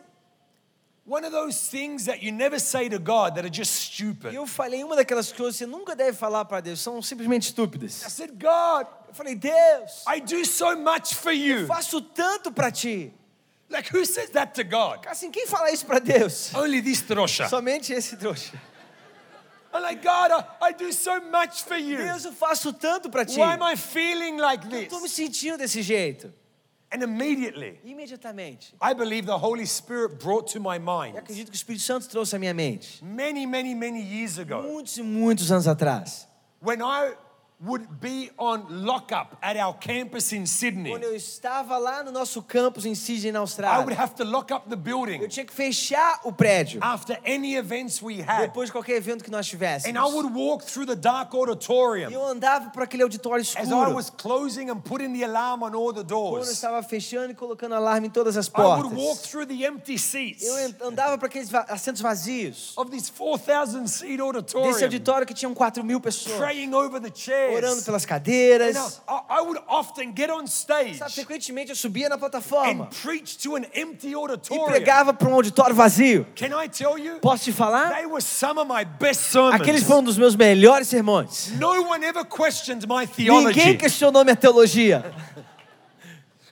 eu 4.34 4.48
falei 4.48 4.84
uma 4.84 4.96
daquelas 4.96 5.32
coisas 5.32 5.58
que 5.58 5.66
você 5.66 5.66
nunca 5.66 5.96
deve 5.96 6.14
falar 6.18 6.46
para 6.46 6.62
Deus, 6.62 6.80
são 6.80 7.02
simplesmente 7.02 7.44
estúpidas. 7.48 8.04
I 8.04 8.10
said, 8.10 8.32
God, 8.32 8.88
Eu 9.08 9.14
falei, 9.16 9.36
Deus, 9.36 10.06
I 10.08 10.22
do 10.22 10.46
so 10.46 10.78
much 10.78 11.16
for 11.16 11.34
you. 11.34 11.68
faço 11.68 12.02
tanto 12.02 12.52
para 12.52 12.72
ti. 12.72 13.14
Like, 13.70 13.90
who 13.96 14.06
says 14.06 14.30
that 14.32 14.54
to 14.54 14.64
God? 14.64 15.06
Assim, 15.08 15.32
quem 15.32 15.48
fala 15.48 15.72
isso 15.72 15.86
para 15.86 16.00
Deus? 16.00 16.54
Only 16.54 16.82
this 16.82 17.02
trouxa. 17.02 17.48
Somente 17.48 17.94
esse 17.94 18.16
trouxa. 18.18 18.54
I'm 19.74 19.82
like, 19.82 20.02
God, 20.04 20.32
I, 20.32 20.70
I 20.70 20.74
do 20.74 20.92
so 20.92 21.22
much 21.22 21.64
for 21.64 21.78
you. 21.78 21.98
Deus, 21.98 22.26
eu 22.26 22.34
faço 22.34 22.74
tanto 22.74 23.10
para 23.10 23.26
ti. 23.26 23.38
Why 23.40 23.54
am 23.54 23.64
I 23.64 23.78
feeling 23.78 24.38
like 24.38 24.66
Estou 24.68 25.00
me 25.00 25.04
this? 25.08 25.14
sentindo 25.14 25.58
desse 25.58 25.82
jeito. 25.82 26.34
And 26.94 27.02
immediately, 27.04 27.80
Imediatamente. 27.86 28.74
I 28.82 28.94
believe 28.94 29.26
the 29.26 29.38
Holy 29.38 29.66
Spirit 29.66 30.20
brought 30.20 30.52
to 30.52 30.60
my 30.60 30.76
Eu 30.76 30.82
mind 30.82 31.18
acredito 31.18 31.46
que 31.50 31.56
o 31.56 31.56
Espírito 31.56 31.84
Santo 31.84 32.10
trouxe 32.10 32.36
à 32.36 32.40
minha 32.40 32.54
mente. 32.54 33.02
many, 33.04 33.46
many, 33.46 33.74
many 33.74 34.02
years 34.02 34.38
ago 34.38 34.62
Muitos 34.62 34.98
e 34.98 35.02
muitos 35.04 35.52
anos 35.52 35.68
atrás. 35.68 36.28
when 36.62 36.82
I 36.82 37.14
would 37.64 37.86
be 38.02 38.32
on 38.40 38.66
lockup 38.86 39.38
at 39.42 39.56
our 39.56 39.74
campus 39.78 40.32
in 40.34 40.46
Sydney, 40.48 40.90
Quando 40.90 41.04
eu 41.04 41.16
estava 41.16 41.78
lá 41.78 42.04
no 42.04 42.12
nosso 42.12 42.42
campus 42.42 42.86
em 42.88 42.96
Sydney, 42.96 43.32
na 43.32 43.40
I 43.40 43.42
would 43.42 43.52
Austrália, 43.52 43.98
have 44.00 44.16
to 44.16 44.24
lock 44.24 44.52
up 44.52 44.68
the 44.68 44.74
eu 44.74 44.78
building 44.78 45.28
tinha 45.28 45.46
que 45.46 45.54
fechar 45.54 46.20
o 46.24 46.32
prédio 46.32 46.80
after 46.84 47.20
any 47.26 47.56
events 47.56 48.02
we 48.02 48.20
had. 48.22 48.42
depois 48.48 48.66
de 48.70 48.72
qualquer 48.72 48.96
evento 48.96 49.24
que 49.24 49.30
nós 49.30 49.46
And 49.46 49.50
tivéssemos. 49.50 49.96
I 49.96 50.14
would 50.16 50.34
walk 50.34 50.66
through 50.66 50.88
the 50.88 50.96
dark 50.96 51.34
E 51.34 51.38
auditorium 51.38 52.10
eu 52.12 52.26
andava 52.26 52.72
por 52.72 52.82
aquele 52.84 53.04
auditório 53.04 53.42
as 53.42 53.54
I 53.56 53.62
escuro. 53.62 53.94
was 53.94 54.10
closing 54.10 54.70
and 54.72 54.80
putting 54.82 55.14
the 55.14 55.24
alarm 55.24 55.62
on 55.64 55.76
all 55.76 55.94
the 55.94 56.02
Quando 56.04 56.12
eu 56.12 56.32
doors. 56.32 56.50
estava 56.50 56.82
fechando 56.82 57.32
e 57.32 57.36
colocando 57.36 57.76
alarme 57.76 58.08
em 58.08 58.10
todas 58.10 58.36
as 58.38 58.48
I 58.48 58.52
would 58.60 58.96
walk 58.96 58.96
portas. 58.96 59.30
through 59.30 59.46
the 59.46 59.64
empty 59.66 60.00
seats 60.00 60.44
Eu 60.44 60.56
andava 60.88 61.16
para 61.18 61.28
aqueles 61.28 61.54
assentos 61.70 62.02
vazios. 62.02 62.74
of 62.76 62.90
this 62.90 63.10
4,000 63.10 63.88
seat 63.88 64.18
Desse 64.18 64.22
auditorium, 64.22 64.84
auditório 64.84 65.28
que 65.28 65.34
tinham 65.34 65.54
4 65.54 65.84
mil 65.84 66.00
pessoas. 66.02 66.38
praying 66.38 66.74
over 66.74 67.00
the 67.00 67.12
Orando 67.56 67.82
pelas 67.84 68.06
cadeiras. 68.06 69.02
I, 69.08 69.42
would 69.42 69.60
often 69.68 70.14
get 70.14 70.30
on 70.30 70.46
stage 70.48 70.98
Sabe, 70.98 71.12
frequentemente 71.14 71.70
eu 71.70 71.76
subia 71.76 72.10
na 72.10 72.18
plataforma 72.18 72.86
and 72.86 72.90
preach 73.02 73.38
to 73.38 73.56
an 73.56 73.64
empty 73.74 74.14
e 74.14 74.66
pregava 74.66 75.14
para 75.14 75.28
um 75.28 75.34
auditório 75.34 75.76
vazio. 75.76 76.26
Can 76.36 76.48
I 76.64 76.70
tell 76.70 76.98
you? 76.98 77.20
Posso 77.20 77.46
te 77.46 77.52
falar? 77.52 77.96
They 77.96 78.06
were 78.06 78.22
some 78.22 78.60
of 78.60 78.68
my 78.68 78.86
best 78.86 79.32
sermons. 79.32 79.62
Aqueles 79.62 79.84
foram 79.84 80.00
um 80.00 80.04
dos 80.04 80.18
meus 80.18 80.36
melhores 80.36 80.88
sermões. 80.88 81.52
No 81.60 81.84
one 81.84 82.04
ever 82.06 82.26
questioned 82.26 82.86
my 82.88 83.06
Ninguém 83.06 83.26
theology. 83.26 83.78
questionou 83.78 84.24
minha 84.24 84.36
teologia. 84.36 85.04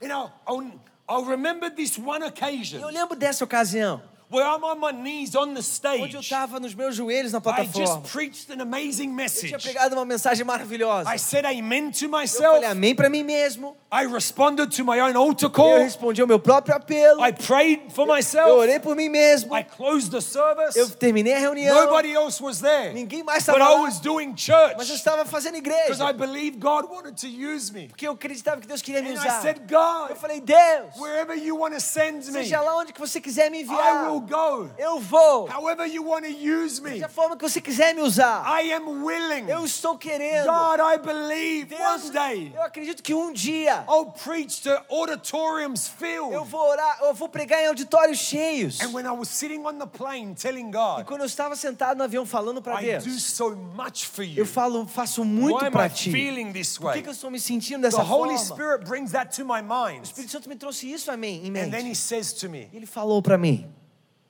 You 0.02 0.08
know, 0.08 0.32
I'll, 0.48 0.72
I'll 1.08 1.26
remember 1.26 1.70
this 1.70 1.98
one 1.98 2.24
occasion 2.24 2.80
Eu 2.80 2.90
lembro 2.90 3.16
dessa 3.16 3.44
ocasião, 3.44 4.02
where 4.32 4.46
I'm 4.46 4.63
on 4.63 4.80
my 4.80 4.92
knees 4.92 5.36
on 5.36 5.54
the 5.54 5.60
onde 5.60 5.60
eu 5.60 5.63
stage. 5.63 6.18
estava 6.18 6.60
nos 6.60 6.74
meus 6.76 6.96
joelhos 6.96 7.32
na 7.32 7.39
I 7.39 7.42
plataforma. 7.42 7.86
just 8.02 8.12
preached 8.12 8.50
an 8.52 8.62
amazing 8.62 9.10
Eu 9.10 9.15
tinha 9.15 9.15
message. 9.15 9.58
pregado 9.58 9.96
uma 9.96 10.06
mensagem 10.06 10.46
maravilhosa. 10.46 11.13
I 11.13 11.18
said 11.18 11.46
amen 11.46 11.92
to 11.92 12.06
Eu 12.06 12.10
myself. 12.10 12.56
falei 12.56 12.65
amém 12.70 12.94
para 12.96 13.10
mim 13.10 13.24
mesmo. 13.24 13.76
I 13.92 14.06
responded 14.06 14.70
to 14.76 14.86
my 14.86 15.00
own 15.02 15.18
altar 15.18 15.46
Eu 15.48 15.52
call. 15.52 15.78
respondi 15.80 16.22
ao 16.22 16.28
meu 16.28 16.39
próprio 16.39 16.76
apelo. 16.76 17.26
I 17.26 17.32
prayed 17.34 17.92
for 17.92 18.08
Eu 18.08 18.13
myself. 18.13 18.52
orei 18.52 18.80
por 18.80 18.96
mim 18.96 19.10
mesmo. 19.10 19.56
I 19.58 19.63
closed 19.63 20.12
the 20.12 20.22
service. 20.22 20.78
Eu 20.78 20.89
terminei 20.92 21.34
a 21.34 21.39
reunião. 21.39 21.74
Nobody 21.86 22.12
else 22.13 22.42
was 22.44 22.60
there. 22.60 22.94
Ninguém 22.94 23.24
mais 23.24 23.44
But 23.46 23.56
estava 23.56 23.72
I 23.72 23.76
lá. 23.78 23.82
was 23.82 24.00
doing 24.00 24.30
Mas 24.30 24.42
church 24.42 24.89
eu 24.89 24.96
estava 24.96 25.26
fazendo 25.26 25.60
because 25.60 26.00
I 26.02 26.10
igreja. 26.10 26.13
believed 26.13 26.60
God 26.60 26.86
wanted 26.89 27.15
to 27.20 27.28
use 27.28 27.74
me. 27.74 27.88
Porque 27.88 28.08
eu 28.08 28.12
acreditava 28.12 28.62
que 28.62 28.68
Deus 28.68 28.82
queria 28.84 29.02
me 29.02 29.10
And 29.10 29.13
I 29.13 29.18
usar. 29.18 29.42
said, 29.42 29.60
God, 29.68 30.12
Eu 30.12 30.15
falei, 30.15 30.39
Deus, 30.39 30.96
wherever 31.00 31.36
you 31.36 31.58
want 31.58 31.74
to 31.74 31.82
send 31.82 32.18
me, 32.28 32.32
seja 32.32 32.62
lá 32.62 32.78
onde 32.78 32.94
que 32.94 33.00
você 33.00 33.20
quiser 33.20 33.50
me 33.50 33.58
I 33.60 33.62
enviar, 33.63 34.12
will 34.19 34.27
go. 34.27 34.69
eu 34.77 34.99
vou. 34.99 35.47
However 35.47 35.86
you 35.88 36.03
want 36.03 36.25
to 36.25 36.32
use 36.32 36.82
me, 36.82 36.91
Seja 36.91 37.05
a 37.05 37.10
forma 37.10 37.36
que 37.38 37.43
você 37.47 37.60
quiser 37.62 37.93
me 37.95 38.01
usar. 38.01 38.43
I 38.62 38.71
am 38.73 39.03
willing. 39.03 39.49
Eu 39.49 39.65
estou 39.65 39.97
querendo. 39.97 40.45
God, 40.45 40.79
I 40.82 40.97
believe 40.97 41.65
Deus, 41.75 42.03
one 42.05 42.12
day 42.12 42.51
eu 42.55 42.62
acredito 42.63 43.01
que 43.03 43.13
um 43.13 43.32
dia 43.34 43.84
I'll 43.88 44.12
preach 44.12 44.62
to 44.63 44.69
auditoriums 44.89 45.88
eu 45.88 45.93
filled. 45.97 46.49
vou 46.49 46.69
orar, 46.69 46.99
eu 47.01 47.13
vou 47.13 47.29
pregar 47.29 47.62
em 47.63 47.67
auditórios 47.67 48.17
cheios. 48.19 48.79
And 48.82 48.93
when 48.93 49.05
I 49.05 49.12
was 49.12 49.29
sitting 49.29 49.65
on 49.65 49.77
the 49.77 49.86
plane 49.86 50.34
telling 50.36 50.69
E 50.69 50.71
God, 50.71 51.05
quando 51.05 51.21
eu 51.21 51.27
estava 51.27 51.55
sentado 51.55 51.97
no 51.97 52.03
avião 52.03 52.25
falando 52.25 52.62
para 52.62 52.82
I 52.82 52.97
do 52.99 53.03
Deus, 53.05 53.23
so 53.23 53.55
much 53.55 54.05
for 54.08 54.23
you. 54.23 54.38
eu 54.38 54.45
falo, 54.45 54.86
faço 54.88 55.23
muito 55.25 55.69
para 55.71 55.89
ti. 55.89 56.12
feeling 56.12 56.51
this 56.51 56.77
Por 56.77 56.88
que, 56.88 56.93
way? 56.93 57.01
que 57.03 57.10
eu 57.10 57.13
estou 57.13 57.32
me 57.32 57.39
sentindo 57.39 57.82
The 57.82 57.89
dessa 57.89 58.03
Holy 58.03 58.38
forma? 58.38 58.55
Spirit 58.55 58.86
brings 58.86 59.12
that 59.12 59.36
to 59.36 59.45
my 59.45 59.62
mind. 59.62 60.01
O 60.01 60.03
Espírito 60.03 60.32
Santo 60.32 60.49
me 60.49 60.55
trouxe 60.55 60.91
isso 60.91 61.12
a 61.12 61.17
mim, 61.17 61.41
em 61.45 61.49
And 61.49 61.69
then 61.71 61.82
He 61.82 61.84
mente. 61.89 61.95
says 61.97 62.34
to 62.34 62.49
me, 62.49 62.69
E 62.73 62.77
Ele 62.77 62.86
falou 62.86 63.21
para 63.21 63.38
mim: 63.38 63.67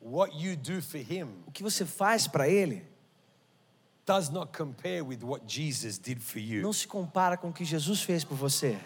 What 0.02 0.34
you 0.36 0.56
do 0.56 0.82
for 0.82 0.98
Him 1.00 1.28
o 1.48 1.52
que 1.52 1.62
você 1.64 1.86
faz 1.86 2.28
para 2.28 2.48
Ele 2.48 2.86
does 4.06 4.30
not 4.30 4.52
compare 4.58 5.02
with 5.04 5.20
what 5.24 5.44
Jesus 5.46 5.98
did 6.00 6.20
for 6.22 6.40
you. 6.40 6.62
não 6.62 6.74
se 6.74 6.88
compara 6.88 7.38
com 7.38 7.50
o 7.50 7.54
que 7.54 7.66
Jesus 7.66 8.02
fez 8.02 8.24
por 8.24 8.36
você. 8.36 8.78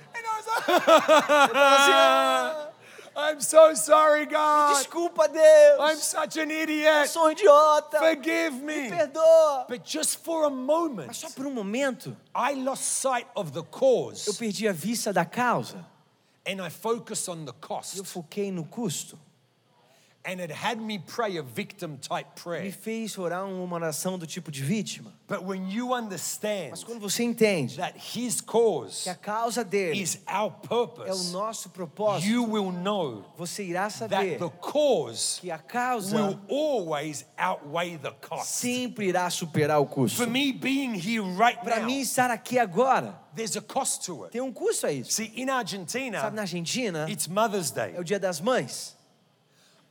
I'm 3.16 3.40
so 3.42 3.76
sorry, 3.76 4.26
God. 4.26 4.74
Desculpa, 4.76 5.28
I'm 5.28 5.34
Deus. 5.34 6.00
such 6.04 6.40
an 6.40 6.50
Eu 6.50 6.64
idiot. 6.64 7.08
sou 7.10 7.28
um 7.28 7.32
idiota. 7.32 8.00
Forgive 8.00 8.56
Me 8.64 8.82
me. 8.84 8.90
perdoa. 8.90 9.66
But 9.70 9.84
just 9.86 10.18
for 10.24 10.46
a 10.46 10.50
Mas 10.50 10.66
moment, 10.66 11.14
só 11.14 11.30
por 11.30 11.46
um 11.46 11.54
momento, 11.54 12.18
I 12.36 12.54
lost 12.56 12.84
sight 12.84 13.28
of 13.36 13.52
the 13.52 13.60
eu 13.60 13.64
cause 13.66 14.34
perdi 14.38 14.68
a 14.68 14.74
vista 14.74 15.14
da 15.14 15.26
causa. 15.26 15.86
and 16.46 16.60
I 16.66 16.70
focused 16.72 17.30
on 17.30 17.46
the 17.46 17.52
Eu 17.52 17.56
cost. 17.62 18.04
foquei 18.04 18.52
no 18.52 18.66
custo. 18.66 19.18
And 20.26 20.40
it 20.40 20.52
had 20.54 20.80
me 20.80 21.00
pray 21.00 21.36
a 21.38 21.44
victim 21.44 21.98
type 21.98 22.30
Me 22.30 22.42
prayer. 22.42 22.72
fez 22.72 23.18
orar 23.18 23.46
uma 23.46 23.76
oração 23.76 24.18
do 24.18 24.26
tipo 24.26 24.50
de 24.50 24.64
vítima. 24.64 25.12
But 25.28 25.44
when 25.44 25.70
you 25.70 25.94
understand 25.94 26.70
Mas 26.72 26.82
quando 26.84 27.02
você 27.02 27.24
entende 27.24 27.76
that 27.76 27.98
His 27.98 28.40
cause 28.40 29.04
que 29.04 29.10
a 29.10 29.16
causa 29.16 29.66
dele 29.66 30.02
is 30.02 30.22
our 30.26 30.46
é 30.46 30.46
o 30.46 30.52
purpose, 30.88 31.32
nosso 31.34 31.70
propósito, 31.72 32.26
you 32.32 32.46
will 32.46 32.72
know 32.72 33.26
você 33.38 33.64
irá 33.66 33.90
that 33.90 33.98
saber 33.98 34.38
the 34.40 34.50
cause 34.62 35.40
que 35.42 35.52
a 35.52 35.58
causa 35.58 36.16
will 36.16 36.40
always 36.50 37.26
outweigh 37.38 37.98
the 37.98 38.12
cost. 38.26 38.46
sempre 38.48 39.08
irá 39.08 39.30
superar 39.30 39.82
o 39.82 39.86
custo. 39.86 40.16
For 40.16 40.28
me 40.28 40.54
being 40.54 40.94
here 40.94 41.22
right 41.38 41.60
Para 41.62 41.80
now, 41.80 41.86
mim 41.86 42.00
estar 42.00 42.32
aqui 42.32 42.58
agora 42.60 43.20
there's 43.36 43.58
a 43.58 43.62
cost 43.62 44.06
to 44.06 44.24
it. 44.24 44.32
tem 44.32 44.42
um 44.42 44.54
custo 44.54 44.88
a 44.88 44.92
isso. 44.94 45.12
See, 45.12 45.34
in 45.36 45.48
Sabe, 45.48 45.52
Argentina, 45.52 46.32
na 46.32 46.42
Argentina 46.44 47.06
it's 47.10 47.28
Mother's 47.28 47.72
Day. 47.72 47.94
é 47.96 48.00
o 48.00 48.04
Dia 48.06 48.20
das 48.20 48.40
Mães. 48.40 48.93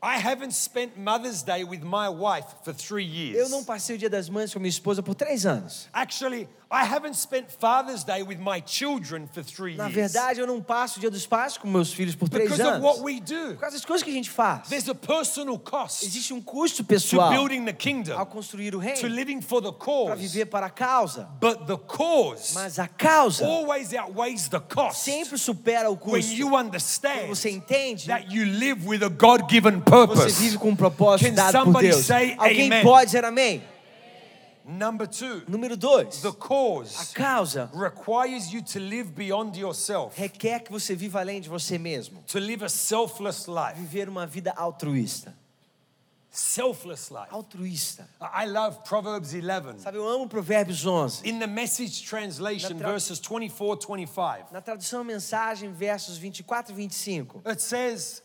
I 0.04 0.18
haven't 0.18 0.52
spent 0.52 0.98
Mother's 0.98 1.42
Day 1.44 1.62
with 1.62 1.82
my 1.84 2.08
wife 2.08 2.46
for 2.64 2.72
three 2.74 3.04
Eu 3.06 3.12
years. 3.36 3.50
não 3.50 3.62
passei 3.64 3.94
o 3.94 3.98
Dia 3.98 4.10
das 4.10 4.28
Mães 4.28 4.52
com 4.52 4.58
minha 4.58 4.68
esposa 4.68 5.00
por 5.00 5.14
três 5.14 5.46
anos. 5.46 5.88
Actually, 5.92 6.48
I 6.72 6.84
haven't 6.84 7.14
spent 7.16 7.50
Father's 7.50 8.02
Day 8.02 8.22
with 8.22 8.38
my 8.38 8.62
children 8.64 9.28
for 9.30 9.42
three 9.44 9.76
Na 9.76 9.88
verdade, 9.88 10.40
eu 10.40 10.46
não 10.46 10.62
passo 10.62 10.96
o 10.96 11.00
Dia 11.00 11.10
dos 11.10 11.26
Pais 11.26 11.58
com 11.58 11.68
meus 11.68 11.92
filhos 11.92 12.14
por 12.14 12.28
três 12.30 12.48
Because 12.50 12.62
of 12.66 12.76
anos. 12.76 12.82
what 12.84 13.00
we 13.02 13.20
do. 13.20 13.52
Por 13.54 13.60
causa 13.60 13.76
das 13.76 13.84
coisas 13.84 14.02
que 14.02 14.10
a 14.10 14.14
gente 14.14 14.30
faz. 14.30 14.68
There's 14.68 14.88
a 14.88 14.94
personal 14.94 15.58
cost 15.58 16.02
Existe 16.04 16.32
um 16.32 16.40
custo 16.40 16.78
to 16.78 16.84
pessoal 16.84 17.30
building 17.30 17.64
the 17.64 17.72
ao 17.72 17.76
kingdom, 17.76 18.24
construir 18.26 18.74
o 18.74 18.78
to 18.80 18.84
reino, 18.86 19.08
living 19.08 19.42
for 19.42 19.60
the 19.60 19.70
para 19.70 19.84
cause. 19.84 20.16
viver 20.16 20.46
para 20.46 20.66
a 20.66 20.70
causa. 20.70 21.28
But 21.40 21.66
the 21.66 21.76
cause 21.76 22.54
Mas 22.54 22.78
a 22.78 22.88
causa 22.88 23.44
always 23.44 23.92
outweighs 23.92 24.48
the 24.48 24.60
cost 24.60 25.02
sempre 25.04 25.36
supera 25.36 25.90
o 25.90 25.94
when 25.94 26.22
custo. 26.22 26.32
you 26.32 26.48
Quando 26.48 26.66
understand 26.66 27.28
você 27.28 27.50
entende, 27.50 28.06
that 28.06 28.32
you 28.34 28.46
live 28.46 28.86
with 28.86 29.02
a 29.02 29.08
God 29.10 29.42
given 29.50 29.80
você 29.80 29.90
purpose. 29.90 30.42
vive 30.42 30.58
com 30.58 30.70
um 30.70 30.76
propósito 30.76 31.28
Can 31.28 31.34
dado 31.34 31.70
por 31.70 31.82
Deus. 31.82 32.10
Alguém 32.10 32.66
amen? 32.68 32.82
pode 32.82 33.06
dizer 33.06 33.24
amém? 33.24 33.62
Number 34.64 35.06
two, 35.06 35.42
Número 35.48 35.76
dois, 35.76 36.20
the 36.22 36.28
a 36.28 36.32
cause 36.32 37.12
causa 37.14 37.70
requires 37.74 38.52
you 38.52 38.62
to 38.62 38.78
live 38.78 39.10
beyond 39.12 39.58
yourself, 39.58 40.16
requer 40.16 40.60
que 40.60 40.70
você 40.72 40.94
viva 40.94 41.20
além 41.20 41.40
de 41.40 41.48
você 41.48 41.78
mesmo. 41.78 42.22
to 42.26 42.38
live 42.38 42.64
a 42.64 42.68
selfless 42.68 43.48
life. 43.48 43.74
Viver 43.80 44.08
uma 44.08 44.26
vida 44.26 44.52
altruísta. 44.56 45.34
Selfless 46.30 47.10
life. 47.12 47.26
Altruísta. 47.30 48.08
I 48.22 48.46
love 48.46 48.78
Proverbs 48.88 49.34
11. 49.34 49.80
Sabe, 49.82 49.98
eu 49.98 50.08
amo 50.08 50.26
Provérbios 50.26 50.86
11. 50.86 51.28
In 51.28 51.38
the 51.38 51.46
message 51.46 52.04
translation, 52.08 52.78
tra- 52.78 52.90
verses 52.90 53.18
24 53.20 53.86
25, 53.86 54.50
Na 54.50 54.62
tradução 54.62 55.04
mensagem, 55.04 55.70
versos 55.74 56.16
24 56.16 56.72
e 56.72 56.74
25, 56.74 57.42
it 57.44 57.60
says, 57.60 58.22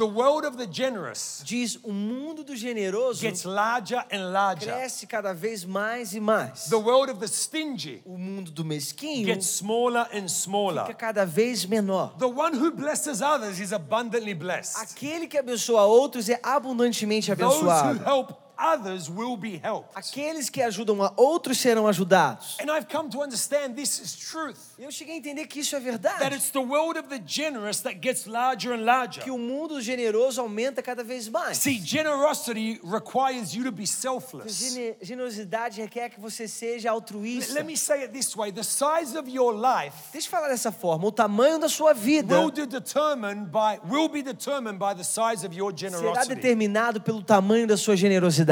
The 0.00 0.06
world 0.06 0.46
of 0.46 0.56
the 0.56 0.66
generous 0.66 1.42
diz: 1.44 1.78
O 1.82 1.92
mundo 1.92 2.42
do 2.42 2.56
generoso 2.56 3.20
gets 3.20 3.44
larger 3.44 4.02
and 4.10 4.32
larger. 4.32 4.72
cresce 4.72 5.06
cada 5.06 5.34
vez 5.34 5.62
mais 5.66 6.14
e 6.14 6.20
mais. 6.20 6.70
The 6.70 6.76
world 6.78 7.10
of 7.12 7.20
the 7.20 7.28
stingy 7.28 8.00
O 8.06 8.16
mundo 8.16 8.50
do 8.50 8.64
mesquinho 8.64 9.26
gets 9.26 9.46
smaller 9.46 10.06
and 10.10 10.22
fica 10.22 10.28
smaller. 10.28 10.94
cada 10.94 11.26
vez 11.26 11.66
menor. 11.66 12.14
The 12.18 12.24
one 12.24 12.56
who 12.56 12.70
blesses 12.70 13.20
others 13.20 13.60
is 13.60 13.74
abundantly 13.74 14.32
blessed. 14.32 14.78
Aquele 14.78 15.26
que 15.26 15.36
abençoa 15.36 15.82
outros 15.84 16.30
é 16.30 16.40
abundantemente 16.42 17.30
Those 17.34 17.62
who 17.62 17.68
abençoado. 17.70 18.02
help 18.02 18.30
others 18.60 19.08
will 19.08 19.36
be 19.36 19.56
helped. 19.62 19.90
Aqueles 19.96 20.50
que 20.50 20.62
ajudam 20.62 21.02
a 21.02 21.10
outros 21.16 21.58
serão 21.58 21.86
ajudados. 21.86 22.56
And 22.60 22.70
I've 22.70 22.86
come 22.88 23.08
to 23.10 23.22
understand 23.22 23.74
this 23.74 23.98
is 23.98 24.14
truth. 24.14 24.58
Eu 24.78 24.90
cheguei 24.90 25.14
a 25.14 25.18
entender 25.18 25.46
que 25.46 25.60
isso 25.60 25.74
é 25.76 25.80
That 25.80 25.90
verdade. 25.90 26.36
it's 26.36 26.50
the 26.50 26.58
world 26.60 26.98
of 26.98 27.08
the 27.08 27.20
generous 27.24 27.80
that 27.82 27.96
gets 28.00 28.26
larger 28.26 28.72
and 28.72 28.84
larger. 28.84 29.22
Que 29.22 29.30
o 29.30 29.38
mundo 29.38 29.80
generoso 29.80 30.40
aumenta 30.40 30.82
cada 30.82 31.02
vez 31.02 31.28
mais. 31.28 31.58
See, 31.58 31.78
generosity 31.78 32.80
requires 32.84 33.54
you 33.54 33.64
to 33.64 33.72
be 33.72 33.86
selfless. 33.86 34.58
Gene- 34.58 34.96
Generosidade 35.02 35.80
requer 35.80 36.10
que 36.10 36.20
você 36.20 36.46
seja 36.46 36.90
altruísta. 36.90 37.54
Let 37.54 37.64
me 37.64 37.76
say 37.76 38.02
it 38.04 38.12
this 38.12 38.34
way 38.36 38.50
the 38.52 38.62
size 38.62 39.16
of 39.18 39.28
your 39.30 39.52
life 39.54 39.96
Deixa 40.12 40.26
eu 40.26 40.30
falar 40.30 40.48
dessa 40.48 40.70
forma. 40.72 41.06
O 41.06 41.12
tamanho 41.12 41.58
da 41.58 41.68
sua 41.68 41.92
vida 41.94 42.38
will, 42.40 42.50
be 42.50 42.66
determined 42.66 43.46
by, 43.50 43.78
will 43.88 44.08
be 44.08 44.22
determined 44.22 44.78
by 44.78 44.94
the 44.94 45.04
size 45.04 45.44
of 45.46 45.54
your 45.56 45.72
será 45.72 45.90
generosity. 45.90 46.34
determinado 46.34 47.00
pelo 47.00 47.22
tamanho 47.22 47.66
da 47.66 47.76
sua 47.76 47.96
generosidade. 47.96 48.49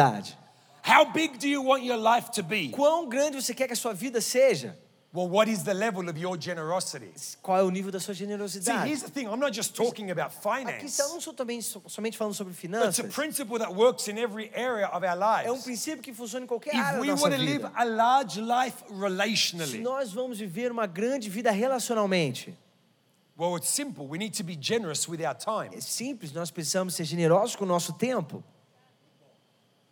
How 0.86 1.04
big 1.12 1.38
do 1.38 1.46
you 1.46 1.62
want 1.62 1.82
your 1.84 1.98
life 1.98 2.30
to 2.32 2.42
be? 2.42 2.70
Quão 2.70 3.08
grande 3.08 3.40
você 3.42 3.52
quer 3.54 3.66
que 3.66 3.72
a 3.74 3.76
sua 3.76 3.92
vida 3.92 4.20
seja? 4.20 4.78
Well, 5.12 5.26
what 5.30 5.50
is 5.50 5.62
the 5.62 5.72
level 5.72 6.06
of 6.08 6.18
your 6.20 6.38
generosity? 6.38 7.10
Qual 7.42 7.56
é 7.58 7.62
o 7.62 7.70
nível 7.70 7.90
da 7.90 7.98
sua 7.98 8.14
See, 8.14 8.20
generosidade? 8.24 8.86
here's 8.86 9.02
the 9.02 9.08
thing 9.10 9.24
I'm 9.26 9.38
not 9.40 9.52
just 9.56 9.74
talking 9.74 10.10
about 10.10 10.34
Aqui 10.36 10.42
finance, 10.42 11.00
eu 11.00 11.08
não 11.08 11.20
sou 11.20 11.32
também 11.32 11.62
so- 11.62 11.82
somente 11.86 12.16
falando 12.16 12.34
sobre 12.34 12.52
but 12.52 12.58
it's 12.64 12.96
finanças. 12.96 12.98
a 13.00 13.08
principle 13.08 13.58
that 13.58 13.72
works 13.72 14.06
in 14.08 14.18
every 14.18 14.50
area 14.54 14.86
of 14.88 15.04
our 15.06 15.16
É 15.44 15.50
um 15.50 15.54
lives. 15.54 15.64
princípio 15.64 16.02
que 16.02 16.12
funciona 16.12 16.44
em 16.44 16.46
qualquer 16.46 16.74
If 16.74 16.80
área 16.80 17.00
da 17.00 17.06
nossa 17.06 17.22
want 17.22 17.34
to 17.36 17.40
live 17.40 17.56
vida. 17.58 17.72
a 17.74 17.84
large 17.84 18.40
life 18.42 18.76
Se 18.86 18.94
relationally, 19.00 19.78
nós 19.80 20.12
vamos 20.12 20.38
viver 20.38 20.70
uma 20.70 20.86
grande 20.86 21.30
vida 21.30 21.50
relacionalmente, 21.50 22.54
well, 23.38 23.56
it's 23.56 23.70
simple. 23.70 24.04
We 24.06 24.18
need 24.18 24.36
to 24.36 24.44
be 24.44 24.58
generous 24.60 25.08
with 25.08 25.20
our 25.24 25.34
time. 25.34 25.74
é 25.74 25.80
simples, 25.80 26.32
nós 26.32 26.50
precisamos 26.50 26.94
ser 26.94 27.04
generosos 27.04 27.56
com 27.56 27.64
o 27.64 27.68
nosso 27.68 27.94
tempo. 27.94 28.44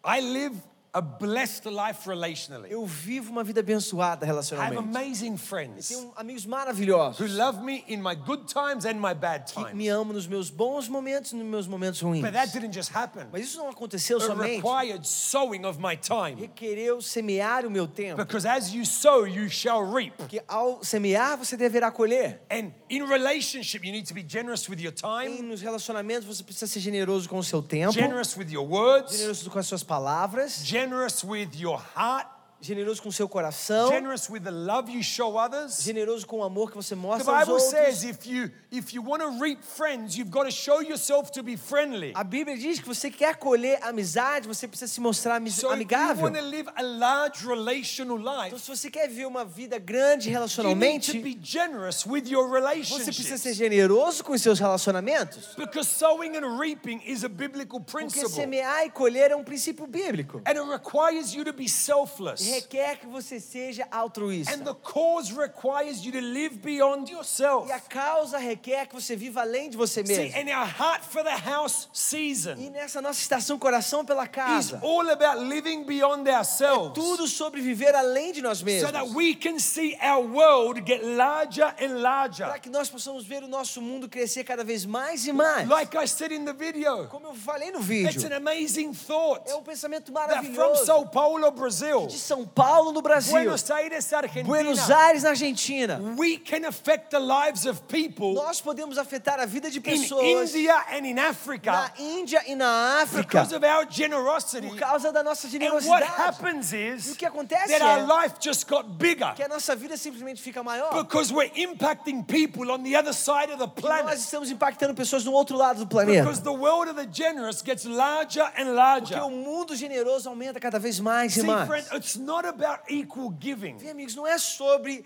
I 0.07 0.21
live 0.21 0.55
a 0.97 1.01
blessed 1.03 1.67
life 1.69 2.09
relationally. 2.09 2.71
Eu 2.73 2.87
vivo 2.87 3.31
uma 3.31 3.45
vida 3.45 3.61
abençoada 3.61 4.25
I 4.25 4.29
have 4.31 4.33
relacionalmente. 4.33 4.79
amazing 4.97 5.37
friends 5.37 5.89
Tenho 5.89 6.11
amigos 6.17 6.45
who 6.45 6.51
maravilhosos 6.51 7.37
love 7.37 7.63
me 7.63 7.85
in 7.87 7.99
my 7.99 8.15
good 8.15 8.45
times 8.47 8.87
and 8.87 8.95
my 8.95 9.13
bad 9.13 9.45
que 9.53 9.63
me 9.75 9.85
times. 9.85 9.89
amam 9.91 10.13
nos 10.15 10.27
meus 10.27 10.49
bons 10.49 10.89
momentos 10.89 11.33
e 11.33 11.37
nos 11.37 11.47
meus 11.47 11.67
momentos 11.67 12.01
ruins. 12.01 12.23
But 12.23 12.33
that 12.33 12.51
didn't 12.51 12.73
just 12.75 12.91
happen. 12.95 13.27
Mas 13.31 13.45
isso 13.45 13.59
não 13.59 13.69
aconteceu 13.69 14.17
It 14.19 14.27
somente. 14.27 14.57
required 14.57 15.07
sowing 15.07 15.67
of 15.67 15.79
my 15.79 15.97
time. 15.97 16.41
Requereu 16.41 17.03
semear 17.03 17.67
o 17.67 17.71
meu 17.71 17.87
tempo. 17.87 18.17
Because 18.17 18.49
as 18.49 18.73
you 18.73 18.87
sow, 18.87 19.27
you 19.27 19.51
shall 19.51 19.85
reap. 19.85 20.17
Porque 20.17 20.43
ao 20.49 20.83
semear, 20.83 21.37
você 21.37 21.57
deverá 21.59 21.91
colher. 21.91 22.41
And 22.51 22.73
in 22.89 23.05
relationship, 23.07 23.85
you 23.85 23.93
need 23.93 24.07
to 24.09 24.15
be 24.15 24.25
generous 24.27 24.67
with 24.69 24.81
your 24.81 24.93
E 24.93 24.97
time, 25.29 25.43
nos 25.43 25.61
relacionamentos, 25.61 26.25
você 26.27 26.43
precisa 26.43 26.67
ser 26.67 26.81
generoso 26.81 27.29
com 27.29 27.37
o 27.39 27.45
seu 27.45 27.61
tempo, 27.63 27.93
generous 27.93 28.35
with 28.37 28.51
your 28.51 28.67
words, 28.67 29.13
generoso 29.17 29.51
com 29.51 29.59
as 29.59 29.67
suas 29.67 29.83
palavras, 29.83 30.65
generous 30.65 30.86
with 31.25 31.55
your 31.57 31.79
heart, 31.79 32.27
generoso 32.67 33.03
com 33.03 33.11
seu 33.11 33.29
coração, 33.29 33.89
generous 33.89 34.29
with 34.29 34.41
the 34.41 34.51
love 34.51 34.91
you 34.91 35.03
show 35.03 35.37
others. 35.39 35.83
generoso 35.83 36.27
com 36.27 36.39
o 36.41 36.45
amor 36.45 36.71
que 36.71 36.77
você 36.77 36.95
The 36.95 37.01
mostra 37.01 37.31
aos 37.33 37.41
Bible 37.41 37.53
outros. 37.55 37.71
says 37.71 38.05
if 38.05 38.27
you 38.27 38.51
if 38.71 38.93
you 38.93 39.03
want 39.03 39.23
to 39.23 39.31
reap 39.43 39.63
friends, 39.63 40.17
you've 40.17 40.31
got 40.31 40.45
to 40.45 40.51
show 40.51 40.81
yourself 40.83 41.31
to 41.33 41.43
be 41.43 41.57
friendly. 41.57 42.13
A 42.15 42.25
Bíblia 42.25 42.57
diz 42.59 42.81
que 42.81 42.87
você 42.87 43.11
quer 43.11 43.37
colher 43.37 43.79
amizade, 43.83 44.47
você 44.49 44.67
precisa 44.69 44.93
se 44.93 45.01
mostrar 45.01 45.41
So 45.41 45.47
if 45.49 45.63
you 45.65 45.71
amigável. 45.71 46.25
want 46.25 46.37
to 46.37 46.43
live 46.43 46.69
a 46.75 46.83
large 46.83 47.47
relational 47.47 48.19
Então, 48.19 48.43
life, 48.45 48.59
se 48.59 48.69
você 48.69 48.91
quer 48.91 49.09
viver 49.09 49.27
uma 49.27 49.45
vida 49.45 49.79
grande 49.79 50.29
you 50.31 50.33
need 50.33 50.33
to 50.33 50.63
relacionalmente, 50.63 51.19
be 51.21 51.39
generous 51.43 52.05
with 52.07 52.25
your 52.29 52.47
você 52.49 53.05
precisa 53.13 53.37
ser 53.39 53.51
relationships. 53.51 53.57
generoso 53.57 54.25
com 54.25 54.33
os 54.33 54.43
seus 54.43 54.59
relacionamentos. 54.59 55.55
Because 55.57 55.89
sowing 55.91 56.37
and 56.37 56.59
reaping 56.59 57.01
is 57.05 57.25
a 57.25 57.29
biblical 57.29 57.81
Porque 57.81 58.07
principle. 58.09 58.29
semear 58.31 58.85
e 58.87 58.91
colher 58.91 59.31
é 59.31 59.37
um 59.37 59.45
princípio 59.45 59.87
bíblico. 59.87 60.39
And 60.47 60.51
it 60.59 60.69
requires 60.71 61.35
you 61.35 61.45
to 61.45 61.53
be 61.53 61.69
selfless. 61.69 62.43
Requer 62.57 62.97
que 62.99 63.07
você 63.07 63.39
seja 63.41 63.87
altruísta. 63.91 64.53
And 64.55 64.65
the 64.65 64.75
cause 64.75 65.33
requires 65.33 66.05
you 66.05 66.13
to 66.13 66.21
live 66.21 66.57
beyond 66.59 67.11
yourself. 67.13 67.69
E 67.69 67.73
a 67.73 67.81
causa 67.81 68.39
requer 68.39 68.87
que 68.87 68.95
você 68.95 69.15
viva 69.17 69.41
além 69.43 69.71
de 69.71 69.77
você 69.77 70.05
See, 70.05 70.17
mesmo. 70.17 70.39
and 70.39 70.59
our 70.59 70.67
heart 70.67 71.05
for 71.05 71.23
the 71.23 71.37
house 71.37 71.89
E 71.93 71.99
season 71.99 72.55
nessa 72.71 73.01
nossa 73.01 73.21
estação 73.21 73.59
Coração 73.59 74.05
pela 74.05 74.27
Casa, 74.27 74.81
all 74.83 75.09
about 75.11 75.39
living 75.43 75.85
beyond 75.85 76.29
ourselves. 76.29 76.93
tudo 76.95 77.27
sobre 77.27 77.61
viver 77.61 77.95
além 77.95 78.33
de 78.33 78.43
nós 78.43 78.59
So 78.59 78.65
mesmos. 78.65 78.93
that 78.93 79.09
we 79.15 79.35
can 79.35 79.59
see 79.59 79.97
our 80.03 80.25
world 80.25 80.81
get 80.87 81.03
larger 81.03 81.75
and 81.81 82.01
larger. 82.01 82.47
Para 82.47 82.59
que 82.59 82.71
nós 82.71 82.89
possamos 82.89 83.25
ver 83.25 83.43
o 83.43 83.49
nosso 83.49 83.81
mundo 83.81 84.09
crescer 84.09 84.45
cada 84.45 84.65
vez 84.65 84.85
mais 84.85 85.27
e 85.27 85.33
mais. 85.33 85.69
Like 85.69 85.97
I 85.97 86.07
said 86.07 86.33
in 86.33 86.45
the 86.45 86.53
video, 86.53 87.07
Como 87.09 87.27
eu 87.29 87.35
falei 87.35 87.71
no 87.71 87.79
it's 87.79 87.87
vídeo, 87.89 88.27
an 88.33 88.37
amazing 88.37 88.93
thought 88.93 89.43
é 89.51 89.55
um 89.55 89.63
pensamento 89.63 90.13
that 90.13 90.29
from 90.29 90.35
maravilhoso. 90.35 90.87
Sao 90.87 91.07
Paulo, 91.07 91.51
Brazil, 91.51 92.07
De 92.07 92.19
São 92.19 92.36
Paulo, 92.45 92.93
no 92.93 93.01
Brasil, 93.01 93.33
Buenos 93.33 93.71
Aires, 93.71 94.11
Buenos 94.45 94.79
Argentina, 94.81 94.99
Aires, 95.07 95.23
na 95.23 95.29
Argentina, 95.31 96.01
we 96.19 96.37
can 96.39 96.65
affect 96.67 97.11
the 97.11 97.19
lives 97.19 97.65
of 97.67 97.81
people 97.89 98.35
nós 98.35 98.61
podemos 98.61 98.99
afetar 98.99 99.39
a 99.41 99.47
vida 99.47 99.71
de 99.71 99.79
in 99.79 99.83
pessoas 99.83 100.55
India 100.55 100.77
and 100.93 101.07
in 101.07 101.15
na 101.15 101.29
Africa 101.29 101.93
Índia 101.99 102.43
e 102.47 102.55
na 102.55 103.01
África 103.03 103.43
because 103.45 103.53
of 103.55 103.65
our 103.65 103.87
generosity. 103.89 104.67
por 104.69 104.77
causa 104.79 105.13
da 105.13 105.23
nossa 105.23 105.47
And 105.47 105.51
what 105.53 105.61
generosidade. 105.61 106.05
happens 106.17 106.73
E 106.73 106.77
is 106.77 107.13
o 107.13 107.17
que 107.17 107.25
acontece 107.27 107.69
that 107.69 107.83
our 107.83 108.01
é 108.01 108.23
life 108.23 108.37
just 108.41 108.67
got 108.69 108.85
bigger 108.99 109.33
que 109.35 109.43
a 109.43 109.49
nossa 109.49 109.75
vida 109.77 109.97
simplesmente 109.97 110.41
fica 110.43 110.63
maior. 110.63 110.91
because 111.03 111.33
we're 111.33 111.51
impacting 111.55 112.23
people 112.27 112.71
on 112.73 112.83
the 112.83 112.97
other 112.97 113.13
side 113.13 113.51
of 113.53 113.59
the 113.59 113.67
Nós 113.67 113.81
planet. 113.81 114.19
estamos 114.19 114.51
impactando 114.51 114.95
pessoas 114.95 115.25
no 115.25 115.33
outro 115.33 115.57
lado 115.57 115.79
do 115.81 115.87
planeta. 115.87 116.23
Because 116.23 116.43
the 116.43 116.53
world 116.53 116.89
of 116.89 116.97
the 116.97 117.07
generous 117.07 117.63
gets 117.63 117.85
larger 117.85 118.43
and 118.57 118.67
Porque 118.67 119.15
larger. 119.15 119.21
o 119.23 119.31
mundo 119.31 119.77
generoso 119.77 120.29
aumenta 120.29 120.59
cada 120.59 120.79
vez 120.79 120.99
mais 120.99 121.37
e 121.37 121.41
See, 121.41 121.47
mais. 121.47 121.67
friend, 121.69 121.87
it's 121.95 122.17
not 122.27 122.45
about 122.47 122.81
equal 122.91 123.31
giving. 123.41 123.79
Vem, 123.79 123.91
amigos, 123.91 124.15
não 124.15 124.27
é 124.27 124.37
sobre 124.39 125.05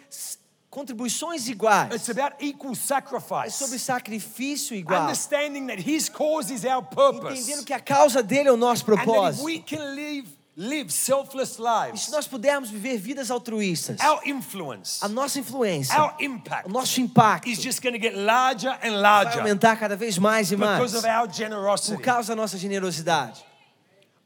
contribuições 0.70 1.48
iguais. 1.48 1.92
It's 1.94 2.08
about 2.08 2.36
equal 2.40 2.72
É 2.72 2.76
sacrifice. 2.76 3.52
sobre 3.58 3.78
sacrifício 3.78 4.74
igual. 4.74 5.02
Understanding 5.02 5.66
that 5.66 5.80
His 5.80 6.08
cause 6.08 6.52
is 6.52 6.64
our 6.64 6.82
purpose. 6.82 7.38
Entendendo 7.40 7.64
que 7.64 7.72
a 7.72 7.80
causa 7.80 8.22
dele 8.22 8.48
é 8.48 8.52
o 8.52 8.56
nosso 8.56 8.82
And 8.84 8.96
that 8.96 9.00
if 9.00 9.04
propósito. 9.04 9.44
we 9.44 9.58
can 9.58 9.94
live, 9.94 10.28
live 10.56 10.92
selfless 10.92 11.52
E 11.52 11.56
se 11.56 11.62
lives, 11.62 12.08
nós 12.10 12.28
pudermos 12.28 12.70
viver 12.70 12.98
vidas 12.98 13.30
altruístas, 13.30 13.98
our 14.00 14.20
influence, 14.24 15.04
a 15.04 15.08
nossa 15.08 15.38
influência, 15.40 16.00
our 16.00 16.14
impact 16.20 16.68
o 16.68 16.72
nosso 16.72 17.00
impacto 17.00 17.48
is 17.48 17.58
just 17.60 17.82
going 17.82 17.92
to 17.92 17.98
get 18.00 18.14
larger 18.16 18.70
and 18.82 18.90
vai 18.92 19.00
larger 19.00 19.38
aumentar 19.40 19.76
cada 19.76 19.96
vez 19.96 20.18
mais 20.18 20.52
e 20.52 20.56
mais 20.56 20.78
because 20.80 20.96
of 20.96 21.06
our 21.06 21.26
por 21.26 21.34
generosity. 21.34 22.02
causa 22.02 22.28
da 22.34 22.36
nossa 22.36 22.56
generosidade. 22.56 23.44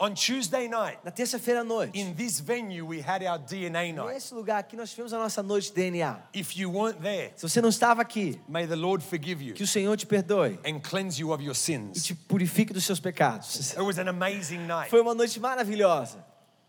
On 0.04 0.12
Tuesday 0.12 0.68
night, 0.68 0.98
Na 1.02 1.10
terça-feira 1.10 1.60
à 1.60 1.64
noite, 1.64 1.98
in 1.98 2.12
this 2.12 2.38
venue, 2.38 2.82
we 2.82 3.00
had 3.00 3.22
our 3.22 3.38
DNA 3.38 3.90
night. 3.90 4.12
nesse 4.12 4.34
lugar 4.34 4.58
aqui, 4.58 4.76
nós 4.76 4.90
tivemos 4.90 5.14
a 5.14 5.18
nossa 5.18 5.42
noite 5.42 5.68
de 5.72 5.76
DNA. 5.76 6.18
If 6.34 6.54
you 6.58 6.70
weren't 6.70 7.00
there, 7.00 7.32
Se 7.36 7.48
você 7.48 7.62
não 7.62 7.70
estava 7.70 8.02
aqui, 8.02 8.38
may 8.46 8.66
the 8.66 8.76
Lord 8.76 9.02
forgive 9.02 9.42
you 9.42 9.54
que 9.54 9.62
o 9.62 9.66
Senhor 9.66 9.96
te 9.96 10.04
perdoe 10.04 10.58
and 10.66 10.80
cleanse 10.80 11.18
you 11.18 11.32
of 11.32 11.42
your 11.42 11.54
e 11.54 11.58
sins. 11.58 12.04
te 12.04 12.14
purifique 12.14 12.70
dos 12.74 12.84
seus 12.84 13.00
pecados. 13.00 13.72
It 13.72 13.80
was 13.80 13.98
an 13.98 14.08
amazing 14.10 14.66
night. 14.66 14.90
Foi 14.90 15.00
uma 15.00 15.14
noite 15.14 15.40
maravilhosa. 15.40 16.22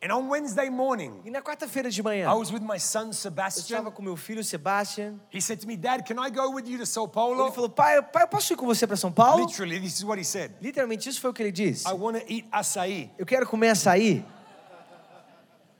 And 0.06 0.12
on 0.12 0.30
Wednesday 0.30 0.70
morning, 0.70 1.20
E 1.26 1.32
na 1.32 1.42
quarta-feira 1.42 1.90
de 1.90 2.04
manhã, 2.04 2.30
I 2.32 2.36
was 2.36 2.52
with 2.52 2.62
my 2.62 2.80
son 2.80 3.08
eu 3.08 3.14
Sebastian. 3.14 3.64
estava 3.64 3.90
com 3.92 4.04
meu 4.04 4.16
filho 4.16 4.44
Sebastian. 4.44 5.20
He 5.34 5.42
said 5.42 5.60
to 5.62 5.66
me, 5.66 5.76
Dad, 5.76 6.04
can 6.06 6.24
I 6.24 6.30
go 6.30 6.52
with 6.52 6.68
you 6.68 6.78
to 6.78 6.84
Ele 6.84 7.08
Paulo? 7.12 7.52
falou: 7.52 7.70
pai, 7.70 8.00
pai, 8.04 8.22
eu 8.22 8.28
posso 8.28 8.54
ir 8.54 8.56
com 8.56 8.68
você 8.68 8.86
para 8.86 8.96
São 8.96 9.12
Paulo? 9.12 9.44
Literally, 9.44 9.80
this 9.80 9.96
is 9.98 10.04
what 10.04 10.22
he 10.22 10.24
said. 10.24 10.52
Literalmente, 10.62 11.10
isso 11.10 11.20
foi 11.20 11.32
o 11.32 11.34
que 11.34 11.42
ele 11.42 11.52
disse. 11.52 11.88
I 11.88 11.94
want 11.94 12.20
to 12.20 12.26
eat 12.32 12.48
açaí. 12.52 13.10
Eu 13.18 13.26
quero 13.26 13.48
comer 13.48 13.70
açaí. 13.70 14.24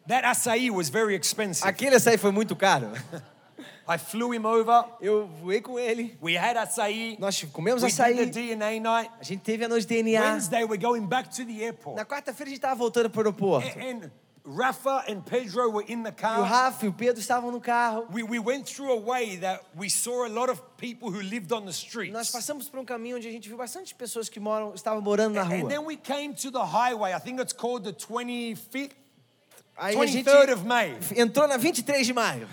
That 0.08 0.26
açaí 0.26 0.72
was 0.72 0.90
very 0.90 1.16
expensive. 1.16 1.68
Aquele 1.68 1.96
açaí 1.96 2.18
foi 2.18 2.32
muito 2.32 2.56
caro. 2.56 2.90
I 3.88 3.98
flew 3.98 4.34
him 4.34 4.46
over. 4.46 4.84
Eu 5.00 5.28
voei 5.42 5.62
com 5.62 5.78
ele. 5.78 6.18
We 6.22 6.38
had 6.38 6.58
açaí. 6.58 7.18
Nós 7.20 7.42
comemos 7.54 7.82
We 7.84 7.90
açaí. 7.90 8.16
did 8.16 8.34
the 8.34 8.42
DNA 8.56 8.80
night. 8.80 9.12
A 9.20 9.24
gente 9.24 9.42
teve 9.42 9.64
a 9.66 9.68
noite 9.68 9.86
de 9.86 10.02
DNA. 10.02 10.22
Wednesday, 10.22 10.64
we're 10.64 10.78
going 10.82 11.06
back 11.06 11.30
to 11.36 11.46
the 11.46 11.64
airport. 11.64 11.96
Na 11.98 12.06
quarta-feira 12.06 12.50
a 12.50 12.52
gente 12.52 12.58
estava 12.58 12.76
voltando 12.76 13.10
para 13.10 13.20
o 13.20 13.26
aeroporto. 13.26 13.68
And 13.80 14.10
Rafa 14.48 15.04
and 15.08 15.22
Pedro 15.22 15.72
were 15.72 15.84
in 15.92 16.04
the 16.04 16.10
E 16.10 16.12
o 16.12 16.16
car. 16.16 16.42
Rafa 16.44 16.86
e 16.86 16.90
o 16.90 16.94
Pedro 16.94 17.20
estavam 17.20 17.52
no 17.52 17.60
carro. 17.60 18.08
We, 18.14 18.22
we 18.24 18.38
went 18.40 18.66
through 18.72 18.92
a 18.92 19.00
way 19.00 19.38
that 19.38 19.64
we 19.76 19.90
saw 19.90 20.24
a 20.26 20.30
lot 20.30 20.52
of 20.52 20.62
people 20.78 21.10
who 21.10 21.20
lived 21.22 21.52
on 21.52 21.62
the 21.62 21.72
Nós 21.72 21.78
streets. 21.78 22.32
passamos 22.32 22.70
por 22.70 22.80
um 22.80 22.86
caminho 22.86 23.18
onde 23.18 23.28
a 23.28 23.32
gente 23.32 23.48
viu 23.50 23.58
bastante 23.58 23.96
pessoas 23.96 24.30
que 24.30 24.40
moram, 24.40 24.74
estavam 24.76 25.02
morando 25.02 25.34
na 25.36 25.42
And 25.42 25.62
rua. 25.62 25.70
then 25.70 25.80
we 25.86 25.96
came 25.98 26.34
to 26.36 26.52
the 26.52 26.60
highway. 26.64 27.12
I 27.14 27.20
think 27.20 27.42
it's 27.42 27.54
called 27.54 27.84
the 27.86 27.94
25th, 27.94 28.92
Aí 29.78 29.96
a 30.00 30.06
gente 30.06 30.24
23rd 30.30 30.54
of 30.54 30.64
May. 30.66 30.96
entrou 31.18 31.48
na 31.48 31.58
23 31.58 32.06
de 32.06 32.14
maio. 32.14 32.48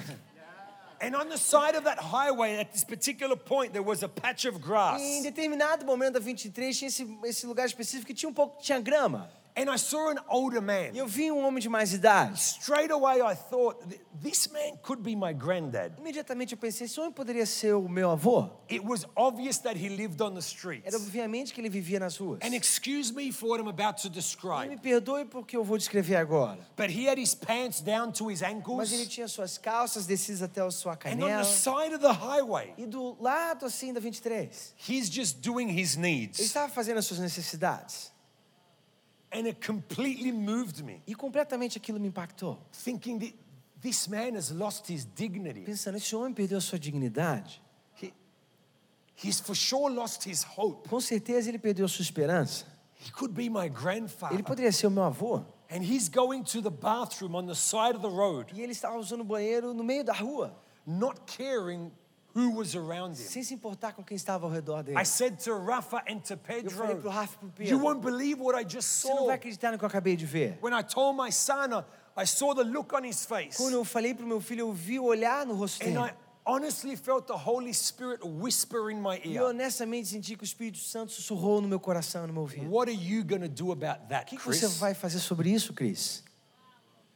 And 1.03 1.17
on 1.17 1.29
the 1.29 1.37
side 1.37 1.75
of 1.75 1.83
that 1.83 1.99
highway, 1.99 2.59
at 2.59 2.73
this 2.73 2.85
particular 2.85 3.35
point, 3.35 3.73
there 3.73 3.83
was 3.83 4.05
a 4.05 4.09
patch 4.09 4.45
of 4.45 4.61
grass. 4.61 5.01
E 5.01 5.19
em 5.19 5.23
determinado 5.23 5.85
momento 5.85 6.15
da 6.15 6.21
23 6.21 6.79
tinha 6.79 6.87
esse, 6.87 7.19
esse 7.25 7.45
lugar 7.45 7.67
específico 7.67 8.07
que 8.07 8.15
tinha 8.15 8.31
um 8.31 8.33
pouco, 8.33 8.62
tinha 8.62 8.79
grama. 8.79 9.29
And 9.55 9.69
I 9.71 9.77
saw 9.77 10.09
an 10.11 10.17
older 10.29 10.59
E 10.59 10.61
man. 10.62 10.91
eu 10.95 11.07
vi 11.07 11.31
um 11.31 11.45
homem 11.45 11.61
de 11.61 11.69
mais 11.69 11.93
idade. 11.93 12.38
Straight 12.41 12.91
away, 12.91 13.21
I 13.21 13.35
thought, 13.35 13.79
"Th- 13.87 14.01
this 14.23 14.49
man 14.49 14.79
could 14.83 15.03
be 15.03 15.15
my 15.15 15.35
granddad. 15.35 15.95
Imediatamente 15.99 16.53
eu 16.55 16.59
pensei, 16.59 16.87
esse 16.87 16.99
homem 16.99 17.12
poderia 17.12 17.45
ser 17.45 17.75
o 17.75 17.87
meu 17.87 18.11
avô? 18.11 18.49
It 18.71 18.81
was 18.83 19.05
obvious 19.15 19.59
that 19.59 19.77
he 19.79 19.91
lived 19.91 20.23
on 20.23 20.31
the 20.31 20.37
Era 20.37 20.41
streets. 20.41 20.95
obviamente 20.95 21.53
que 21.53 21.61
ele 21.61 21.69
vivia 21.69 22.01
nas 22.01 22.17
ruas. 22.17 22.41
And 22.43 22.55
excuse 22.55 23.12
me 23.12 23.31
for 23.31 23.51
what 23.51 23.61
I'm 23.62 23.69
about 23.69 24.01
to 24.03 24.07
E 24.07 24.11
me 24.11 24.15
describe, 24.17 24.77
perdoe 24.81 25.27
porque 25.27 25.55
eu 25.55 25.62
vou 25.65 25.77
descrever 25.77 26.17
agora. 26.17 26.59
but 26.77 26.88
he 26.88 27.07
had 27.07 27.19
his 27.21 27.35
pants 27.35 27.83
down 27.83 28.11
to 28.12 28.31
his 28.31 28.41
Mas 28.41 28.51
ele 28.51 28.57
ankles. 29.03 29.09
tinha 29.09 29.29
suas 29.29 29.59
calças 29.59 30.07
descidas 30.07 30.41
até 30.43 30.62
a 30.62 30.71
sua 30.71 30.93
And 30.93 30.95
on 30.95 30.99
canela. 31.19 31.43
the 31.43 31.49
side 31.51 31.95
of 31.95 31.99
the 32.01 32.12
highway, 32.12 32.73
E 32.79 32.87
do 32.87 33.17
lado 33.21 33.67
assim 33.67 33.93
da 33.93 34.01
23, 34.01 34.75
he's 34.88 35.11
just 35.11 35.41
doing 35.43 35.69
his 35.69 35.95
ele 35.97 36.03
needs. 36.03 36.38
estava 36.38 36.73
fazendo 36.73 36.97
as 36.99 37.05
suas 37.05 37.21
necessidades. 37.21 38.12
And 39.33 39.47
it 39.49 39.61
completely 39.66 40.31
moved 40.31 40.83
me, 40.85 41.03
E 41.07 41.14
completamente 41.14 41.79
aquilo 41.79 41.99
me 41.99 42.09
impactou. 42.09 42.59
thinking 42.73 43.18
that 43.18 43.35
this 43.81 44.07
man 44.07 44.37
has 44.37 44.51
lost 44.51 44.87
his 44.92 45.05
dignity. 45.05 45.62
Pensando, 45.62 45.97
esse 45.97 46.14
homem 46.14 46.35
perdeu 46.35 46.59
a 46.59 46.61
sua 46.61 46.79
dignidade. 46.79 47.61
He, 48.01 48.12
he's 49.16 49.40
for 49.40 49.55
sure 49.55 49.90
lost 49.92 50.29
his 50.29 50.45
hope. 50.45 50.88
Com 50.88 51.01
certeza 51.01 51.49
ele 51.49 51.59
perdeu 51.59 51.87
a 51.87 51.88
sua 51.88 52.03
esperança. 52.03 52.66
He 53.05 53.11
could 53.11 53.35
be 53.35 53.49
my 53.49 53.64
Ele 53.66 53.71
grandfather. 53.71 54.42
poderia 54.45 54.71
ser 54.71 54.87
o 54.87 54.90
meu 54.90 55.05
avô. 55.05 55.45
And 55.71 55.83
he's 55.83 56.09
going 56.11 56.42
to 56.45 56.61
the 56.61 56.71
bathroom 56.71 57.35
on 57.35 57.47
the 57.47 57.55
side 57.55 57.97
of 57.97 58.03
the 58.03 58.09
road. 58.14 58.53
E 58.55 58.61
ele 58.61 58.73
estava 58.73 58.99
usando 58.99 59.23
o 59.23 59.25
banheiro 59.25 59.73
no 59.73 59.83
meio 59.83 60.05
da 60.05 60.12
rua. 60.12 60.55
not 60.87 61.21
caring 61.27 61.90
who 62.35 62.57
was 62.57 62.75
around 62.75 63.12
him. 63.12 63.25
sem 63.27 63.42
se 63.42 63.52
importar 63.54 63.92
com 63.92 64.02
quem 64.02 64.15
estava 64.17 64.46
ao 64.46 64.52
redor 64.52 64.83
dele. 64.83 64.98
I 65.00 65.04
said 65.04 65.37
to 65.44 65.52
Rafa 65.59 66.02
and 66.09 66.21
to 66.21 66.35
Eu 66.35 66.38
falei 66.38 66.63
pro 66.63 66.87
Pedro, 66.96 67.11
Rafa 67.11 67.35
e 67.35 67.38
pro 67.38 67.46
you 67.65 67.79
Pedro, 67.79 67.85
won't 67.85 68.00
believe 68.00 68.40
what 68.40 68.59
I 68.59 68.65
just 68.69 68.88
você 68.88 69.09
não 69.09 69.17
saw. 69.19 69.27
vai 69.27 69.35
acreditar 69.37 69.73
no 69.73 69.79
que 69.79 69.85
eu 69.85 69.88
acabei 69.88 70.17
de 70.17 70.25
ver. 70.27 70.59
When 70.63 70.73
I 70.79 70.83
told 70.83 71.17
my 71.21 71.31
son, 71.33 71.85
I- 72.17 72.27
saw 72.27 72.54
the 72.54 72.63
look 72.65 72.94
on 72.94 73.04
his 73.04 73.25
face. 73.25 73.57
Quando 73.57 73.75
eu 73.75 73.85
falei 73.85 74.15
pro 74.15 74.27
meu 74.27 74.40
filho, 74.40 74.61
eu 74.61 74.73
vi 74.73 74.98
o 74.98 75.04
olhar 75.04 75.46
no 75.46 75.54
rosto 75.54 75.83
And 75.83 75.92
dele. 75.92 75.98
I 75.98 76.15
honestly 76.44 76.96
felt 76.96 77.27
the 77.27 77.35
Holy 77.37 77.73
Spirit 77.73 78.21
whisper 78.27 78.90
in 78.90 78.96
my 79.00 79.21
E 79.25 79.37
eu 79.37 79.44
ear. 79.44 79.50
honestamente 79.50 80.09
senti 80.09 80.35
que 80.37 80.42
o 80.42 80.44
Espírito 80.44 80.79
Santo 80.79 81.13
sussurrou 81.13 81.61
no 81.61 81.69
meu 81.69 81.79
coração, 81.79 82.27
no 82.27 82.33
meu 82.33 82.42
ouvido. 82.42 82.67
O 82.69 82.77
What 82.77 82.90
are 82.90 83.00
you 83.00 83.25
going 83.25 83.42
to 83.42 83.48
do 83.48 83.71
about 83.73 84.09
that, 84.09 84.27
que, 84.27 84.37
que 84.37 84.44
você 84.44 84.61
Chris? 84.67 84.77
vai 84.79 84.92
fazer 84.94 85.21
sobre 85.21 85.50
isso, 85.50 85.73
Cris? 85.73 86.25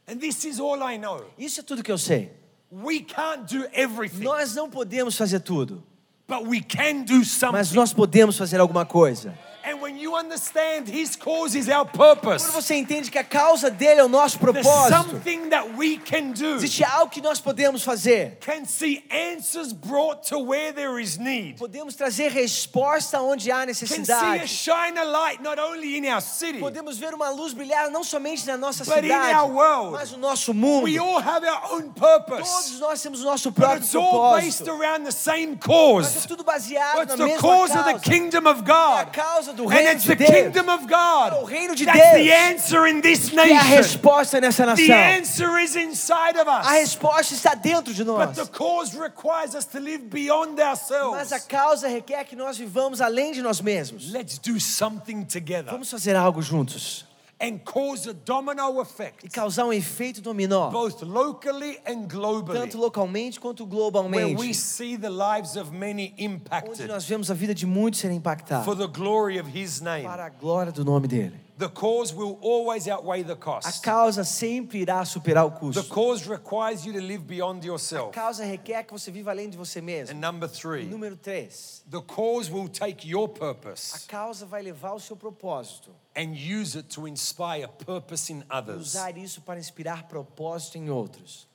And 0.08 0.18
this 0.18 0.44
is 0.44 0.60
all 0.60 0.80
I 0.88 0.96
know. 0.98 1.28
Isso 1.36 1.58
é 1.60 1.62
tudo 1.62 1.82
que 1.82 1.90
eu 1.90 1.98
sei. 1.98 2.32
We 2.70 3.00
can't 3.00 3.46
do 3.46 3.64
everything, 3.72 4.24
Nós 4.24 4.54
não 4.54 4.68
podemos 4.68 5.16
fazer 5.16 5.40
tudo, 5.40 5.82
but 6.28 6.46
we 6.46 6.60
can 6.60 7.04
do 7.04 7.18
mas 7.18 7.28
something. 7.30 7.74
nós 7.74 7.92
podemos 7.92 8.36
fazer 8.36 8.60
alguma 8.60 8.84
coisa. 8.84 9.38
And 9.76 9.82
when 9.82 9.98
you 9.98 10.16
understand 10.16 10.88
His 10.88 11.16
cause 11.16 11.54
is 11.54 11.68
our 11.68 11.84
Quando 11.84 12.20
purpose, 12.20 12.50
você 12.50 12.74
entende 12.76 13.10
que 13.10 13.18
a 13.18 13.24
causa 13.24 13.70
dele 13.70 14.00
é 14.00 14.04
o 14.04 14.08
nosso 14.08 14.38
propósito, 14.38 14.88
something 14.88 15.50
that 15.50 15.68
we 15.76 15.98
can 15.98 16.32
do. 16.32 16.54
existe 16.56 16.82
algo 16.82 17.10
que 17.10 17.20
nós 17.20 17.40
podemos 17.40 17.82
fazer. 17.82 18.38
Can 18.40 18.64
see 18.64 19.04
answers 19.10 19.72
brought 19.74 20.26
to 20.30 20.38
where 20.38 20.72
there 20.72 20.98
is 21.00 21.18
need. 21.18 21.58
Podemos 21.58 21.94
trazer 21.94 22.32
resposta 22.32 23.20
onde 23.20 23.50
há 23.52 23.66
Can 23.66 23.74
see 23.74 23.84
a 23.84 23.98
necessidade. 23.98 24.48
shine 24.48 24.98
a 24.98 25.04
light 25.04 25.42
not 25.42 25.58
only 25.58 25.96
in 25.98 26.06
our 26.10 26.22
city, 26.22 26.58
Podemos 26.58 26.96
ver 26.98 27.12
uma 27.12 27.28
luz 27.28 27.52
brilhar 27.52 27.90
não 27.90 28.02
somente 28.02 28.46
na 28.46 28.56
nossa 28.56 28.82
But 28.84 28.98
in 29.04 29.08
cidade, 29.10 29.34
our 29.34 29.50
world. 29.52 29.92
mas 29.92 30.10
no 30.12 30.18
nosso 30.18 30.54
mundo. 30.54 30.84
we 30.84 30.98
all 30.98 31.20
have 31.20 31.44
our 31.46 31.72
own 31.74 31.90
purpose. 31.90 32.48
Todos 32.50 32.80
nós 32.80 33.02
temos 33.02 33.20
o 33.20 33.24
nosso 33.24 33.50
But 33.50 33.60
próprio 33.60 33.82
it's 33.84 33.94
all 33.94 34.34
based 34.36 34.64
propósito. 34.64 34.70
around 34.70 35.04
the 35.04 35.12
same 35.12 35.58
Mas 36.06 36.24
é 36.24 36.28
tudo 36.28 36.42
baseado 36.44 36.98
na 37.08 37.16
the 37.16 37.24
mesma 37.24 37.40
cause 37.40 37.72
causa. 37.74 37.90
of 37.90 38.00
the 38.00 38.10
kingdom 38.10 38.46
of 38.48 38.62
É 38.66 39.00
a 39.00 39.04
causa 39.06 39.52
do 39.52 39.65
And 39.66 39.74
reino 39.74 39.90
it's 39.92 40.04
de 40.04 40.16
the 40.16 40.24
Deus. 40.24 40.30
kingdom 40.54 40.68
of 40.72 40.82
God. 40.86 41.32
É 41.32 41.40
o 41.40 41.44
reino 41.44 41.74
de 41.74 41.84
That's 41.84 41.98
Deus. 41.98 42.26
the 42.26 42.32
answer 42.32 42.86
in 42.86 43.00
this 43.00 43.30
Que 43.30 43.38
é 43.38 43.42
a 43.42 43.46
nation. 43.64 43.76
resposta 43.76 44.40
nessa 44.40 44.64
The 44.64 44.70
nação. 44.86 45.18
answer 45.20 45.58
is 45.60 45.76
inside 45.76 46.38
of 46.38 46.48
A 46.48 46.60
us. 46.60 46.66
resposta 46.68 47.34
está 47.34 47.54
dentro 47.54 47.92
de 47.94 48.04
But 48.04 48.16
nós. 48.18 48.36
the 48.36 48.46
cause 48.46 48.96
requires 48.98 49.54
us 49.54 49.64
to 49.66 49.78
live 49.78 50.04
beyond 50.08 50.54
Mas 50.56 50.90
ourselves. 50.90 51.32
a 51.32 51.40
causa 51.40 51.88
requer 51.88 52.24
que 52.24 52.36
nós 52.36 52.56
vivamos 52.58 53.00
além 53.00 53.32
de 53.32 53.42
nós 53.42 53.60
mesmos. 53.60 54.10
Let's 54.12 54.38
do 54.38 54.58
something 54.60 55.24
together 55.24 55.70
Vamos 55.70 55.90
fazer 55.90 56.14
algo 56.16 56.40
juntos 56.42 57.04
and 57.38 57.58
cause 57.64 58.08
a 58.08 58.14
domino 58.14 58.78
e 58.78 58.80
effect, 58.82 59.28
causar 59.34 59.66
um 59.66 59.72
efeito 59.72 60.22
dominó, 60.22 60.70
both 60.70 61.02
locally 61.02 61.78
and 61.86 62.06
globally, 62.08 62.58
tanto 62.60 62.78
localmente 62.78 63.38
quanto 63.38 63.64
where 63.64 63.74
we 63.74 63.90
globalmente, 63.92 64.54
see 64.54 64.96
the 64.96 65.10
lives 65.10 65.56
of 65.56 65.70
many 65.70 66.12
onde 66.18 66.24
impacted 66.24 66.88
nós 66.88 67.04
vemos 67.04 67.30
a 67.30 67.34
vida 67.34 67.54
de 67.54 67.66
muitos 67.66 68.00
ser 68.00 68.08
for 68.08 68.14
impactada 68.16 68.74
the 68.76 68.86
glory 68.86 69.38
of 69.38 69.48
His 69.50 69.80
name. 69.80 70.04
para 70.04 70.24
a 70.26 70.30
glória 70.30 70.72
do 70.72 70.84
nome 70.84 71.06
dele. 71.06 71.44
The 71.58 71.68
cause 71.70 72.14
will 72.14 72.36
always 72.42 72.86
outweigh 72.86 73.22
the 73.24 73.32
A 73.32 73.36
cost. 73.36 73.82
causa 73.82 74.24
sempre 74.24 74.78
irá 74.80 75.02
superar 75.06 75.46
o 75.46 75.50
The 75.50 75.56
custo. 75.58 75.84
cause 75.94 76.28
requires 76.28 76.84
you 76.84 76.92
to 76.92 77.00
live 77.00 77.24
beyond 77.24 77.62
A 77.64 77.66
yourself. 77.66 78.12
causa 78.12 78.44
requer 78.44 78.82
que 78.84 78.92
você 78.92 79.10
viva 79.10 79.30
além 79.30 79.48
de 79.48 79.56
você 79.56 79.78
And 79.78 79.82
mesmo. 79.82 80.20
number 80.20 80.48
three, 80.50 80.84
Número 80.84 81.16
3. 81.16 81.82
the 81.90 82.02
cause 82.02 82.50
will 82.52 82.68
take 82.68 83.08
your 83.08 83.24
A 83.24 83.28
purpose 83.28 84.06
causa 84.06 84.44
vai 84.44 84.60
levar 84.62 84.92
o 84.92 85.00
seu 85.00 85.16
propósito 85.16 85.90
and 86.16 86.34
use 86.34 86.74
it 86.74 86.88
to 86.88 87.06
inspire 87.06 87.68
purpose 87.68 88.32
in 88.32 88.42
others. 88.50 88.94
usar 88.94 89.16
isso 89.18 89.42
para 89.42 89.58
inspirar 89.58 90.04
propósito 90.08 90.78
em 90.78 90.88
outros. 90.88 91.46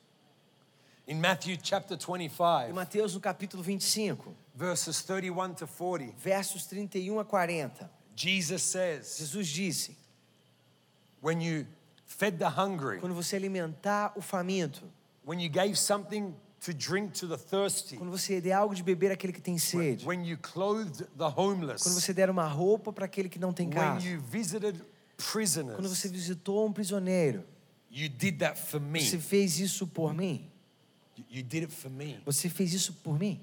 In 1.07 1.15
Matthew 1.19 1.57
chapter 1.61 1.97
Em 1.97 2.29
25, 2.29 2.73
Mateus 2.73 3.15
no 3.15 3.19
capítulo 3.19 3.63
25, 3.63 4.33
verses 4.55 5.01
31 5.03 5.55
to 5.55 5.67
40, 5.67 6.13
versos 6.17 6.65
31 6.67 7.19
a 7.19 7.25
40, 7.25 7.89
Jesus 8.15 8.61
says, 8.61 9.17
Jesus 9.17 9.47
disse: 9.47 9.97
When 11.21 11.41
you 11.41 11.65
fed 12.05 12.37
the 12.37 12.47
hungry, 12.47 12.99
Quando 12.99 13.15
você 13.15 13.35
alimentar 13.35 14.13
o 14.15 14.21
faminto, 14.21 14.83
when 15.25 15.39
you 15.41 15.49
gave 15.49 15.75
something 15.75 16.35
to 16.63 16.73
drink 16.73 17.11
to 17.19 17.27
the 17.27 17.37
thirsty, 17.37 17.97
quando 17.97 18.11
você 18.11 18.39
der 18.39 18.53
algo 18.53 18.75
de 18.75 18.83
beber 18.83 19.11
àquele 19.11 19.33
que 19.33 19.41
tem 19.41 19.57
sede, 19.57 20.05
when 20.05 20.23
you 20.25 20.37
clothed 20.37 20.95
the 20.97 21.05
quando 21.17 21.37
homeless, 21.37 21.83
você 21.89 22.13
der 22.13 22.29
uma 22.29 22.47
roupa 22.47 22.93
para 22.93 23.05
aquele 23.05 23.27
que 23.29 23.39
não 23.39 23.51
tem 23.51 23.67
when 23.67 23.75
casa, 23.75 24.05
you 24.07 24.21
visited 24.21 24.77
quando 24.77 25.89
você 25.89 26.07
prisoners, 26.07 26.11
visitou 26.11 26.67
um 26.67 26.71
prisioneiro, 26.71 27.43
you 27.89 28.07
did 28.07 28.37
that 28.39 28.59
for 28.59 28.79
me. 28.79 29.01
você 29.01 29.17
fez 29.17 29.59
isso 29.59 29.87
por 29.87 30.13
mim? 30.13 30.47
You 31.29 31.43
did 31.43 31.63
it 31.63 31.73
for 31.73 31.89
me. 31.91 32.19
Você 32.25 32.49
fez 32.49 32.73
isso 32.73 32.93
por 33.03 33.17
mim? 33.19 33.39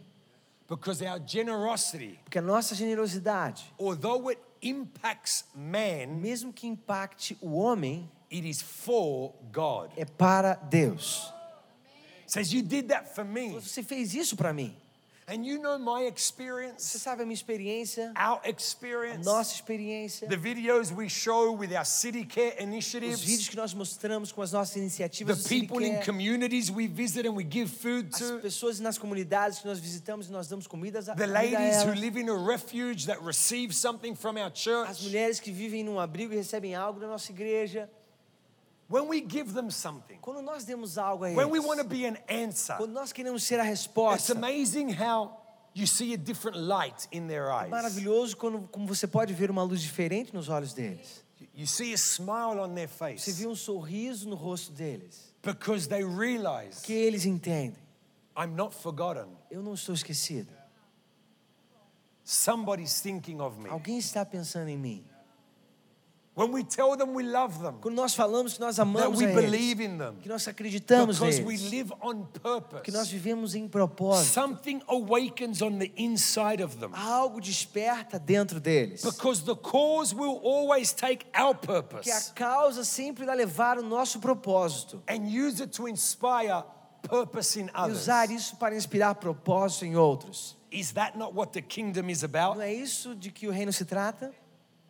Because 0.69 1.03
our 1.05 1.21
generosity, 1.25 2.19
Porque 2.25 2.39
a 2.39 2.43
nossa 2.43 2.75
generosidade, 2.75 3.73
although 3.79 4.29
it 4.29 4.41
impacts 4.61 5.45
man, 5.55 6.07
mesmo 6.21 6.53
que 6.53 6.67
impacte 6.67 7.37
o 7.41 7.57
homem, 7.57 8.11
it 8.31 8.49
is 8.49 8.61
for 8.61 9.33
God. 9.53 9.91
é 9.97 10.05
para 10.05 10.55
Deus. 10.55 11.33
Says 12.29 12.53
you 12.53 12.63
did 12.63 12.89
that 12.89 13.15
for 13.15 13.25
me. 13.25 13.55
Você 13.55 13.83
fez 13.83 14.15
isso 14.15 14.37
para 14.37 14.53
mim. 14.53 14.75
And 15.31 15.45
you 15.45 15.61
know 15.61 15.79
my 15.79 16.05
Você 16.05 16.09
experience, 16.09 16.99
sabe 16.99 17.21
a 17.23 17.27
minha 17.27 17.35
experiência, 17.35 18.15
our 18.17 18.41
a 18.43 18.49
experience, 18.49 19.27
nossa 19.27 19.53
experiência, 19.55 20.27
the 20.27 20.39
videos 20.39 20.91
we 20.91 21.07
show 21.07 21.55
with 21.55 21.71
our 21.77 21.85
city 21.85 22.25
care 22.25 22.55
os 22.55 22.57
vídeos 22.57 22.63
initiatives, 22.63 23.49
que 23.51 23.57
nós 23.57 23.75
mostramos 23.75 24.33
com 24.33 24.41
as 24.41 24.53
nossas 24.53 24.73
the 24.73 24.81
iniciativas 24.81 25.43
do 25.43 25.49
people 25.51 25.85
in 25.85 26.01
communities 26.03 26.71
we 26.71 26.87
visit 26.87 27.29
and 27.29 27.33
we 27.33 27.45
give 27.45 27.71
food 27.71 28.09
as 28.11 28.21
to, 28.21 28.39
pessoas 28.39 28.81
nas 28.81 28.97
comunidades 28.97 29.59
que 29.59 29.67
nós 29.67 29.79
visitamos 29.79 30.29
e 30.29 30.33
nós 30.33 30.49
damos 30.49 30.67
comidas 30.67 31.11
a, 31.11 31.15
the 31.15 31.25
a 31.25 31.27
ladies 31.27 31.83
who 31.85 31.93
live 31.93 32.19
in 32.19 32.31
a 32.31 32.47
refuge 32.47 33.05
that 33.07 33.23
receive 33.23 33.75
something 33.75 34.15
from 34.15 34.39
our 34.39 34.51
as 34.51 34.59
church. 34.59 35.03
mulheres 35.03 35.39
que 35.39 35.53
vivem 35.53 35.85
num 35.85 36.01
abrigo 36.01 36.33
e 36.33 36.37
recebem 36.39 36.75
algo 36.75 36.99
da 36.99 37.07
nossa 37.07 37.31
igreja. 37.31 37.87
When 38.91 39.07
we 39.07 39.21
give 39.21 39.53
them 39.53 39.71
something, 39.71 40.19
Quando 40.21 40.41
nós 40.41 40.65
demos 40.65 40.97
algo 40.97 41.25
a 41.27 41.35
when 41.35 41.51
we 41.51 41.61
want 41.61 41.79
to 41.81 41.87
eles, 41.87 41.89
be 41.89 42.07
an 42.07 42.17
answer, 42.29 42.77
quando 42.77 42.93
nós 42.93 43.13
queremos 43.13 43.43
ser 43.43 43.61
a 43.61 43.65
it's 43.65 43.87
resposta, 43.87 44.33
amazing 44.33 44.91
how 44.91 45.37
you 45.75 45.87
see 45.87 46.15
a 46.15 46.17
different 46.17 46.57
light 46.59 47.07
in 47.13 47.27
their 47.29 47.51
eyes. 47.51 47.69
maravilhoso 47.71 48.37
quando, 48.37 48.67
como 48.69 48.87
você 48.87 49.07
pode 49.07 49.35
ver 49.35 49.51
uma 49.51 49.63
luz 49.63 49.83
diferente 49.83 50.33
nos 50.33 50.49
olhos 50.49 50.73
deles. 50.73 51.23
You 51.55 51.67
see 51.67 51.93
a 51.93 51.99
smile 51.99 52.59
on 52.61 52.75
their 52.75 52.89
Você 52.89 53.17
face 53.17 53.33
vê 53.33 53.47
um 53.47 53.55
sorriso 53.55 54.29
no 54.29 54.37
rosto 54.37 54.73
deles, 54.73 55.35
because 55.43 55.87
they 55.87 56.03
realize 56.03 56.83
que 56.83 56.93
eles 56.93 57.27
entendem. 57.27 57.77
I'm 58.37 58.55
not 58.55 58.75
forgotten. 58.75 59.29
Eu 59.51 59.63
não 59.63 59.75
estou 59.75 59.95
esquecido. 59.95 60.51
Somebody's 62.25 63.01
thinking 63.01 63.41
of 63.41 63.59
me. 63.59 63.69
Alguém 63.69 63.99
está 63.99 64.25
pensando 64.25 64.69
em 64.69 64.77
mim. 64.79 65.05
When 66.39 66.53
we 66.53 66.63
tell 66.63 66.97
them 66.97 67.15
we 67.17 67.25
love 67.25 67.59
them, 67.61 67.75
Quando 67.81 67.97
nós 67.97 68.15
falamos 68.15 68.55
que 68.55 68.61
nós 68.61 68.79
amamos 68.79 69.19
we 69.19 69.27
a 69.27 69.35
believe 69.35 69.83
eles, 69.83 69.93
in 69.93 69.99
them, 69.99 70.15
que 70.23 70.29
nós 70.29 70.47
acreditamos 70.47 71.19
because 71.19 71.43
we 71.43 71.57
neles, 71.57 71.71
live 71.73 71.93
on 72.01 72.25
que 72.83 72.93
nós 72.93 73.09
purpose, 73.09 73.11
vivemos 73.11 73.55
em 73.57 73.67
propósito, 73.67 74.33
something 74.35 74.81
awakens 74.87 75.61
on 75.63 75.79
the 75.79 75.91
inside 75.97 76.63
of 76.63 76.77
them. 76.77 76.91
algo 76.95 77.41
desperta 77.41 78.21
dentro 78.21 78.61
deles. 78.61 79.03
Because 79.05 79.43
the 79.45 79.57
cause 79.57 80.15
will 80.15 80.39
always 80.45 80.93
take 80.93 81.27
our 81.37 81.57
Que 81.57 81.71
a 81.71 81.83
purpose 81.83 82.33
causa 82.35 82.85
sempre 82.85 83.25
irá 83.25 83.35
levar 83.35 83.77
o 83.77 83.83
nosso 83.83 84.21
propósito 84.21 85.03
and 85.09 85.27
use 85.27 85.61
it 85.61 85.73
to 85.77 85.89
inspire 85.89 86.63
purpose 87.03 87.59
in 87.59 87.67
e 87.67 87.71
others. 87.75 88.03
usar 88.03 88.31
isso 88.31 88.55
para 88.57 88.77
inspirar 88.77 89.17
propósito 89.17 89.85
em 89.87 89.97
outros. 89.97 90.57
Is 90.71 90.93
that 90.93 91.19
not 91.19 91.35
what 91.35 91.53
the 91.53 91.63
kingdom 91.63 92.09
is 92.09 92.23
Não 92.23 92.29
about? 92.29 92.61
é 92.61 92.73
isso 92.73 93.15
de 93.17 93.33
que 93.33 93.49
o 93.49 93.51
reino 93.51 93.73
se 93.73 93.85
trata? 93.85 94.33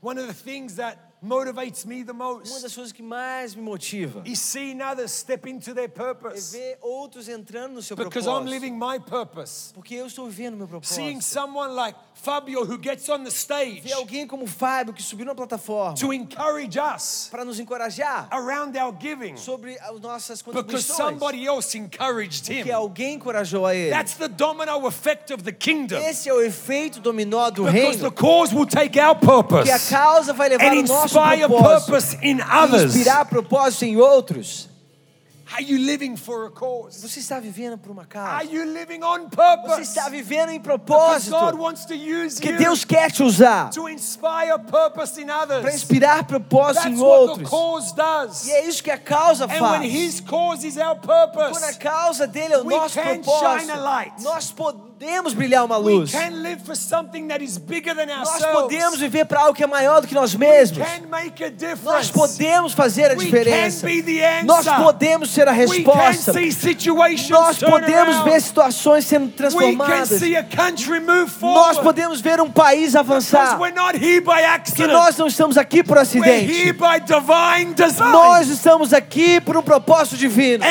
One 0.02 0.20
of 0.20 0.26
the 0.28 0.34
things 0.34 0.74
that 0.76 0.98
motivates 1.20 1.84
me 1.84 2.04
the 2.04 2.12
Uma 2.12 2.34
most 2.34 2.62
das 2.62 2.74
coisas 2.74 2.92
que 2.92 3.02
mais 3.02 3.54
me 3.54 3.62
motiva 3.62 4.22
is 4.24 4.38
seeing 4.38 4.80
others 4.80 5.10
step 5.12 5.48
into 5.48 5.74
their 5.74 5.84
é 5.86 5.88
purpose. 5.88 6.52
ver 6.56 6.78
outros 6.80 7.28
entrando 7.28 7.74
no 7.74 7.82
seu 7.82 7.96
Because 7.96 8.26
I'm 8.28 8.44
propósito. 8.44 8.50
living 8.50 8.72
my 8.78 8.98
purpose. 9.00 9.72
Porque 9.74 9.94
eu 9.94 10.06
estou 10.06 10.26
vivendo 10.28 10.56
meu 10.56 10.68
Seeing 10.82 11.18
propósito. 11.18 11.32
someone 11.32 11.74
like 11.74 11.98
Fabio 12.14 12.64
who 12.64 12.78
gets 12.78 13.08
on 13.08 13.22
the 13.24 13.30
stage 13.30 13.80
Ver 13.82 13.92
alguém 13.92 14.26
como 14.26 14.46
Fábio 14.46 14.92
que 14.92 15.02
subiu 15.02 15.24
na 15.26 15.34
plataforma 15.34 15.94
to 15.94 16.12
encourage 16.12 16.78
us 16.78 17.28
para 17.30 17.44
nos 17.44 17.58
encorajar 17.60 18.26
around 18.30 18.76
our 18.76 18.92
giving 19.00 19.36
sobre 19.36 19.78
as 19.78 20.00
nossas 20.00 20.42
because 20.42 20.62
contribuições. 20.62 20.96
somebody 20.96 21.46
else 21.46 21.76
encouraged 21.76 22.48
him. 22.50 22.70
alguém 22.72 23.14
encorajou 23.14 23.64
a 23.66 23.74
ele. 23.74 23.90
That's 23.90 24.14
the 24.16 24.28
domino 24.28 24.86
effect 24.86 25.32
of 25.32 25.42
the 25.44 25.52
kingdom. 25.52 25.98
Esse 26.00 26.28
é 26.28 26.32
o 26.34 26.40
efeito 26.42 27.00
dominó 27.00 27.50
do 27.50 27.64
Because 27.64 27.98
the 27.98 28.08
reino. 28.08 28.12
cause 28.12 28.54
will 28.54 28.66
take 28.66 28.98
our 28.98 29.14
Que 29.16 29.24
a 29.24 29.28
purpose 29.28 29.88
causa 29.90 30.32
vai 30.32 30.48
levar 30.48 30.64
and 30.72 30.80
o 30.80 30.82
nosso 30.82 31.07
inspire 31.08 31.46
propósito 31.48 31.86
purpose 31.86 32.18
in 32.22 32.40
others. 32.40 32.94
inspirar 32.96 33.24
propósito 33.26 33.84
em 33.84 33.96
outros. 33.96 34.68
Are 35.50 35.62
you 35.62 35.78
living 35.78 36.14
for 36.14 36.44
a 36.44 36.50
cause? 36.50 37.00
Você 37.00 37.20
está 37.20 37.40
vivendo 37.40 37.78
por 37.78 37.90
uma 37.90 38.02
Are 38.02 38.06
causa? 38.10 38.44
you 38.52 38.64
living 38.66 39.02
on 39.02 39.30
Você 39.30 39.36
purpose? 39.36 39.80
está 39.80 40.06
vivendo 40.10 40.50
em 40.50 40.60
propósito? 40.60 41.30
God 41.30 41.54
wants 41.54 41.86
to 41.86 41.94
use 41.94 42.38
Que 42.38 42.50
you 42.50 42.58
Deus 42.58 42.84
quer 42.84 43.10
te 43.10 43.22
usar 43.22 43.70
to 43.70 43.88
inspire 43.88 44.52
purpose 44.58 45.18
in 45.18 45.30
para 45.62 45.72
inspirar 45.72 46.24
propósito 46.24 46.82
That's 46.82 46.98
em 46.98 47.02
what 47.02 47.24
the 47.24 47.30
outros. 47.44 47.48
cause 47.48 47.94
does. 47.94 48.46
E 48.46 48.50
é 48.52 48.66
isso 48.68 48.82
que 48.84 48.90
a 48.90 48.98
causa 48.98 49.44
And 49.46 49.48
when 49.48 49.58
faz. 49.80 49.90
His 49.90 50.20
cause 50.20 50.66
is 50.66 50.76
our 50.76 50.96
Quando 50.96 51.24
a 51.24 51.28
purpose, 51.28 51.78
causa 51.78 52.26
dele 52.26 52.52
é 52.52 52.58
o 52.58 52.66
We 52.66 52.74
nosso 52.76 53.00
propósito, 53.00 53.72
a 53.72 53.76
light. 53.76 54.22
nós 54.22 54.50
podemos 54.50 54.87
brilhar 55.34 55.64
uma 55.64 55.76
luz. 55.76 56.12
Nós 58.16 58.46
podemos 58.52 58.98
viver 58.98 59.24
para 59.24 59.40
algo 59.40 59.54
que 59.54 59.62
é 59.62 59.66
maior 59.66 60.00
do 60.00 60.06
que 60.08 60.14
nós 60.14 60.34
mesmos. 60.34 60.86
Nós 61.84 62.10
podemos 62.10 62.72
fazer 62.72 63.12
a 63.12 63.14
diferença. 63.14 63.86
Nós 64.44 64.66
podemos 64.66 65.30
ser 65.30 65.46
a 65.46 65.52
resposta. 65.52 66.32
Nós 67.30 67.58
podemos 67.58 68.18
ver 68.24 68.40
situações 68.40 69.04
sendo 69.04 69.30
transformadas. 69.30 70.20
Nós 71.40 71.78
podemos 71.78 72.20
ver 72.20 72.40
um 72.40 72.50
país 72.50 72.96
avançar. 72.96 73.58
we're 73.60 73.74
not 73.74 73.96
here 73.96 74.20
by 74.20 74.38
Que 74.38 74.44
accident. 74.44 74.92
nós 74.92 75.16
não 75.16 75.26
estamos 75.26 75.56
aqui 75.56 75.82
por 75.82 75.98
acidente. 75.98 76.74
Nós 78.12 78.48
estamos 78.48 78.92
aqui 78.92 79.40
por 79.40 79.56
um 79.56 79.62
propósito 79.62 80.16
divino. 80.16 80.64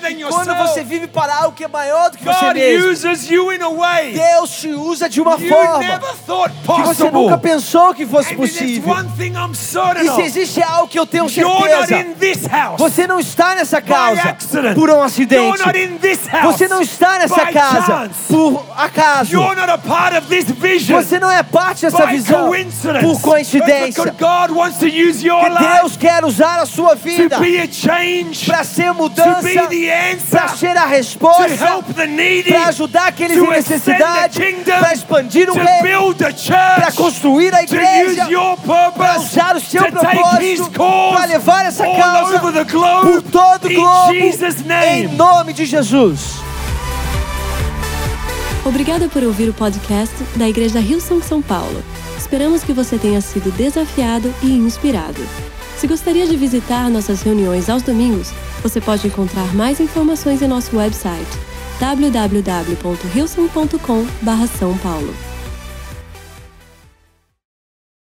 Than 0.00 0.28
Quando 0.28 0.54
você 0.54 0.84
vive 0.84 1.08
para 1.08 1.34
algo 1.34 1.56
que 1.56 1.64
é 1.64 1.68
maior 1.68 1.95
do 2.10 2.18
que 2.18 2.24
você 2.24 2.40
God 2.46 2.54
mesmo, 2.54 2.90
uses 2.90 3.30
you 3.30 3.52
in 3.52 3.62
a 3.62 3.68
way 3.70 4.12
Deus 4.12 4.50
te 4.60 4.68
usa 4.70 5.08
de 5.08 5.20
uma 5.20 5.36
you 5.36 5.48
forma 5.48 5.78
never 5.78 6.14
thought 6.26 6.54
que 6.54 6.82
você 6.82 7.10
nunca 7.10 7.38
pensou 7.38 7.94
que 7.94 8.06
fosse 8.06 8.34
And 8.34 8.36
possível. 8.36 8.92
one 8.94 9.08
thing 9.16 9.32
I'm 9.34 9.54
certain 9.54 10.04
E 10.06 10.10
se 10.14 10.22
existe 10.22 10.62
algo 10.62 10.88
que 10.88 10.98
eu 10.98 11.06
tenho 11.06 11.26
You're 11.28 11.50
not 11.50 11.86
certeza, 11.88 12.00
in 12.00 12.14
this 12.14 12.46
house 12.46 12.78
você 12.78 13.06
não 13.06 13.18
está 13.20 13.54
nessa 13.54 13.80
casa 13.80 14.36
por 14.74 14.90
um 14.90 14.92
You're 14.94 15.06
acidente. 15.06 15.66
not 15.66 15.78
in 15.78 15.98
this 15.98 16.26
house 16.30 16.44
Você 16.56 16.68
não 16.68 16.80
está 16.82 17.18
nessa 17.18 17.46
casa 17.52 17.86
chance. 17.86 18.14
por 18.28 18.64
acaso. 18.76 19.32
You're 19.32 19.54
not 19.56 19.70
a 19.70 19.78
part 19.78 20.16
of 20.16 20.26
this 20.28 20.44
vision 20.50 20.96
Você 21.02 21.18
não 21.18 21.30
é 21.30 21.42
parte 21.42 21.82
dessa 21.82 22.06
visão 22.06 22.50
por 23.02 23.20
coincidência. 23.20 24.04
God 24.18 24.50
wants 24.56 24.78
to 24.78 24.86
use 24.86 25.24
your 25.26 25.42
Que 25.44 25.58
Deus 25.80 25.96
quer 25.96 26.24
usar 26.24 26.60
a 26.60 26.66
sua 26.66 26.94
vida 26.94 27.36
para 28.46 28.64
ser 28.64 28.92
mudança, 28.92 29.42
para 30.30 30.48
ser 30.48 30.76
a 30.76 30.86
resposta, 30.86 31.44
para 31.94 32.66
ajudar 32.68 33.08
aqueles 33.08 33.38
to 33.38 33.44
em 33.44 33.50
necessidade, 33.50 34.38
the 34.38 34.52
kingdom, 34.52 34.78
para 34.78 34.92
expandir 34.94 35.50
o 35.50 35.54
to 35.54 35.58
reino, 35.58 36.14
para 36.14 36.32
church, 36.32 36.96
construir 36.96 37.54
a 37.54 37.58
to 37.58 37.74
igreja, 37.74 38.22
use 38.24 38.32
your 38.32 38.56
para 38.56 38.90
purpose, 38.90 39.26
usar 39.26 39.56
o 39.56 39.60
seu 39.60 39.84
to 39.84 39.92
take 40.00 40.16
His 40.44 40.58
propósito, 40.60 40.78
cause 40.78 41.16
para 41.16 41.26
levar 41.26 41.66
essa 41.66 41.84
causa 41.84 42.36
over 42.36 42.52
the 42.52 42.64
por 42.64 42.72
globe 42.72 43.22
todo 43.30 43.64
o 43.66 43.72
in 43.72 43.74
globo, 43.74 44.12
Jesus' 44.12 44.60
em 44.60 44.64
name. 44.66 45.16
nome 45.16 45.52
de 45.52 45.64
Jesus. 45.64 46.36
Obrigada 48.64 49.08
por 49.08 49.22
ouvir 49.22 49.48
o 49.48 49.54
podcast 49.54 50.14
da 50.34 50.48
Igreja 50.48 50.80
Rio 50.80 51.00
São 51.00 51.22
São 51.22 51.40
Paulo. 51.40 51.84
Esperamos 52.18 52.64
que 52.64 52.72
você 52.72 52.98
tenha 52.98 53.20
sido 53.20 53.52
desafiado 53.52 54.34
e 54.42 54.50
inspirado. 54.50 55.20
Se 55.78 55.86
gostaria 55.86 56.26
de 56.26 56.36
visitar 56.36 56.90
nossas 56.90 57.22
reuniões 57.22 57.70
aos 57.70 57.82
domingos, 57.82 58.32
você 58.62 58.80
pode 58.80 59.06
encontrar 59.06 59.54
mais 59.54 59.78
informações 59.78 60.42
em 60.42 60.48
nosso 60.48 60.76
website 60.76 61.55
www.hilson.com/são 61.80 64.78
paulo. 64.78 65.25